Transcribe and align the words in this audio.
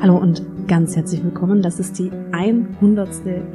Hallo 0.00 0.18
und 0.18 0.42
ganz 0.68 0.96
herzlich 0.96 1.24
willkommen. 1.24 1.62
Das 1.62 1.80
ist 1.80 1.98
die 1.98 2.10
100. 2.32 3.08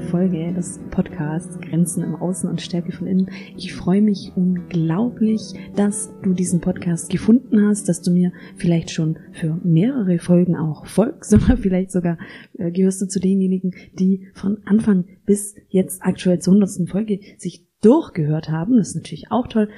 Folge 0.10 0.52
des 0.52 0.80
Podcasts 0.90 1.60
Grenzen 1.60 2.04
im 2.04 2.16
Außen 2.16 2.50
und 2.50 2.60
Stärke 2.60 2.92
von 2.92 3.06
innen. 3.06 3.30
Ich 3.56 3.76
freue 3.76 4.02
mich 4.02 4.32
unglaublich, 4.36 5.54
dass 5.76 6.10
du 6.24 6.34
diesen 6.34 6.60
Podcast 6.60 7.12
gefunden 7.12 7.68
hast, 7.68 7.88
dass 7.88 8.02
du 8.02 8.10
mir 8.10 8.32
vielleicht 8.56 8.90
schon 8.90 9.20
für 9.32 9.60
mehrere 9.64 10.18
Folgen 10.18 10.56
auch 10.56 10.88
folgst 10.88 11.34
oder 11.36 11.56
vielleicht 11.56 11.92
sogar 11.92 12.18
äh, 12.58 12.72
gehörst 12.72 13.00
du 13.02 13.08
zu 13.08 13.20
denjenigen, 13.20 13.76
die 13.94 14.28
von 14.34 14.58
Anfang 14.66 15.06
bis 15.28 15.56
jetzt 15.68 16.02
aktuell 16.02 16.40
zur 16.40 16.54
100. 16.56 16.90
Folge 16.90 17.20
sich 17.38 17.64
durchgehört 17.82 18.50
haben. 18.50 18.78
Das 18.78 18.90
ist 18.90 18.96
natürlich 18.96 19.32
auch 19.32 19.46
toll. 19.46 19.70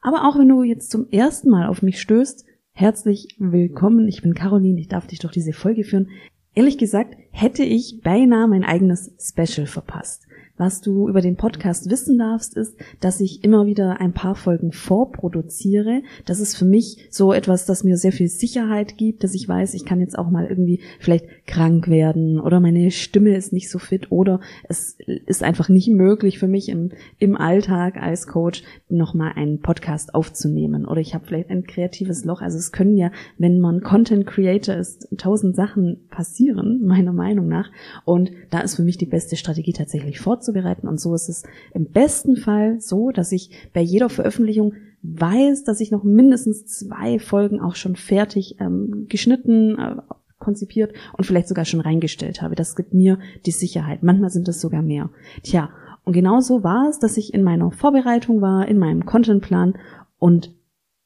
Aber 0.00 0.28
auch 0.28 0.38
wenn 0.38 0.48
du 0.48 0.62
jetzt 0.62 0.90
zum 0.90 1.08
ersten 1.10 1.50
Mal 1.50 1.66
auf 1.66 1.82
mich 1.82 2.00
stößt, 2.00 2.44
Herzlich 2.74 3.36
willkommen, 3.38 4.08
ich 4.08 4.22
bin 4.22 4.34
Caroline, 4.34 4.80
ich 4.80 4.88
darf 4.88 5.06
dich 5.06 5.18
durch 5.18 5.34
diese 5.34 5.52
Folge 5.52 5.84
führen. 5.84 6.08
Ehrlich 6.54 6.78
gesagt, 6.78 7.16
hätte 7.30 7.64
ich 7.64 8.00
beinahe 8.02 8.48
mein 8.48 8.64
eigenes 8.64 9.12
Special 9.20 9.66
verpasst. 9.66 10.26
Was 10.58 10.82
du 10.82 11.08
über 11.08 11.22
den 11.22 11.36
Podcast 11.36 11.88
wissen 11.88 12.18
darfst, 12.18 12.58
ist, 12.58 12.76
dass 13.00 13.20
ich 13.20 13.42
immer 13.42 13.64
wieder 13.64 14.00
ein 14.00 14.12
paar 14.12 14.34
Folgen 14.34 14.70
vorproduziere. 14.70 16.02
Das 16.26 16.40
ist 16.40 16.56
für 16.56 16.66
mich 16.66 17.08
so 17.10 17.32
etwas, 17.32 17.64
das 17.64 17.84
mir 17.84 17.96
sehr 17.96 18.12
viel 18.12 18.28
Sicherheit 18.28 18.98
gibt, 18.98 19.24
dass 19.24 19.34
ich 19.34 19.48
weiß, 19.48 19.72
ich 19.72 19.86
kann 19.86 19.98
jetzt 20.00 20.18
auch 20.18 20.28
mal 20.28 20.46
irgendwie 20.46 20.80
vielleicht 21.00 21.46
krank 21.46 21.88
werden 21.88 22.38
oder 22.38 22.60
meine 22.60 22.90
Stimme 22.90 23.34
ist 23.34 23.54
nicht 23.54 23.70
so 23.70 23.78
fit 23.78 24.12
oder 24.12 24.40
es 24.68 24.98
ist 25.26 25.42
einfach 25.42 25.70
nicht 25.70 25.88
möglich 25.88 26.38
für 26.38 26.48
mich 26.48 26.68
im, 26.68 26.90
im 27.18 27.34
Alltag 27.34 27.96
als 27.96 28.26
Coach 28.26 28.62
nochmal 28.90 29.32
einen 29.36 29.60
Podcast 29.60 30.14
aufzunehmen 30.14 30.84
oder 30.84 31.00
ich 31.00 31.14
habe 31.14 31.24
vielleicht 31.24 31.48
ein 31.48 31.64
kreatives 31.64 32.26
Loch. 32.26 32.42
Also 32.42 32.58
es 32.58 32.72
können 32.72 32.98
ja, 32.98 33.10
wenn 33.38 33.58
man 33.58 33.80
Content 33.80 34.26
Creator 34.26 34.74
ist, 34.74 35.08
tausend 35.16 35.56
Sachen 35.56 36.08
passieren, 36.10 36.82
meiner 36.84 37.14
Meinung 37.14 37.48
nach. 37.48 37.70
Und 38.04 38.32
da 38.50 38.60
ist 38.60 38.76
für 38.76 38.82
mich 38.82 38.98
die 38.98 39.06
beste 39.06 39.36
Strategie 39.36 39.72
tatsächlich 39.72 40.20
vorzubereiten 40.20 40.41
vorzubereiten. 40.42 40.88
Und 40.88 41.00
so 41.00 41.14
ist 41.14 41.28
es 41.28 41.44
im 41.72 41.86
besten 41.86 42.36
Fall 42.36 42.80
so, 42.80 43.10
dass 43.10 43.32
ich 43.32 43.50
bei 43.72 43.80
jeder 43.80 44.08
Veröffentlichung 44.08 44.74
weiß, 45.02 45.64
dass 45.64 45.80
ich 45.80 45.90
noch 45.90 46.04
mindestens 46.04 46.66
zwei 46.66 47.18
Folgen 47.18 47.60
auch 47.60 47.76
schon 47.76 47.96
fertig 47.96 48.56
ähm, 48.60 49.06
geschnitten, 49.08 49.78
äh, 49.78 49.96
konzipiert 50.38 50.92
und 51.16 51.24
vielleicht 51.24 51.48
sogar 51.48 51.64
schon 51.64 51.80
reingestellt 51.80 52.42
habe. 52.42 52.56
Das 52.56 52.74
gibt 52.74 52.92
mir 52.92 53.18
die 53.46 53.52
Sicherheit. 53.52 54.02
Manchmal 54.02 54.30
sind 54.30 54.48
es 54.48 54.60
sogar 54.60 54.82
mehr. 54.82 55.10
Tja, 55.44 55.70
und 56.04 56.14
genau 56.14 56.40
so 56.40 56.64
war 56.64 56.88
es, 56.88 56.98
dass 56.98 57.16
ich 57.16 57.32
in 57.32 57.44
meiner 57.44 57.70
Vorbereitung 57.70 58.40
war, 58.40 58.66
in 58.66 58.78
meinem 58.78 59.06
Contentplan 59.06 59.74
und 60.18 60.52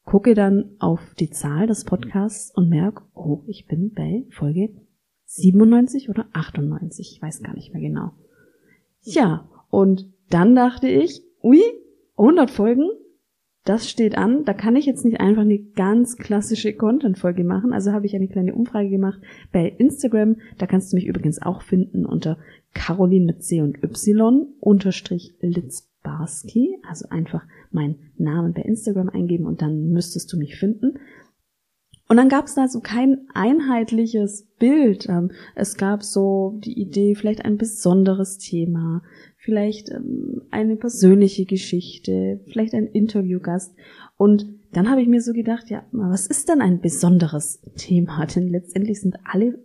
gucke 0.04 0.34
dann 0.34 0.76
auf 0.78 1.00
die 1.18 1.28
Zahl 1.28 1.66
des 1.66 1.84
Podcasts 1.84 2.50
und 2.54 2.70
merke, 2.70 3.02
oh, 3.14 3.42
ich 3.46 3.66
bin 3.66 3.92
bei 3.94 4.24
Folge 4.30 4.70
97 5.26 6.08
oder 6.08 6.26
98, 6.32 7.12
ich 7.12 7.20
weiß 7.20 7.42
gar 7.42 7.54
nicht 7.54 7.74
mehr 7.74 7.82
genau. 7.82 8.12
Ja, 9.06 9.48
und 9.70 10.12
dann 10.30 10.56
dachte 10.56 10.88
ich, 10.88 11.22
ui, 11.40 11.62
100 12.16 12.50
Folgen, 12.50 12.88
das 13.64 13.88
steht 13.88 14.18
an, 14.18 14.44
da 14.44 14.52
kann 14.52 14.74
ich 14.74 14.84
jetzt 14.84 15.04
nicht 15.04 15.20
einfach 15.20 15.42
eine 15.42 15.58
ganz 15.58 16.16
klassische 16.16 16.72
Content-Folge 16.74 17.44
machen. 17.44 17.72
Also 17.72 17.92
habe 17.92 18.06
ich 18.06 18.16
eine 18.16 18.28
kleine 18.28 18.54
Umfrage 18.54 18.90
gemacht 18.90 19.20
bei 19.52 19.68
Instagram. 19.68 20.36
Da 20.58 20.66
kannst 20.66 20.92
du 20.92 20.96
mich 20.96 21.06
übrigens 21.06 21.40
auch 21.40 21.62
finden 21.62 22.04
unter 22.04 22.38
Caroline 22.74 23.26
mit 23.26 23.44
C 23.44 23.62
und 23.62 23.82
Y 23.82 24.46
unterstrich 24.60 25.34
Litzbarski. 25.40 26.76
Also 26.88 27.08
einfach 27.10 27.44
meinen 27.70 28.12
Namen 28.18 28.54
bei 28.54 28.62
Instagram 28.62 29.08
eingeben 29.08 29.46
und 29.46 29.62
dann 29.62 29.90
müsstest 29.90 30.32
du 30.32 30.36
mich 30.36 30.56
finden. 30.56 30.98
Und 32.08 32.18
dann 32.18 32.28
gab 32.28 32.46
es 32.46 32.54
da 32.54 32.68
so 32.68 32.80
kein 32.80 33.26
einheitliches 33.34 34.46
Bild. 34.58 35.08
Ähm, 35.08 35.32
es 35.54 35.76
gab 35.76 36.02
so 36.02 36.58
die 36.58 36.80
Idee, 36.80 37.14
vielleicht 37.14 37.44
ein 37.44 37.56
besonderes 37.56 38.38
Thema, 38.38 39.02
vielleicht 39.38 39.90
ähm, 39.90 40.42
eine 40.50 40.76
persönliche 40.76 41.46
Geschichte, 41.46 42.40
vielleicht 42.46 42.74
ein 42.74 42.86
Interviewgast. 42.86 43.74
Und 44.16 44.46
dann 44.72 44.88
habe 44.88 45.02
ich 45.02 45.08
mir 45.08 45.20
so 45.20 45.32
gedacht, 45.32 45.68
ja, 45.68 45.84
was 45.90 46.26
ist 46.26 46.48
denn 46.48 46.60
ein 46.60 46.80
besonderes 46.80 47.60
Thema? 47.76 48.24
Denn 48.34 48.48
letztendlich 48.48 49.00
sind 49.00 49.16
alle 49.24 49.58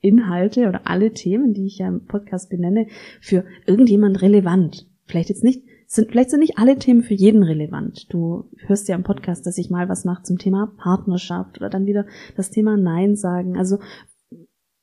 Inhalte 0.00 0.68
oder 0.68 0.86
alle 0.86 1.12
Themen, 1.12 1.52
die 1.52 1.66
ich 1.66 1.78
ja 1.78 1.88
im 1.88 2.06
Podcast 2.06 2.48
benenne, 2.48 2.86
für 3.20 3.44
irgendjemand 3.66 4.22
relevant. 4.22 4.86
Vielleicht 5.06 5.28
jetzt 5.28 5.44
nicht 5.44 5.62
sind, 5.86 6.10
vielleicht 6.10 6.30
sind 6.30 6.40
nicht 6.40 6.58
alle 6.58 6.78
Themen 6.78 7.02
für 7.02 7.14
jeden 7.14 7.42
relevant. 7.42 8.12
Du 8.12 8.48
hörst 8.66 8.88
ja 8.88 8.94
im 8.94 9.02
Podcast, 9.02 9.46
dass 9.46 9.58
ich 9.58 9.70
mal 9.70 9.88
was 9.88 10.04
mache 10.04 10.22
zum 10.22 10.38
Thema 10.38 10.72
Partnerschaft 10.76 11.58
oder 11.58 11.70
dann 11.70 11.86
wieder 11.86 12.06
das 12.36 12.50
Thema 12.50 12.76
Nein 12.76 13.16
sagen. 13.16 13.56
Also 13.56 13.78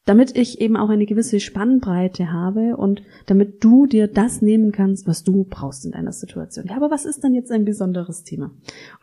damit 0.05 0.35
ich 0.35 0.59
eben 0.59 0.75
auch 0.75 0.89
eine 0.89 1.05
gewisse 1.05 1.39
Spannbreite 1.39 2.31
habe 2.33 2.75
und 2.75 3.03
damit 3.25 3.63
du 3.63 3.87
dir 3.87 4.07
das 4.07 4.41
nehmen 4.41 4.73
kannst, 4.73 5.07
was 5.07 5.23
du 5.23 5.45
brauchst 5.49 5.85
in 5.85 5.91
deiner 5.91 6.11
Situation. 6.11 6.65
Ja, 6.67 6.75
aber 6.75 6.91
was 6.91 7.05
ist 7.05 7.23
dann 7.23 7.33
jetzt 7.33 7.51
ein 7.51 7.63
besonderes 7.63 8.23
Thema? 8.23 8.51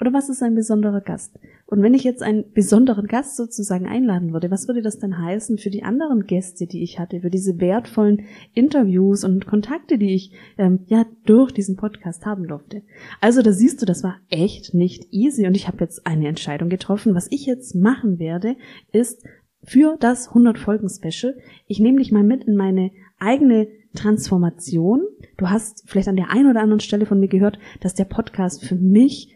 Oder 0.01 0.13
was 0.13 0.29
ist 0.29 0.43
ein 0.43 0.55
besonderer 0.55 1.01
Gast? 1.01 1.39
Und 1.65 1.83
wenn 1.83 1.95
ich 1.95 2.05
jetzt 2.05 2.23
einen 2.23 2.53
besonderen 2.53 3.07
Gast 3.07 3.37
sozusagen 3.37 3.87
einladen 3.87 4.33
würde, 4.33 4.51
was 4.51 4.69
würde 4.69 4.83
das 4.83 4.99
dann 4.99 5.23
heißen 5.23 5.57
für 5.57 5.71
die 5.71 5.85
anderen 5.85 6.27
Gäste, 6.27 6.67
die 6.67 6.83
ich 6.83 6.99
hatte, 6.99 7.21
für 7.21 7.31
diese 7.31 7.61
wertvollen 7.61 8.25
Interviews 8.53 9.25
und 9.25 9.47
Kontakte, 9.47 9.97
die 9.97 10.15
ich 10.15 10.33
ähm, 10.59 10.81
ja 10.87 11.07
durch 11.25 11.53
diesen 11.53 11.77
Podcast 11.77 12.27
haben 12.27 12.47
durfte? 12.47 12.83
Also 13.23 13.41
da 13.41 13.53
siehst 13.53 13.81
du, 13.81 13.87
das 13.87 14.03
war 14.03 14.17
echt 14.29 14.75
nicht 14.75 15.13
easy 15.13 15.47
und 15.47 15.57
ich 15.57 15.67
habe 15.67 15.79
jetzt 15.81 16.07
eine 16.07 16.29
Entscheidung 16.29 16.69
getroffen. 16.69 17.15
Was 17.15 17.29
ich 17.31 17.47
jetzt 17.47 17.75
machen 17.75 18.19
werde, 18.19 18.57
ist 18.93 19.25
für 19.63 19.97
das 20.01 20.29
100 20.29 20.59
Folgen 20.59 20.89
Special. 20.89 21.37
Ich 21.67 21.81
nehme 21.81 21.99
dich 21.99 22.13
mal 22.13 22.25
mit 22.25 22.45
in 22.45 22.57
meine 22.57 22.91
eigene 23.19 23.69
Transformation. 23.95 25.03
Du 25.37 25.51
hast 25.51 25.83
vielleicht 25.87 26.09
an 26.09 26.17
der 26.17 26.31
einen 26.31 26.49
oder 26.49 26.61
anderen 26.61 26.81
Stelle 26.81 27.07
von 27.07 27.21
mir 27.21 27.29
gehört, 27.29 27.59
dass 27.81 27.95
der 27.95 28.05
Podcast 28.05 28.65
für 28.65 28.77
mich 28.77 29.35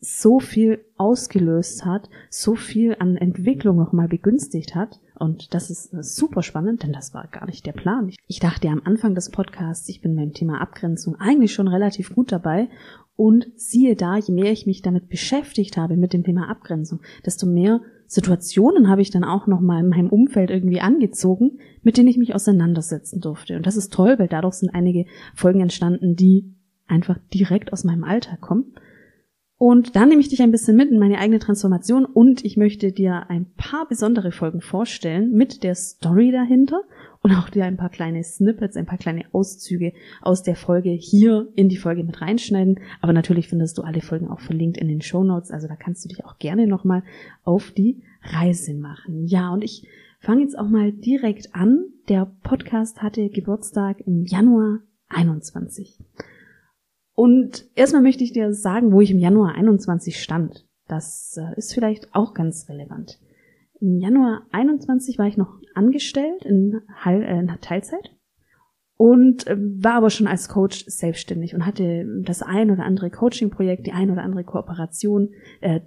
so 0.00 0.40
viel 0.40 0.82
ausgelöst 0.96 1.84
hat, 1.84 2.08
so 2.30 2.54
viel 2.54 2.96
an 2.98 3.16
Entwicklung 3.16 3.76
nochmal 3.76 4.08
begünstigt 4.08 4.74
hat. 4.74 4.98
Und 5.18 5.52
das 5.52 5.68
ist 5.68 5.90
super 6.00 6.42
spannend, 6.42 6.82
denn 6.82 6.94
das 6.94 7.12
war 7.12 7.26
gar 7.26 7.44
nicht 7.44 7.66
der 7.66 7.72
Plan. 7.72 8.10
Ich 8.26 8.40
dachte 8.40 8.68
am 8.68 8.80
Anfang 8.84 9.14
des 9.14 9.30
Podcasts, 9.30 9.86
ich 9.90 10.00
bin 10.00 10.16
beim 10.16 10.32
Thema 10.32 10.62
Abgrenzung 10.62 11.16
eigentlich 11.16 11.52
schon 11.52 11.68
relativ 11.68 12.14
gut 12.14 12.32
dabei. 12.32 12.70
Und 13.16 13.48
siehe 13.56 13.96
da, 13.96 14.16
je 14.16 14.32
mehr 14.32 14.50
ich 14.50 14.66
mich 14.66 14.82
damit 14.82 15.08
beschäftigt 15.08 15.76
habe, 15.76 15.96
mit 15.96 16.12
dem 16.12 16.24
Thema 16.24 16.48
Abgrenzung, 16.48 17.00
desto 17.24 17.46
mehr 17.46 17.80
Situationen 18.06 18.88
habe 18.88 19.02
ich 19.02 19.10
dann 19.10 19.24
auch 19.24 19.46
noch 19.46 19.60
mal 19.60 19.80
in 19.80 19.88
meinem 19.88 20.08
Umfeld 20.08 20.50
irgendwie 20.50 20.80
angezogen, 20.80 21.58
mit 21.82 21.96
denen 21.96 22.08
ich 22.08 22.16
mich 22.16 22.34
auseinandersetzen 22.34 23.20
durfte. 23.20 23.56
Und 23.56 23.66
das 23.66 23.76
ist 23.76 23.92
toll, 23.92 24.18
weil 24.18 24.26
dadurch 24.26 24.54
sind 24.54 24.74
einige 24.74 25.04
Folgen 25.34 25.60
entstanden, 25.60 26.16
die 26.16 26.52
einfach 26.88 27.18
direkt 27.32 27.72
aus 27.72 27.84
meinem 27.84 28.02
Alltag 28.02 28.40
kommen. 28.40 28.74
Und 29.62 29.94
dann 29.94 30.08
nehme 30.08 30.22
ich 30.22 30.30
dich 30.30 30.40
ein 30.40 30.52
bisschen 30.52 30.74
mit 30.74 30.90
in 30.90 30.98
meine 30.98 31.18
eigene 31.18 31.38
Transformation 31.38 32.06
und 32.06 32.46
ich 32.46 32.56
möchte 32.56 32.92
dir 32.92 33.28
ein 33.28 33.44
paar 33.58 33.86
besondere 33.86 34.32
Folgen 34.32 34.62
vorstellen 34.62 35.32
mit 35.32 35.62
der 35.64 35.74
Story 35.74 36.32
dahinter 36.32 36.80
und 37.20 37.32
auch 37.32 37.50
dir 37.50 37.66
ein 37.66 37.76
paar 37.76 37.90
kleine 37.90 38.24
Snippets, 38.24 38.78
ein 38.78 38.86
paar 38.86 38.96
kleine 38.96 39.26
Auszüge 39.32 39.92
aus 40.22 40.42
der 40.42 40.56
Folge 40.56 40.88
hier 40.88 41.48
in 41.56 41.68
die 41.68 41.76
Folge 41.76 42.04
mit 42.04 42.22
reinschneiden. 42.22 42.80
Aber 43.02 43.12
natürlich 43.12 43.48
findest 43.48 43.76
du 43.76 43.82
alle 43.82 44.00
Folgen 44.00 44.28
auch 44.28 44.40
verlinkt 44.40 44.78
in 44.78 44.88
den 44.88 45.02
Show 45.02 45.24
Notes, 45.24 45.50
also 45.50 45.68
da 45.68 45.76
kannst 45.76 46.06
du 46.06 46.08
dich 46.08 46.24
auch 46.24 46.38
gerne 46.38 46.66
nochmal 46.66 47.02
auf 47.44 47.70
die 47.70 48.00
Reise 48.22 48.72
machen. 48.72 49.26
Ja, 49.26 49.50
und 49.52 49.62
ich 49.62 49.86
fange 50.20 50.40
jetzt 50.40 50.58
auch 50.58 50.70
mal 50.70 50.90
direkt 50.90 51.54
an. 51.54 51.84
Der 52.08 52.32
Podcast 52.44 53.02
hatte 53.02 53.28
Geburtstag 53.28 54.00
im 54.06 54.24
Januar 54.24 54.78
21. 55.10 55.98
Und 57.14 57.66
erstmal 57.74 58.02
möchte 58.02 58.24
ich 58.24 58.32
dir 58.32 58.52
sagen, 58.52 58.92
wo 58.92 59.00
ich 59.00 59.10
im 59.10 59.18
Januar 59.18 59.54
21 59.54 60.22
stand. 60.22 60.66
Das 60.90 61.36
äh, 61.36 61.56
ist 61.56 61.72
vielleicht 61.72 62.14
auch 62.14 62.34
ganz 62.34 62.68
relevant. 62.68 63.20
Im 63.80 63.98
Januar 63.98 64.42
21 64.50 65.18
war 65.18 65.26
ich 65.26 65.36
noch 65.36 65.60
angestellt 65.74 66.44
in, 66.44 66.80
Heil, 67.04 67.22
äh, 67.22 67.38
in 67.38 67.48
Teilzeit 67.60 68.10
und 68.96 69.46
äh, 69.46 69.56
war 69.56 69.94
aber 69.94 70.10
schon 70.10 70.26
als 70.26 70.48
Coach 70.48 70.84
selbstständig 70.86 71.54
und 71.54 71.64
hatte 71.64 72.06
das 72.24 72.42
ein 72.42 72.70
oder 72.70 72.84
andere 72.84 73.10
Coaching-Projekt, 73.10 73.86
die 73.86 73.92
ein 73.92 74.10
oder 74.10 74.22
andere 74.22 74.44
Kooperation, 74.44 75.30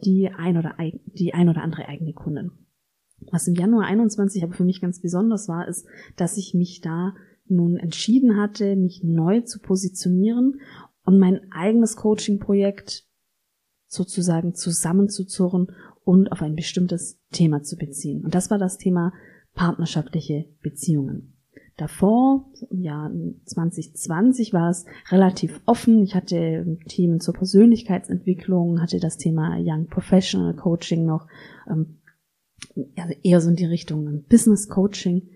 die 0.06 0.30
ein 0.30 0.58
oder 0.58 0.76
die 1.06 1.34
ein 1.34 1.50
oder 1.50 1.62
andere 1.62 1.88
eigene 1.88 2.14
Kunden. 2.14 2.52
Was 3.32 3.48
im 3.48 3.56
Januar 3.56 3.86
21 3.86 4.44
aber 4.44 4.54
für 4.54 4.64
mich 4.64 4.82
ganz 4.82 5.02
besonders 5.02 5.48
war, 5.48 5.68
ist, 5.68 5.86
dass 6.16 6.38
ich 6.38 6.54
mich 6.54 6.82
da 6.82 7.14
nun 7.48 7.78
entschieden 7.78 8.38
hatte, 8.38 8.76
mich 8.76 9.02
neu 9.04 9.42
zu 9.42 9.60
positionieren 9.60 10.60
und 11.06 11.20
mein 11.20 11.52
eigenes 11.52 11.96
Coaching-Projekt 11.96 13.06
sozusagen 13.88 14.56
zusammenzuzurren 14.56 15.72
und 16.04 16.32
auf 16.32 16.42
ein 16.42 16.56
bestimmtes 16.56 17.20
Thema 17.32 17.64
zu 17.64 17.78
beziehen. 17.78 18.24
Und 18.24 18.36
das 18.36 18.50
war 18.50 18.58
das 18.58 18.78
Thema 18.78 19.14
partnerschaftliche 19.54 20.46
Beziehungen. 20.62 21.34
Davor, 21.78 22.52
im 22.70 22.82
Jahr 22.82 23.12
2020, 23.46 24.54
war 24.54 24.70
es 24.70 24.86
relativ 25.10 25.60
offen. 25.66 26.04
Ich 26.04 26.14
hatte 26.14 26.78
Themen 26.88 27.20
zur 27.20 27.34
Persönlichkeitsentwicklung, 27.34 28.80
hatte 28.80 29.00
das 29.00 29.18
Thema 29.18 29.58
Young 29.60 29.88
Professional 29.88 30.56
Coaching 30.56 31.06
noch, 31.06 31.28
ähm, 31.68 32.00
also 32.96 33.14
eher 33.24 33.42
so 33.42 33.50
in 33.50 33.56
die 33.56 33.66
Richtung 33.66 34.24
Business 34.30 34.70
Coaching 34.70 35.30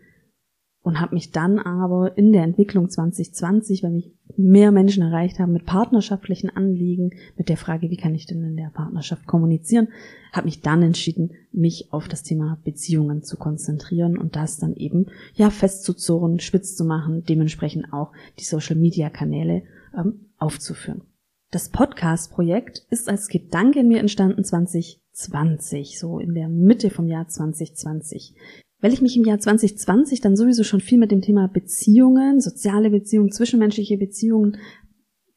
und 0.84 1.02
habe 1.02 1.16
mich 1.16 1.32
dann 1.32 1.58
aber 1.60 2.18
in 2.18 2.32
der 2.32 2.44
Entwicklung 2.44 2.90
2020, 2.90 3.84
weil 3.84 3.92
mich 3.92 4.17
mehr 4.38 4.72
Menschen 4.72 5.04
erreicht 5.04 5.40
haben 5.40 5.54
mit 5.54 5.66
partnerschaftlichen 5.66 6.50
Anliegen, 6.50 7.12
mit 7.36 7.50
der 7.50 7.58
Frage, 7.58 7.90
wie 7.90 7.98
kann 7.98 8.16
ich 8.16 8.26
denn 8.26 8.44
in 8.44 8.56
der 8.56 8.72
Partnerschaft 8.74 9.26
kommunizieren, 9.26 9.90
habe 10.32 10.46
mich 10.46 10.62
dann 10.62 10.84
entschieden, 10.84 11.32
mich 11.52 11.92
auf 11.92 12.08
das 12.08 12.24
Thema 12.24 12.60
Beziehungen 12.64 13.24
zu 13.24 13.38
konzentrieren 13.38 14.18
und 14.18 14.36
das 14.36 14.58
dann 14.58 14.76
eben 14.76 15.08
ja 15.34 15.50
festzuzurren, 15.50 16.40
spitz 16.40 16.76
zu 16.76 16.86
machen, 16.86 17.24
dementsprechend 17.28 17.92
auch 17.92 18.12
die 18.40 18.44
Social 18.44 18.76
Media 18.76 19.10
Kanäle 19.10 19.64
ähm, 19.98 20.28
aufzuführen. 20.38 21.02
Das 21.50 21.70
Podcast-Projekt 21.70 22.86
ist 22.90 23.08
als 23.08 23.30
Gedanke 23.30 23.80
in 23.80 23.88
mir 23.88 24.00
entstanden 24.00 24.44
2020, 24.44 25.98
so 25.98 26.20
in 26.20 26.34
der 26.34 26.50
Mitte 26.50 26.90
vom 26.90 27.08
Jahr 27.08 27.28
2020 27.28 28.36
weil 28.80 28.94
ich 28.94 29.02
mich 29.02 29.18
im 29.18 29.24
Jahr 29.24 29.40
2020 29.40 30.22
dann 30.22 30.36
sowieso 30.36 30.64
schon 30.64 30.82
viel 30.82 30.98
mit 30.98 31.12
dem 31.12 31.22
Thema 31.22 31.48
Beziehungen, 31.48 32.40
soziale 32.42 32.90
Beziehungen, 32.90 33.32
zwischenmenschliche 33.32 33.98
Beziehungen 33.98 34.58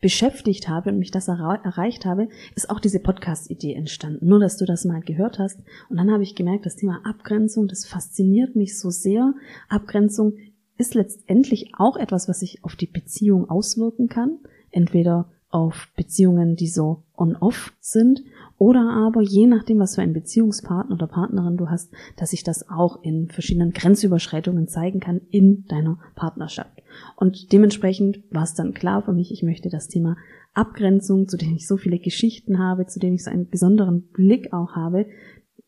beschäftigt 0.00 0.68
habe 0.68 0.90
und 0.90 0.98
mich 0.98 1.10
das 1.10 1.28
erreicht 1.28 2.06
habe, 2.06 2.28
ist 2.54 2.70
auch 2.70 2.80
diese 2.80 3.00
Podcast-Idee 3.00 3.74
entstanden. 3.74 4.26
Nur, 4.26 4.40
dass 4.40 4.56
du 4.56 4.64
das 4.64 4.84
mal 4.84 5.00
gehört 5.02 5.38
hast. 5.38 5.60
Und 5.90 5.98
dann 5.98 6.10
habe 6.10 6.22
ich 6.22 6.34
gemerkt, 6.34 6.64
das 6.64 6.76
Thema 6.76 7.02
Abgrenzung, 7.04 7.68
das 7.68 7.84
fasziniert 7.86 8.56
mich 8.56 8.78
so 8.78 8.90
sehr. 8.90 9.34
Abgrenzung 9.68 10.38
ist 10.78 10.94
letztendlich 10.94 11.72
auch 11.76 11.96
etwas, 11.96 12.28
was 12.28 12.40
sich 12.40 12.64
auf 12.64 12.76
die 12.76 12.86
Beziehung 12.86 13.50
auswirken 13.50 14.08
kann. 14.08 14.38
Entweder 14.70 15.30
auf 15.50 15.88
Beziehungen, 15.96 16.56
die 16.56 16.68
so 16.68 17.02
on-off 17.16 17.74
sind 17.80 18.22
oder 18.60 18.90
aber 18.90 19.22
je 19.22 19.46
nachdem, 19.46 19.78
was 19.78 19.94
für 19.94 20.02
einen 20.02 20.12
Beziehungspartner 20.12 20.94
oder 20.94 21.06
Partnerin 21.06 21.56
du 21.56 21.70
hast, 21.70 21.90
dass 22.18 22.28
sich 22.28 22.44
das 22.44 22.68
auch 22.68 23.02
in 23.02 23.30
verschiedenen 23.30 23.70
Grenzüberschreitungen 23.70 24.68
zeigen 24.68 25.00
kann 25.00 25.22
in 25.30 25.64
deiner 25.64 25.98
Partnerschaft. 26.14 26.82
Und 27.16 27.54
dementsprechend 27.54 28.22
war 28.30 28.42
es 28.42 28.52
dann 28.52 28.74
klar 28.74 29.00
für 29.00 29.14
mich, 29.14 29.32
ich 29.32 29.42
möchte 29.42 29.70
das 29.70 29.88
Thema 29.88 30.18
Abgrenzung, 30.52 31.26
zu 31.26 31.38
dem 31.38 31.54
ich 31.54 31.66
so 31.66 31.78
viele 31.78 31.98
Geschichten 31.98 32.58
habe, 32.58 32.84
zu 32.84 33.00
dem 33.00 33.14
ich 33.14 33.24
so 33.24 33.30
einen 33.30 33.48
besonderen 33.48 34.08
Blick 34.10 34.52
auch 34.52 34.76
habe, 34.76 35.06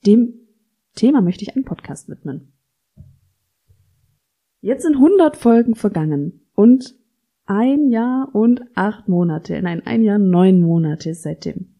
dem 0.04 0.34
Thema 0.94 1.22
möchte 1.22 1.44
ich 1.44 1.56
einen 1.56 1.64
Podcast 1.64 2.10
widmen. 2.10 2.52
Jetzt 4.60 4.82
sind 4.82 4.96
100 4.96 5.38
Folgen 5.38 5.76
vergangen 5.76 6.42
und 6.54 6.94
ein 7.46 7.88
Jahr 7.88 8.28
und 8.34 8.60
acht 8.74 9.08
Monate, 9.08 9.62
nein, 9.62 9.80
ein 9.86 10.02
Jahr 10.02 10.18
neun 10.18 10.60
Monate 10.60 11.14
seitdem. 11.14 11.71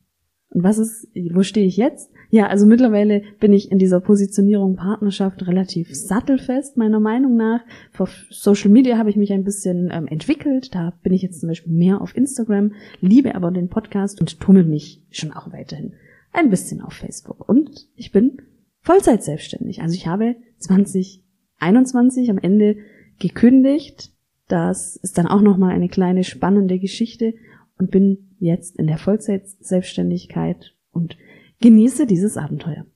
Und 0.52 0.64
was 0.64 0.78
ist, 0.78 1.08
wo 1.32 1.42
stehe 1.42 1.66
ich 1.66 1.78
jetzt? 1.78 2.10
Ja, 2.28 2.46
also 2.46 2.66
mittlerweile 2.66 3.22
bin 3.40 3.52
ich 3.52 3.70
in 3.70 3.78
dieser 3.78 4.00
Positionierung 4.00 4.76
Partnerschaft 4.76 5.46
relativ 5.46 5.94
sattelfest, 5.94 6.76
meiner 6.76 7.00
Meinung 7.00 7.36
nach. 7.36 7.60
Vor 7.90 8.08
Social 8.30 8.70
Media 8.70 8.98
habe 8.98 9.08
ich 9.08 9.16
mich 9.16 9.32
ein 9.32 9.44
bisschen 9.44 9.90
ähm, 9.90 10.06
entwickelt. 10.06 10.74
Da 10.74 10.92
bin 11.02 11.14
ich 11.14 11.22
jetzt 11.22 11.40
zum 11.40 11.48
Beispiel 11.48 11.72
mehr 11.72 12.00
auf 12.02 12.16
Instagram, 12.16 12.72
liebe 13.00 13.34
aber 13.34 13.50
den 13.50 13.68
Podcast 13.68 14.20
und 14.20 14.40
tummel 14.40 14.64
mich 14.64 15.02
schon 15.10 15.32
auch 15.32 15.52
weiterhin 15.52 15.94
ein 16.32 16.50
bisschen 16.50 16.80
auf 16.80 16.94
Facebook. 16.94 17.48
Und 17.48 17.88
ich 17.96 18.12
bin 18.12 18.38
Vollzeit 18.80 19.22
selbstständig. 19.22 19.80
Also 19.80 19.94
ich 19.94 20.06
habe 20.06 20.36
2021 20.58 22.30
am 22.30 22.38
Ende 22.38 22.76
gekündigt. 23.18 24.10
Das 24.48 24.96
ist 24.96 25.16
dann 25.16 25.28
auch 25.28 25.40
nochmal 25.40 25.74
eine 25.74 25.88
kleine 25.88 26.24
spannende 26.24 26.78
Geschichte 26.78 27.34
und 27.82 27.90
bin 27.90 28.36
jetzt 28.38 28.78
in 28.78 28.86
der 28.86 28.96
Vollzeit-Selbstständigkeit 28.96 30.74
und 30.92 31.16
genieße 31.60 32.06
dieses 32.06 32.36
Abenteuer. 32.36 32.86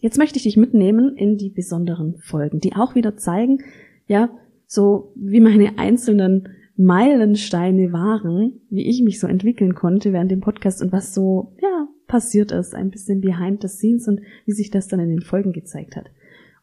Jetzt 0.00 0.16
möchte 0.16 0.38
ich 0.38 0.44
dich 0.44 0.56
mitnehmen 0.56 1.16
in 1.16 1.36
die 1.36 1.50
besonderen 1.50 2.16
Folgen, 2.16 2.60
die 2.60 2.74
auch 2.74 2.94
wieder 2.94 3.16
zeigen, 3.16 3.58
ja, 4.06 4.30
so 4.66 5.12
wie 5.16 5.40
meine 5.40 5.78
einzelnen 5.78 6.48
Meilensteine 6.76 7.92
waren, 7.92 8.60
wie 8.70 8.86
ich 8.88 9.02
mich 9.02 9.20
so 9.20 9.26
entwickeln 9.26 9.74
konnte 9.74 10.12
während 10.14 10.30
dem 10.30 10.40
Podcast 10.40 10.82
und 10.82 10.92
was 10.92 11.14
so, 11.14 11.52
ja, 11.60 11.88
passiert 12.06 12.52
ist, 12.52 12.74
ein 12.74 12.90
bisschen 12.90 13.20
behind 13.20 13.60
the 13.62 13.68
scenes 13.68 14.08
und 14.08 14.20
wie 14.46 14.52
sich 14.52 14.70
das 14.70 14.88
dann 14.88 15.00
in 15.00 15.10
den 15.10 15.22
Folgen 15.22 15.52
gezeigt 15.52 15.96
hat. 15.96 16.06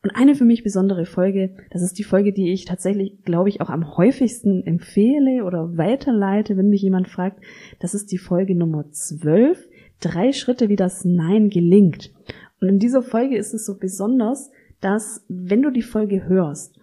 Und 0.03 0.11
eine 0.15 0.35
für 0.35 0.43
mich 0.43 0.63
besondere 0.63 1.05
Folge, 1.05 1.55
das 1.71 1.81
ist 1.81 1.97
die 1.97 2.03
Folge, 2.03 2.33
die 2.33 2.51
ich 2.51 2.65
tatsächlich, 2.65 3.23
glaube 3.23 3.47
ich, 3.47 3.61
auch 3.61 3.69
am 3.69 3.95
häufigsten 3.95 4.61
empfehle 4.67 5.45
oder 5.45 5.77
weiterleite, 5.77 6.57
wenn 6.57 6.67
mich 6.67 6.81
jemand 6.81 7.07
fragt. 7.07 7.41
Das 7.79 7.93
ist 7.93 8.11
die 8.11 8.17
Folge 8.17 8.53
Nummer 8.53 8.91
12. 8.91 9.69
Drei 10.01 10.33
Schritte, 10.33 10.67
wie 10.67 10.75
das 10.75 11.05
Nein 11.05 11.49
gelingt. 11.49 12.11
Und 12.59 12.67
in 12.67 12.79
dieser 12.79 13.01
Folge 13.01 13.37
ist 13.37 13.53
es 13.53 13.65
so 13.65 13.77
besonders, 13.77 14.51
dass 14.81 15.25
wenn 15.29 15.61
du 15.61 15.71
die 15.71 15.81
Folge 15.81 16.27
hörst, 16.27 16.77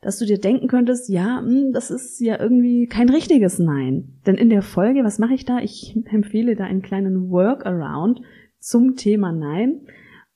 dass 0.00 0.18
du 0.18 0.24
dir 0.24 0.38
denken 0.38 0.68
könntest, 0.68 1.08
ja, 1.08 1.40
hm, 1.40 1.72
das 1.72 1.90
ist 1.90 2.20
ja 2.20 2.40
irgendwie 2.40 2.86
kein 2.86 3.08
richtiges 3.08 3.58
Nein. 3.58 4.20
Denn 4.26 4.36
in 4.36 4.48
der 4.48 4.62
Folge, 4.62 5.02
was 5.02 5.18
mache 5.18 5.34
ich 5.34 5.44
da? 5.44 5.58
Ich 5.58 5.96
empfehle 6.06 6.54
da 6.54 6.64
einen 6.64 6.82
kleinen 6.82 7.30
Workaround 7.30 8.22
zum 8.60 8.94
Thema 8.94 9.32
Nein. 9.32 9.80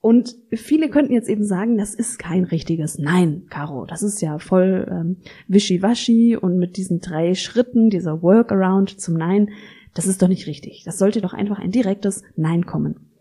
Und 0.04 0.36
viele 0.52 0.90
könnten 0.90 1.14
jetzt 1.14 1.30
eben 1.30 1.46
sagen, 1.46 1.78
das 1.78 1.94
ist 1.94 2.18
kein 2.18 2.44
richtiges 2.44 2.98
Nein, 2.98 3.46
Caro. 3.48 3.86
Das 3.86 4.02
ist 4.02 4.20
ja 4.20 4.38
voll 4.38 4.86
ähm, 4.90 5.16
wischiwaschi 5.48 6.36
und 6.36 6.58
mit 6.58 6.76
diesen 6.76 7.00
drei 7.00 7.34
Schritten, 7.34 7.88
dieser 7.88 8.20
Workaround 8.20 9.00
zum 9.00 9.14
Nein, 9.14 9.48
das 9.94 10.06
ist 10.06 10.20
doch 10.20 10.28
nicht 10.28 10.46
richtig. 10.46 10.82
Das 10.84 10.98
sollte 10.98 11.22
doch 11.22 11.32
einfach 11.32 11.58
ein 11.58 11.70
direktes 11.70 12.22
Nein 12.36 12.66
kommen. 12.66 13.12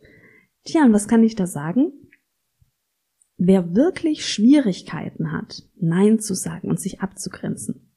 Tja, 0.65 0.83
und 0.83 0.91
was 0.91 1.07
kann 1.07 1.23
ich 1.23 1.35
da 1.35 1.47
sagen? 1.47 1.93
Wer 3.37 3.73
wirklich 3.73 4.25
Schwierigkeiten 4.25 5.31
hat, 5.31 5.63
Nein 5.79 6.19
zu 6.19 6.33
sagen 6.33 6.69
und 6.69 6.81
sich 6.81 6.99
abzugrenzen, 6.99 7.93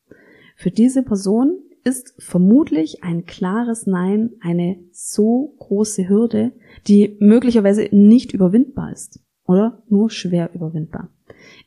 für 0.54 0.70
diese 0.70 1.02
Person 1.02 1.58
ist 1.86 2.14
vermutlich 2.18 3.04
ein 3.04 3.26
klares 3.26 3.86
Nein 3.86 4.32
eine 4.40 4.76
so 4.90 5.54
große 5.60 6.08
Hürde, 6.08 6.50
die 6.88 7.16
möglicherweise 7.20 7.88
nicht 7.92 8.32
überwindbar 8.32 8.92
ist 8.92 9.20
oder 9.46 9.84
nur 9.88 10.10
schwer 10.10 10.50
überwindbar. 10.52 11.10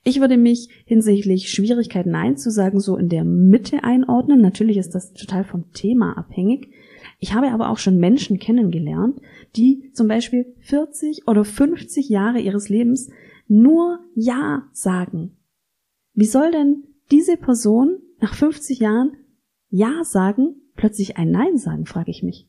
Ich 0.04 0.20
würde 0.20 0.36
mich 0.36 0.84
hinsichtlich 0.86 1.50
Schwierigkeit 1.50 2.06
Nein 2.06 2.36
zu 2.36 2.52
sagen 2.52 2.82
so 2.82 2.98
in 2.98 3.08
der 3.08 3.24
Mitte 3.24 3.86
einordnen. 3.86 4.42
Natürlich 4.42 4.76
ist 4.76 4.94
das 4.94 5.14
total 5.14 5.46
vom 5.46 5.72
Thema 5.72 6.18
abhängig. 6.18 6.70
Ich 7.20 7.34
habe 7.34 7.52
aber 7.52 7.70
auch 7.70 7.78
schon 7.78 7.98
Menschen 7.98 8.40
kennengelernt, 8.40 9.22
die 9.56 9.90
zum 9.94 10.10
Beispiel 10.10 10.54
40 10.60 11.30
oder 11.30 11.46
50 11.46 12.10
Jahre 12.10 12.40
ihres 12.40 12.68
Lebens 12.68 13.10
nur 13.48 14.00
Ja 14.16 14.68
sagen. 14.74 15.38
Wie 16.14 16.26
soll 16.26 16.52
denn 16.52 16.84
diese 17.10 17.38
Person 17.38 18.00
nach 18.20 18.34
50 18.34 18.80
Jahren 18.80 19.16
ja 19.70 20.04
sagen, 20.04 20.56
plötzlich 20.76 21.18
ein 21.18 21.32
Nein 21.32 21.58
sagen, 21.58 21.86
frage 21.86 22.12
ich 22.12 22.24
mich. 22.24 22.48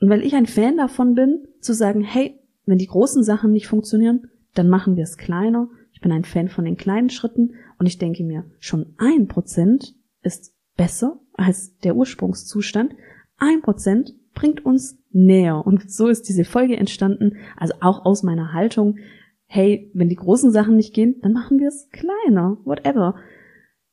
Und 0.00 0.08
weil 0.08 0.22
ich 0.22 0.34
ein 0.34 0.46
Fan 0.46 0.76
davon 0.76 1.14
bin, 1.14 1.46
zu 1.60 1.74
sagen, 1.74 2.02
hey, 2.02 2.38
wenn 2.66 2.78
die 2.78 2.86
großen 2.86 3.22
Sachen 3.22 3.52
nicht 3.52 3.66
funktionieren, 3.66 4.28
dann 4.54 4.68
machen 4.68 4.96
wir 4.96 5.02
es 5.02 5.16
kleiner. 5.16 5.68
Ich 5.92 6.00
bin 6.00 6.12
ein 6.12 6.24
Fan 6.24 6.48
von 6.48 6.64
den 6.64 6.76
kleinen 6.76 7.10
Schritten 7.10 7.54
und 7.78 7.86
ich 7.86 7.98
denke 7.98 8.24
mir, 8.24 8.44
schon 8.58 8.94
ein 8.98 9.28
Prozent 9.28 9.94
ist 10.22 10.54
besser 10.76 11.20
als 11.34 11.76
der 11.78 11.96
Ursprungszustand. 11.96 12.94
Ein 13.36 13.62
Prozent 13.62 14.14
bringt 14.34 14.64
uns 14.64 14.98
näher. 15.10 15.64
Und 15.66 15.90
so 15.90 16.08
ist 16.08 16.28
diese 16.28 16.44
Folge 16.44 16.76
entstanden, 16.76 17.36
also 17.56 17.74
auch 17.80 18.04
aus 18.04 18.22
meiner 18.22 18.52
Haltung, 18.52 18.98
hey, 19.46 19.90
wenn 19.94 20.08
die 20.08 20.16
großen 20.16 20.50
Sachen 20.50 20.76
nicht 20.76 20.94
gehen, 20.94 21.16
dann 21.22 21.32
machen 21.32 21.58
wir 21.58 21.68
es 21.68 21.88
kleiner, 21.90 22.58
whatever. 22.64 23.14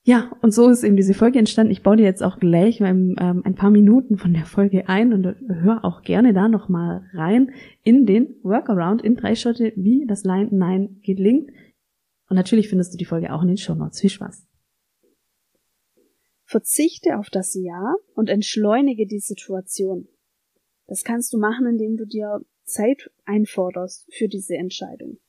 Ja, 0.03 0.31
und 0.41 0.51
so 0.51 0.67
ist 0.69 0.83
eben 0.83 0.95
diese 0.95 1.13
Folge 1.13 1.37
entstanden. 1.37 1.71
Ich 1.71 1.83
baue 1.83 1.97
dir 1.97 2.03
jetzt 2.03 2.23
auch 2.23 2.39
gleich 2.39 2.81
ähm, 2.81 3.15
ein 3.17 3.55
paar 3.55 3.69
Minuten 3.69 4.17
von 4.17 4.33
der 4.33 4.45
Folge 4.45 4.89
ein 4.89 5.13
und 5.13 5.35
hör 5.47 5.85
auch 5.85 6.01
gerne 6.01 6.33
da 6.33 6.47
nochmal 6.47 7.07
rein 7.13 7.51
in 7.83 8.07
den 8.07 8.35
Workaround 8.41 9.03
in 9.03 9.15
drei 9.15 9.35
Schritte, 9.35 9.73
wie 9.75 10.07
das 10.07 10.23
Line 10.23 10.49
Nein 10.51 10.99
gelingt. 11.03 11.51
Und 12.29 12.35
natürlich 12.35 12.67
findest 12.67 12.93
du 12.93 12.97
die 12.97 13.05
Folge 13.05 13.31
auch 13.31 13.43
in 13.43 13.49
den 13.49 13.57
Show 13.57 13.75
Notes. 13.75 14.01
Viel 14.01 14.09
Spaß. 14.09 14.47
Verzichte 16.45 17.17
auf 17.17 17.29
das 17.29 17.53
Ja 17.53 17.93
und 18.15 18.27
entschleunige 18.27 19.05
die 19.05 19.19
Situation. 19.19 20.07
Das 20.87 21.03
kannst 21.03 21.31
du 21.31 21.37
machen, 21.37 21.67
indem 21.67 21.97
du 21.97 22.05
dir 22.05 22.41
Zeit 22.63 23.11
einforderst 23.25 24.07
für 24.11 24.27
diese 24.27 24.55
Entscheidung. 24.55 25.19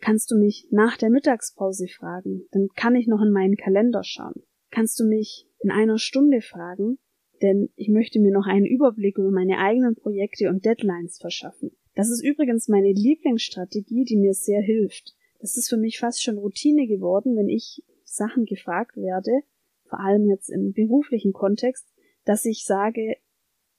Kannst 0.00 0.30
du 0.30 0.36
mich 0.36 0.66
nach 0.70 0.96
der 0.96 1.10
Mittagspause 1.10 1.86
fragen? 1.88 2.46
Dann 2.52 2.68
kann 2.74 2.96
ich 2.96 3.06
noch 3.06 3.20
in 3.20 3.32
meinen 3.32 3.56
Kalender 3.56 4.02
schauen. 4.02 4.42
Kannst 4.70 4.98
du 4.98 5.04
mich 5.04 5.46
in 5.60 5.70
einer 5.70 5.98
Stunde 5.98 6.40
fragen? 6.40 6.98
Denn 7.42 7.70
ich 7.76 7.88
möchte 7.88 8.20
mir 8.20 8.32
noch 8.32 8.46
einen 8.46 8.66
Überblick 8.66 9.18
über 9.18 9.30
meine 9.30 9.58
eigenen 9.58 9.96
Projekte 9.96 10.48
und 10.48 10.64
Deadlines 10.64 11.18
verschaffen. 11.18 11.70
Das 11.94 12.10
ist 12.10 12.22
übrigens 12.22 12.68
meine 12.68 12.92
Lieblingsstrategie, 12.92 14.04
die 14.04 14.16
mir 14.16 14.34
sehr 14.34 14.60
hilft. 14.60 15.14
Das 15.40 15.56
ist 15.56 15.68
für 15.68 15.78
mich 15.78 15.98
fast 15.98 16.22
schon 16.22 16.38
Routine 16.38 16.86
geworden, 16.86 17.36
wenn 17.36 17.48
ich 17.48 17.82
Sachen 18.04 18.44
gefragt 18.44 18.96
werde, 18.96 19.42
vor 19.88 20.00
allem 20.00 20.28
jetzt 20.28 20.50
im 20.50 20.72
beruflichen 20.72 21.32
Kontext, 21.32 21.86
dass 22.24 22.44
ich 22.44 22.64
sage, 22.64 23.16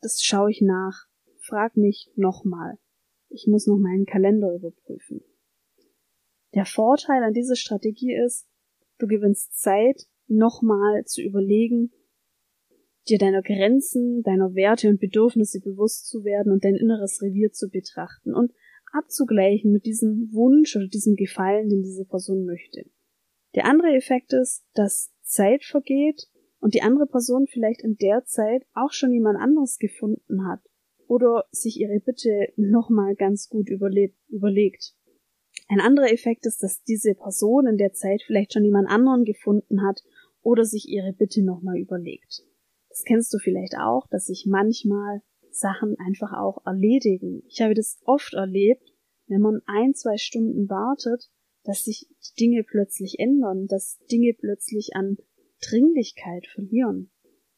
das 0.01 0.23
schaue 0.23 0.51
ich 0.51 0.61
nach. 0.61 1.05
Frag 1.37 1.77
mich 1.77 2.11
nochmal. 2.15 2.77
Ich 3.29 3.47
muss 3.47 3.67
noch 3.67 3.77
meinen 3.77 4.05
Kalender 4.05 4.53
überprüfen. 4.53 5.21
Der 6.53 6.65
Vorteil 6.65 7.23
an 7.23 7.33
dieser 7.33 7.55
Strategie 7.55 8.13
ist, 8.13 8.47
du 8.97 9.07
gewinnst 9.07 9.59
Zeit, 9.59 10.07
nochmal 10.27 11.03
zu 11.05 11.21
überlegen, 11.21 11.91
dir 13.07 13.17
deiner 13.17 13.41
Grenzen, 13.41 14.21
deiner 14.23 14.53
Werte 14.53 14.89
und 14.89 14.99
Bedürfnisse 14.99 15.59
bewusst 15.59 16.07
zu 16.07 16.23
werden 16.23 16.51
und 16.51 16.63
dein 16.63 16.75
inneres 16.75 17.21
Revier 17.21 17.51
zu 17.51 17.69
betrachten 17.69 18.33
und 18.33 18.53
abzugleichen 18.93 19.71
mit 19.71 19.85
diesem 19.85 20.29
Wunsch 20.31 20.75
oder 20.75 20.87
diesem 20.87 21.15
Gefallen, 21.15 21.69
den 21.69 21.83
diese 21.83 22.05
Person 22.05 22.45
möchte. 22.45 22.85
Der 23.55 23.65
andere 23.65 23.95
Effekt 23.95 24.33
ist, 24.33 24.65
dass 24.73 25.11
Zeit 25.21 25.63
vergeht 25.63 26.29
und 26.59 26.73
die 26.73 26.81
andere 26.81 27.07
Person 27.07 27.47
vielleicht 27.47 27.81
in 27.81 27.97
der 27.97 28.23
Zeit 28.25 28.65
auch 28.73 28.91
schon 28.91 29.11
jemand 29.11 29.39
anderes 29.39 29.77
gefunden 29.77 30.47
hat 30.47 30.61
oder 31.07 31.45
sich 31.51 31.79
ihre 31.79 31.99
Bitte 31.99 32.53
nochmal 32.55 33.15
ganz 33.15 33.49
gut 33.49 33.69
überlegt. 33.69 34.95
Ein 35.71 35.79
anderer 35.79 36.11
Effekt 36.11 36.45
ist, 36.45 36.61
dass 36.63 36.83
diese 36.83 37.15
Person 37.15 37.65
in 37.65 37.77
der 37.77 37.93
Zeit 37.93 38.23
vielleicht 38.23 38.51
schon 38.51 38.65
jemand 38.65 38.89
anderen 38.89 39.23
gefunden 39.23 39.87
hat 39.87 40.03
oder 40.41 40.65
sich 40.65 40.89
ihre 40.89 41.13
Bitte 41.13 41.43
nochmal 41.43 41.77
überlegt. 41.77 42.43
Das 42.89 43.03
kennst 43.05 43.33
du 43.33 43.37
vielleicht 43.37 43.77
auch, 43.77 44.05
dass 44.09 44.25
sich 44.25 44.45
manchmal 44.45 45.21
Sachen 45.49 45.95
einfach 45.97 46.33
auch 46.33 46.65
erledigen. 46.65 47.43
Ich 47.47 47.61
habe 47.61 47.73
das 47.73 48.01
oft 48.03 48.33
erlebt, 48.33 48.83
wenn 49.27 49.39
man 49.39 49.61
ein, 49.65 49.93
zwei 49.93 50.17
Stunden 50.17 50.69
wartet, 50.69 51.31
dass 51.63 51.85
sich 51.85 52.09
Dinge 52.37 52.65
plötzlich 52.65 53.19
ändern, 53.19 53.67
dass 53.67 53.97
Dinge 54.11 54.33
plötzlich 54.37 54.89
an 54.95 55.15
Dringlichkeit 55.61 56.47
verlieren. 56.47 57.11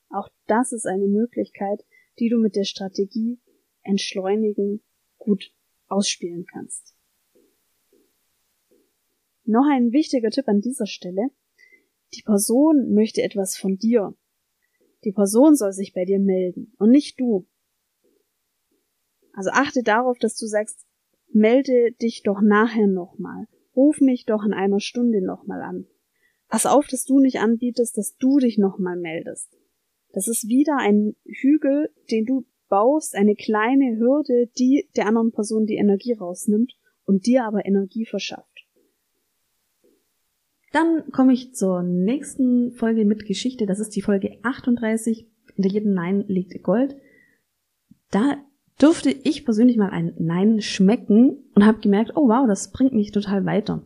Auch 0.09 0.29
das 0.45 0.71
ist 0.71 0.85
eine 0.85 1.07
Möglichkeit, 1.07 1.83
die 2.19 2.29
du 2.29 2.37
mit 2.37 2.55
der 2.55 2.65
Strategie 2.65 3.39
entschleunigen 3.81 4.83
gut 5.17 5.51
ausspielen 5.87 6.45
kannst. 6.45 6.92
Noch 9.45 9.65
ein 9.69 9.91
wichtiger 9.91 10.29
Tipp 10.29 10.47
an 10.47 10.61
dieser 10.61 10.85
Stelle. 10.85 11.29
Die 12.13 12.21
Person 12.21 12.93
möchte 12.93 13.21
etwas 13.21 13.57
von 13.57 13.77
dir. 13.77 14.15
Die 15.03 15.11
Person 15.11 15.55
soll 15.55 15.73
sich 15.73 15.93
bei 15.93 16.05
dir 16.05 16.19
melden 16.19 16.73
und 16.77 16.91
nicht 16.91 17.19
du. 17.19 17.45
Also 19.33 19.49
achte 19.51 19.83
darauf, 19.83 20.17
dass 20.19 20.37
du 20.37 20.45
sagst, 20.45 20.85
melde 21.31 21.91
dich 21.93 22.23
doch 22.23 22.41
nachher 22.41 22.87
nochmal. 22.87 23.47
Ruf 23.75 23.99
mich 23.99 24.25
doch 24.25 24.45
in 24.45 24.53
einer 24.53 24.79
Stunde 24.79 25.25
nochmal 25.25 25.61
an. 25.61 25.87
Pass 26.47 26.65
auf, 26.65 26.87
dass 26.87 27.03
du 27.03 27.19
nicht 27.19 27.39
anbietest, 27.39 27.97
dass 27.97 28.15
du 28.17 28.37
dich 28.37 28.57
nochmal 28.57 28.95
meldest. 28.95 29.57
Das 30.13 30.27
ist 30.27 30.47
wieder 30.47 30.77
ein 30.77 31.15
Hügel, 31.25 31.89
den 32.11 32.25
du 32.25 32.45
baust, 32.69 33.15
eine 33.15 33.35
kleine 33.35 33.97
Hürde, 33.97 34.47
die 34.57 34.87
der 34.95 35.07
anderen 35.07 35.31
Person 35.31 35.65
die 35.65 35.75
Energie 35.75 36.13
rausnimmt 36.13 36.73
und 37.05 37.25
dir 37.25 37.45
aber 37.45 37.65
Energie 37.65 38.05
verschafft. 38.05 38.62
Dann 40.73 41.03
komme 41.11 41.33
ich 41.33 41.53
zur 41.53 41.83
nächsten 41.83 42.71
Folge 42.71 43.05
mit 43.05 43.25
Geschichte. 43.25 43.67
Das 43.67 43.79
ist 43.79 43.95
die 43.95 44.01
Folge 44.01 44.39
38. 44.41 45.27
Hinter 45.55 45.69
jedem 45.69 45.93
Nein 45.93 46.25
liegt 46.27 46.63
Gold. 46.63 46.97
Da 48.09 48.37
durfte 48.79 49.11
ich 49.11 49.45
persönlich 49.45 49.77
mal 49.77 49.91
ein 49.91 50.15
Nein 50.17 50.61
schmecken 50.61 51.37
und 51.53 51.65
habe 51.65 51.79
gemerkt, 51.79 52.13
oh 52.15 52.27
wow, 52.27 52.47
das 52.47 52.71
bringt 52.71 52.93
mich 52.93 53.11
total 53.11 53.45
weiter. 53.45 53.83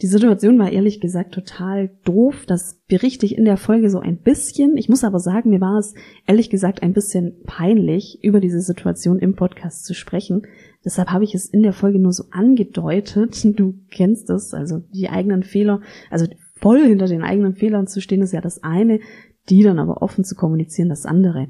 Die 0.00 0.06
Situation 0.06 0.58
war 0.58 0.72
ehrlich 0.72 1.00
gesagt 1.00 1.34
total 1.34 1.90
doof. 2.04 2.44
Das 2.46 2.80
berichte 2.88 3.26
ich 3.26 3.36
in 3.36 3.44
der 3.44 3.58
Folge 3.58 3.90
so 3.90 4.00
ein 4.00 4.16
bisschen. 4.16 4.78
Ich 4.78 4.88
muss 4.88 5.04
aber 5.04 5.20
sagen, 5.20 5.50
mir 5.50 5.60
war 5.60 5.78
es 5.78 5.94
ehrlich 6.26 6.48
gesagt 6.48 6.82
ein 6.82 6.94
bisschen 6.94 7.42
peinlich, 7.44 8.24
über 8.24 8.40
diese 8.40 8.62
Situation 8.62 9.18
im 9.18 9.36
Podcast 9.36 9.84
zu 9.84 9.94
sprechen. 9.94 10.46
Deshalb 10.84 11.10
habe 11.10 11.24
ich 11.24 11.34
es 11.34 11.46
in 11.46 11.62
der 11.62 11.72
Folge 11.72 11.98
nur 11.98 12.12
so 12.12 12.24
angedeutet. 12.30 13.44
Du 13.56 13.74
kennst 13.90 14.30
es, 14.30 14.54
also 14.54 14.78
die 14.92 15.08
eigenen 15.08 15.42
Fehler, 15.42 15.80
also 16.10 16.26
voll 16.56 16.84
hinter 16.84 17.06
den 17.06 17.22
eigenen 17.22 17.54
Fehlern 17.54 17.86
zu 17.86 18.00
stehen, 18.00 18.22
ist 18.22 18.32
ja 18.32 18.40
das 18.40 18.62
eine, 18.62 19.00
die 19.48 19.62
dann 19.62 19.78
aber 19.78 20.02
offen 20.02 20.24
zu 20.24 20.34
kommunizieren, 20.34 20.88
das 20.88 21.06
andere. 21.06 21.48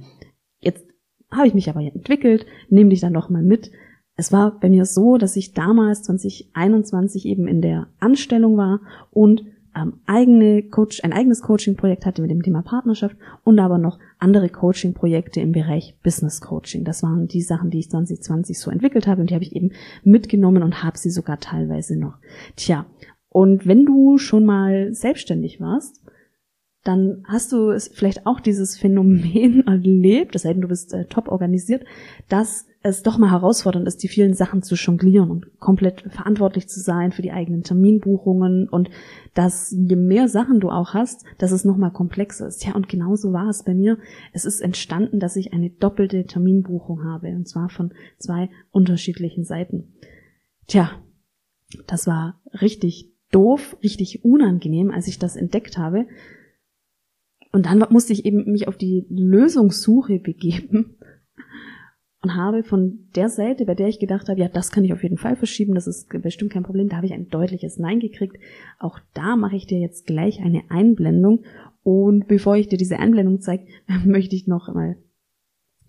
Jetzt 0.60 0.84
habe 1.30 1.46
ich 1.46 1.54
mich 1.54 1.68
aber 1.68 1.80
entwickelt, 1.80 2.46
nehme 2.68 2.90
dich 2.90 3.00
dann 3.00 3.12
noch 3.12 3.30
mal 3.30 3.42
mit 3.42 3.70
es 4.16 4.32
war 4.32 4.58
bei 4.60 4.68
mir 4.68 4.84
so, 4.84 5.16
dass 5.16 5.36
ich 5.36 5.52
damals 5.52 6.02
2021 6.02 7.26
eben 7.26 7.46
in 7.48 7.62
der 7.62 7.88
Anstellung 7.98 8.56
war 8.56 8.80
und 9.10 9.44
ähm, 9.76 9.94
eigene 10.06 10.62
Coach, 10.62 11.02
ein 11.04 11.12
eigenes 11.12 11.42
Coaching-Projekt 11.42 12.06
hatte 12.06 12.22
mit 12.22 12.30
dem 12.30 12.42
Thema 12.42 12.62
Partnerschaft 12.62 13.16
und 13.44 13.58
aber 13.58 13.78
noch 13.78 13.98
andere 14.18 14.48
Coaching-Projekte 14.48 15.40
im 15.40 15.52
Bereich 15.52 15.96
Business 16.02 16.40
Coaching. 16.40 16.84
Das 16.84 17.02
waren 17.02 17.28
die 17.28 17.42
Sachen, 17.42 17.70
die 17.70 17.78
ich 17.78 17.90
2020 17.90 18.58
so 18.58 18.70
entwickelt 18.70 19.06
habe 19.06 19.20
und 19.20 19.30
die 19.30 19.34
habe 19.34 19.44
ich 19.44 19.56
eben 19.56 19.72
mitgenommen 20.04 20.62
und 20.62 20.82
habe 20.82 20.98
sie 20.98 21.10
sogar 21.10 21.40
teilweise 21.40 21.98
noch. 21.98 22.18
Tja, 22.56 22.86
und 23.28 23.66
wenn 23.66 23.86
du 23.86 24.18
schon 24.18 24.44
mal 24.44 24.92
selbstständig 24.92 25.60
warst, 25.60 26.02
dann 26.84 27.22
hast 27.28 27.52
du 27.52 27.78
vielleicht 27.78 28.26
auch 28.26 28.40
dieses 28.40 28.76
Phänomen 28.76 29.66
erlebt, 29.66 30.34
es 30.34 30.42
sei 30.42 30.52
denn, 30.52 30.62
du 30.62 30.68
bist 30.68 30.92
äh, 30.92 31.04
top 31.04 31.28
organisiert, 31.28 31.84
dass 32.28 32.66
es 32.82 33.02
doch 33.02 33.18
mal 33.18 33.30
herausfordernd 33.30 33.86
ist, 33.86 34.02
die 34.02 34.08
vielen 34.08 34.34
Sachen 34.34 34.62
zu 34.62 34.74
jonglieren 34.74 35.30
und 35.30 35.60
komplett 35.60 36.02
verantwortlich 36.08 36.68
zu 36.68 36.80
sein 36.80 37.12
für 37.12 37.22
die 37.22 37.30
eigenen 37.30 37.62
Terminbuchungen 37.62 38.68
und 38.68 38.90
dass 39.34 39.70
je 39.70 39.94
mehr 39.94 40.28
Sachen 40.28 40.58
du 40.58 40.70
auch 40.70 40.92
hast, 40.92 41.24
dass 41.38 41.52
es 41.52 41.64
nochmal 41.64 41.92
komplexer 41.92 42.48
ist. 42.48 42.64
Ja, 42.64 42.74
und 42.74 42.88
genauso 42.88 43.32
war 43.32 43.48
es 43.48 43.62
bei 43.62 43.74
mir. 43.74 43.98
Es 44.32 44.44
ist 44.44 44.60
entstanden, 44.60 45.20
dass 45.20 45.36
ich 45.36 45.52
eine 45.52 45.70
doppelte 45.70 46.24
Terminbuchung 46.24 47.04
habe 47.04 47.28
und 47.28 47.46
zwar 47.46 47.68
von 47.68 47.92
zwei 48.18 48.50
unterschiedlichen 48.72 49.44
Seiten. 49.44 49.94
Tja, 50.66 50.90
das 51.86 52.08
war 52.08 52.40
richtig 52.60 53.12
doof, 53.30 53.76
richtig 53.82 54.24
unangenehm, 54.24 54.90
als 54.90 55.06
ich 55.06 55.20
das 55.20 55.36
entdeckt 55.36 55.78
habe. 55.78 56.06
Und 57.52 57.66
dann 57.66 57.84
musste 57.90 58.12
ich 58.12 58.24
eben 58.24 58.50
mich 58.50 58.66
auf 58.66 58.76
die 58.76 59.06
Lösungssuche 59.10 60.18
begeben 60.18 60.96
und 62.22 62.36
habe 62.36 62.62
von 62.62 63.08
der 63.14 63.28
Seite, 63.28 63.66
bei 63.66 63.74
der 63.74 63.88
ich 63.88 63.98
gedacht 63.98 64.28
habe, 64.28 64.40
ja, 64.40 64.48
das 64.48 64.70
kann 64.70 64.84
ich 64.84 64.92
auf 64.92 65.02
jeden 65.02 65.18
Fall 65.18 65.36
verschieben, 65.36 65.74
das 65.74 65.86
ist 65.86 66.08
bestimmt 66.22 66.52
kein 66.52 66.62
Problem, 66.62 66.88
da 66.88 66.96
habe 66.96 67.06
ich 67.06 67.12
ein 67.12 67.28
deutliches 67.28 67.78
Nein 67.78 68.00
gekriegt. 68.00 68.38
Auch 68.78 68.98
da 69.12 69.36
mache 69.36 69.56
ich 69.56 69.66
dir 69.66 69.78
jetzt 69.78 70.06
gleich 70.06 70.40
eine 70.40 70.62
Einblendung. 70.70 71.44
Und 71.82 72.28
bevor 72.28 72.56
ich 72.56 72.68
dir 72.68 72.78
diese 72.78 72.98
Einblendung 72.98 73.40
zeige, 73.40 73.66
möchte 74.04 74.36
ich 74.36 74.46
noch 74.46 74.72
mal 74.72 74.96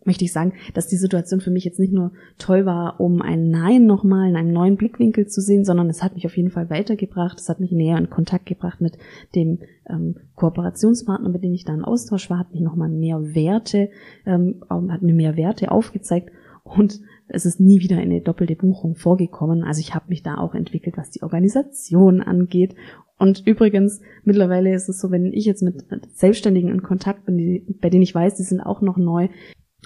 möchte 0.05 0.25
ich 0.25 0.33
sagen, 0.33 0.53
dass 0.73 0.87
die 0.87 0.97
Situation 0.97 1.41
für 1.41 1.51
mich 1.51 1.63
jetzt 1.63 1.79
nicht 1.79 1.93
nur 1.93 2.11
toll 2.37 2.65
war, 2.65 2.99
um 2.99 3.21
ein 3.21 3.49
Nein 3.49 3.85
nochmal 3.85 4.29
in 4.29 4.35
einem 4.35 4.51
neuen 4.51 4.77
Blickwinkel 4.77 5.27
zu 5.27 5.41
sehen, 5.41 5.65
sondern 5.65 5.89
es 5.89 6.03
hat 6.03 6.15
mich 6.15 6.25
auf 6.25 6.35
jeden 6.37 6.51
Fall 6.51 6.69
weitergebracht. 6.69 7.39
Es 7.39 7.49
hat 7.49 7.59
mich 7.59 7.71
näher 7.71 7.97
in 7.97 8.09
Kontakt 8.09 8.45
gebracht 8.45 8.81
mit 8.81 8.97
dem 9.35 9.59
ähm, 9.89 10.15
Kooperationspartner, 10.35 11.29
mit 11.29 11.43
dem 11.43 11.53
ich 11.53 11.65
da 11.65 11.73
in 11.73 11.83
Austausch 11.83 12.29
war, 12.29 12.39
hat 12.39 12.51
mich 12.51 12.61
nochmal 12.61 12.89
mehr 12.89 13.35
Werte, 13.35 13.89
ähm, 14.25 14.63
hat 14.69 15.01
mir 15.01 15.13
mehr 15.13 15.37
Werte 15.37 15.71
aufgezeigt 15.71 16.31
und 16.63 17.01
es 17.27 17.45
ist 17.45 17.59
nie 17.59 17.81
wieder 17.81 17.97
eine 17.97 18.21
doppelte 18.21 18.55
Buchung 18.55 18.95
vorgekommen. 18.95 19.63
Also 19.63 19.79
ich 19.79 19.95
habe 19.95 20.05
mich 20.09 20.23
da 20.23 20.37
auch 20.37 20.55
entwickelt, 20.55 20.97
was 20.97 21.09
die 21.09 21.23
Organisation 21.23 22.21
angeht. 22.21 22.75
Und 23.17 23.45
übrigens, 23.45 24.01
mittlerweile 24.23 24.73
ist 24.73 24.89
es 24.89 24.99
so, 24.99 25.11
wenn 25.11 25.31
ich 25.33 25.45
jetzt 25.45 25.61
mit 25.61 25.83
Selbstständigen 26.13 26.69
in 26.69 26.83
Kontakt 26.83 27.25
bin, 27.25 27.37
die, 27.37 27.65
bei 27.81 27.89
denen 27.89 28.03
ich 28.03 28.13
weiß, 28.13 28.35
die 28.35 28.43
sind 28.43 28.61
auch 28.61 28.81
noch 28.81 28.97
neu, 28.97 29.29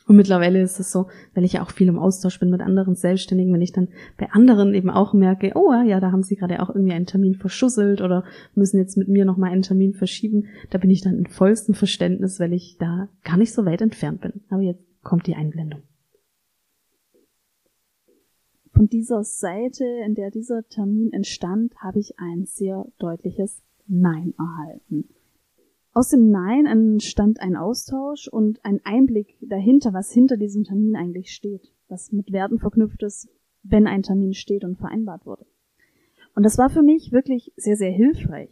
und 0.08 0.16
mittlerweile 0.16 0.62
ist 0.62 0.80
es 0.80 0.92
so, 0.92 1.08
weil 1.34 1.44
ich 1.44 1.54
ja 1.54 1.64
auch 1.64 1.72
viel 1.72 1.90
im 1.90 2.00
Austausch 2.00 2.40
bin 2.40 2.50
mit 2.50 2.62
anderen 2.62 2.96
Selbstständigen, 2.96 3.54
wenn 3.54 3.62
ich 3.62 3.74
dann 3.74 3.90
bei 4.18 4.32
anderen 4.32 4.74
eben 4.74 4.90
auch 4.90 5.14
merke, 5.14 5.52
oh 5.56 5.74
ja, 5.86 6.00
da 6.00 6.14
haben 6.14 6.24
sie 6.24 6.38
gerade 6.38 6.62
auch 6.62 6.70
irgendwie 6.70 6.94
einen 6.94 7.06
Termin 7.06 7.36
verschusselt 7.36 8.02
oder 8.02 8.24
müssen 8.56 8.78
jetzt 8.78 8.96
mit 8.96 9.10
mir 9.10 9.26
nochmal 9.26 9.52
einen 9.52 9.64
Termin 9.64 9.94
verschieben, 9.94 10.46
da 10.70 10.78
bin 10.78 10.90
ich 10.90 11.02
dann 11.02 11.18
in 11.18 11.28
vollstem 11.28 11.76
Verständnis, 11.76 12.40
weil 12.40 12.54
ich 12.54 12.78
da 12.78 13.10
gar 13.24 13.38
nicht 13.38 13.54
so 13.54 13.66
weit 13.66 13.82
entfernt 13.82 14.22
bin. 14.22 14.42
Aber 14.50 14.62
jetzt 14.62 14.82
kommt 15.04 15.28
die 15.28 15.36
Einblendung. 15.36 15.82
Von 18.72 18.88
dieser 18.88 19.24
Seite, 19.24 19.84
in 20.06 20.16
der 20.16 20.32
dieser 20.32 20.64
Termin 20.70 21.12
entstand, 21.12 21.76
habe 21.82 22.00
ich 22.00 22.18
ein 22.18 22.46
sehr 22.46 22.86
deutliches 23.00 23.62
Nein 23.88 24.36
erhalten. 24.38 25.10
Aus 25.98 26.10
dem 26.10 26.30
Nein 26.30 26.68
entstand 26.68 27.40
ein 27.40 27.56
Austausch 27.56 28.28
und 28.28 28.64
ein 28.64 28.82
Einblick 28.84 29.36
dahinter, 29.42 29.94
was 29.94 30.12
hinter 30.12 30.38
diesem 30.38 30.64
Termin 30.64 30.96
eigentlich 30.96 31.32
steht, 31.32 31.74
was 31.88 32.12
mit 32.12 32.32
Werten 32.32 32.60
verknüpft 32.60 33.02
ist, 33.02 33.28
wenn 33.64 33.88
ein 33.88 34.04
Termin 34.04 34.36
steht 34.36 34.64
und 34.64 34.78
vereinbart 34.78 35.26
wurde. 35.26 35.48
Und 36.36 36.44
das 36.44 36.60
war 36.60 36.70
für 36.70 36.84
mich 36.84 37.12
wirklich 37.12 37.52
sehr, 37.56 37.78
sehr 37.78 37.90
hilfreich. 37.90 38.52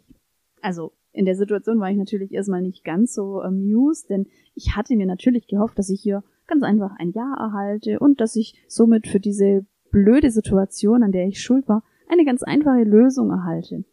Also 0.60 0.90
in 1.12 1.24
der 1.24 1.36
Situation 1.36 1.78
war 1.78 1.88
ich 1.88 1.96
natürlich 1.96 2.32
erstmal 2.32 2.62
nicht 2.62 2.82
ganz 2.82 3.14
so 3.14 3.40
amused, 3.40 4.10
denn 4.10 4.26
ich 4.56 4.74
hatte 4.74 4.96
mir 4.96 5.06
natürlich 5.06 5.46
gehofft, 5.46 5.78
dass 5.78 5.88
ich 5.88 6.00
hier 6.00 6.24
ganz 6.48 6.64
einfach 6.64 6.96
ein 6.98 7.12
Ja 7.12 7.32
erhalte 7.38 8.00
und 8.00 8.20
dass 8.20 8.34
ich 8.34 8.56
somit 8.66 9.06
für 9.06 9.20
diese 9.20 9.64
blöde 9.92 10.32
Situation, 10.32 11.04
an 11.04 11.12
der 11.12 11.28
ich 11.28 11.40
schuld 11.40 11.68
war, 11.68 11.84
eine 12.08 12.24
ganz 12.24 12.42
einfache 12.42 12.82
Lösung 12.82 13.30
erhalte. 13.30 13.84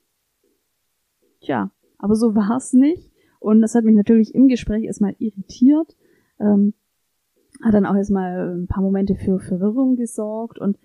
Tja, 1.39 1.69
aber 2.00 2.15
so 2.15 2.33
war 2.33 2.57
es 2.57 2.74
nicht. 2.74 3.12
Und 3.43 3.62
das 3.62 3.75
hat 3.75 3.83
mich 3.83 3.95
natürlich 3.95 4.33
im 4.33 4.47
Gespräch 4.47 4.85
erstmal 4.85 5.15
irritiert, 5.19 5.97
ähm, 6.39 6.73
hat 7.62 7.73
dann 7.73 7.85
auch 7.85 7.95
erstmal 7.95 8.55
ein 8.55 8.67
paar 8.67 8.81
Momente 8.81 9.15
für 9.15 9.38
Verwirrung 9.38 9.97
gesorgt 9.97 10.59
und 10.59 10.77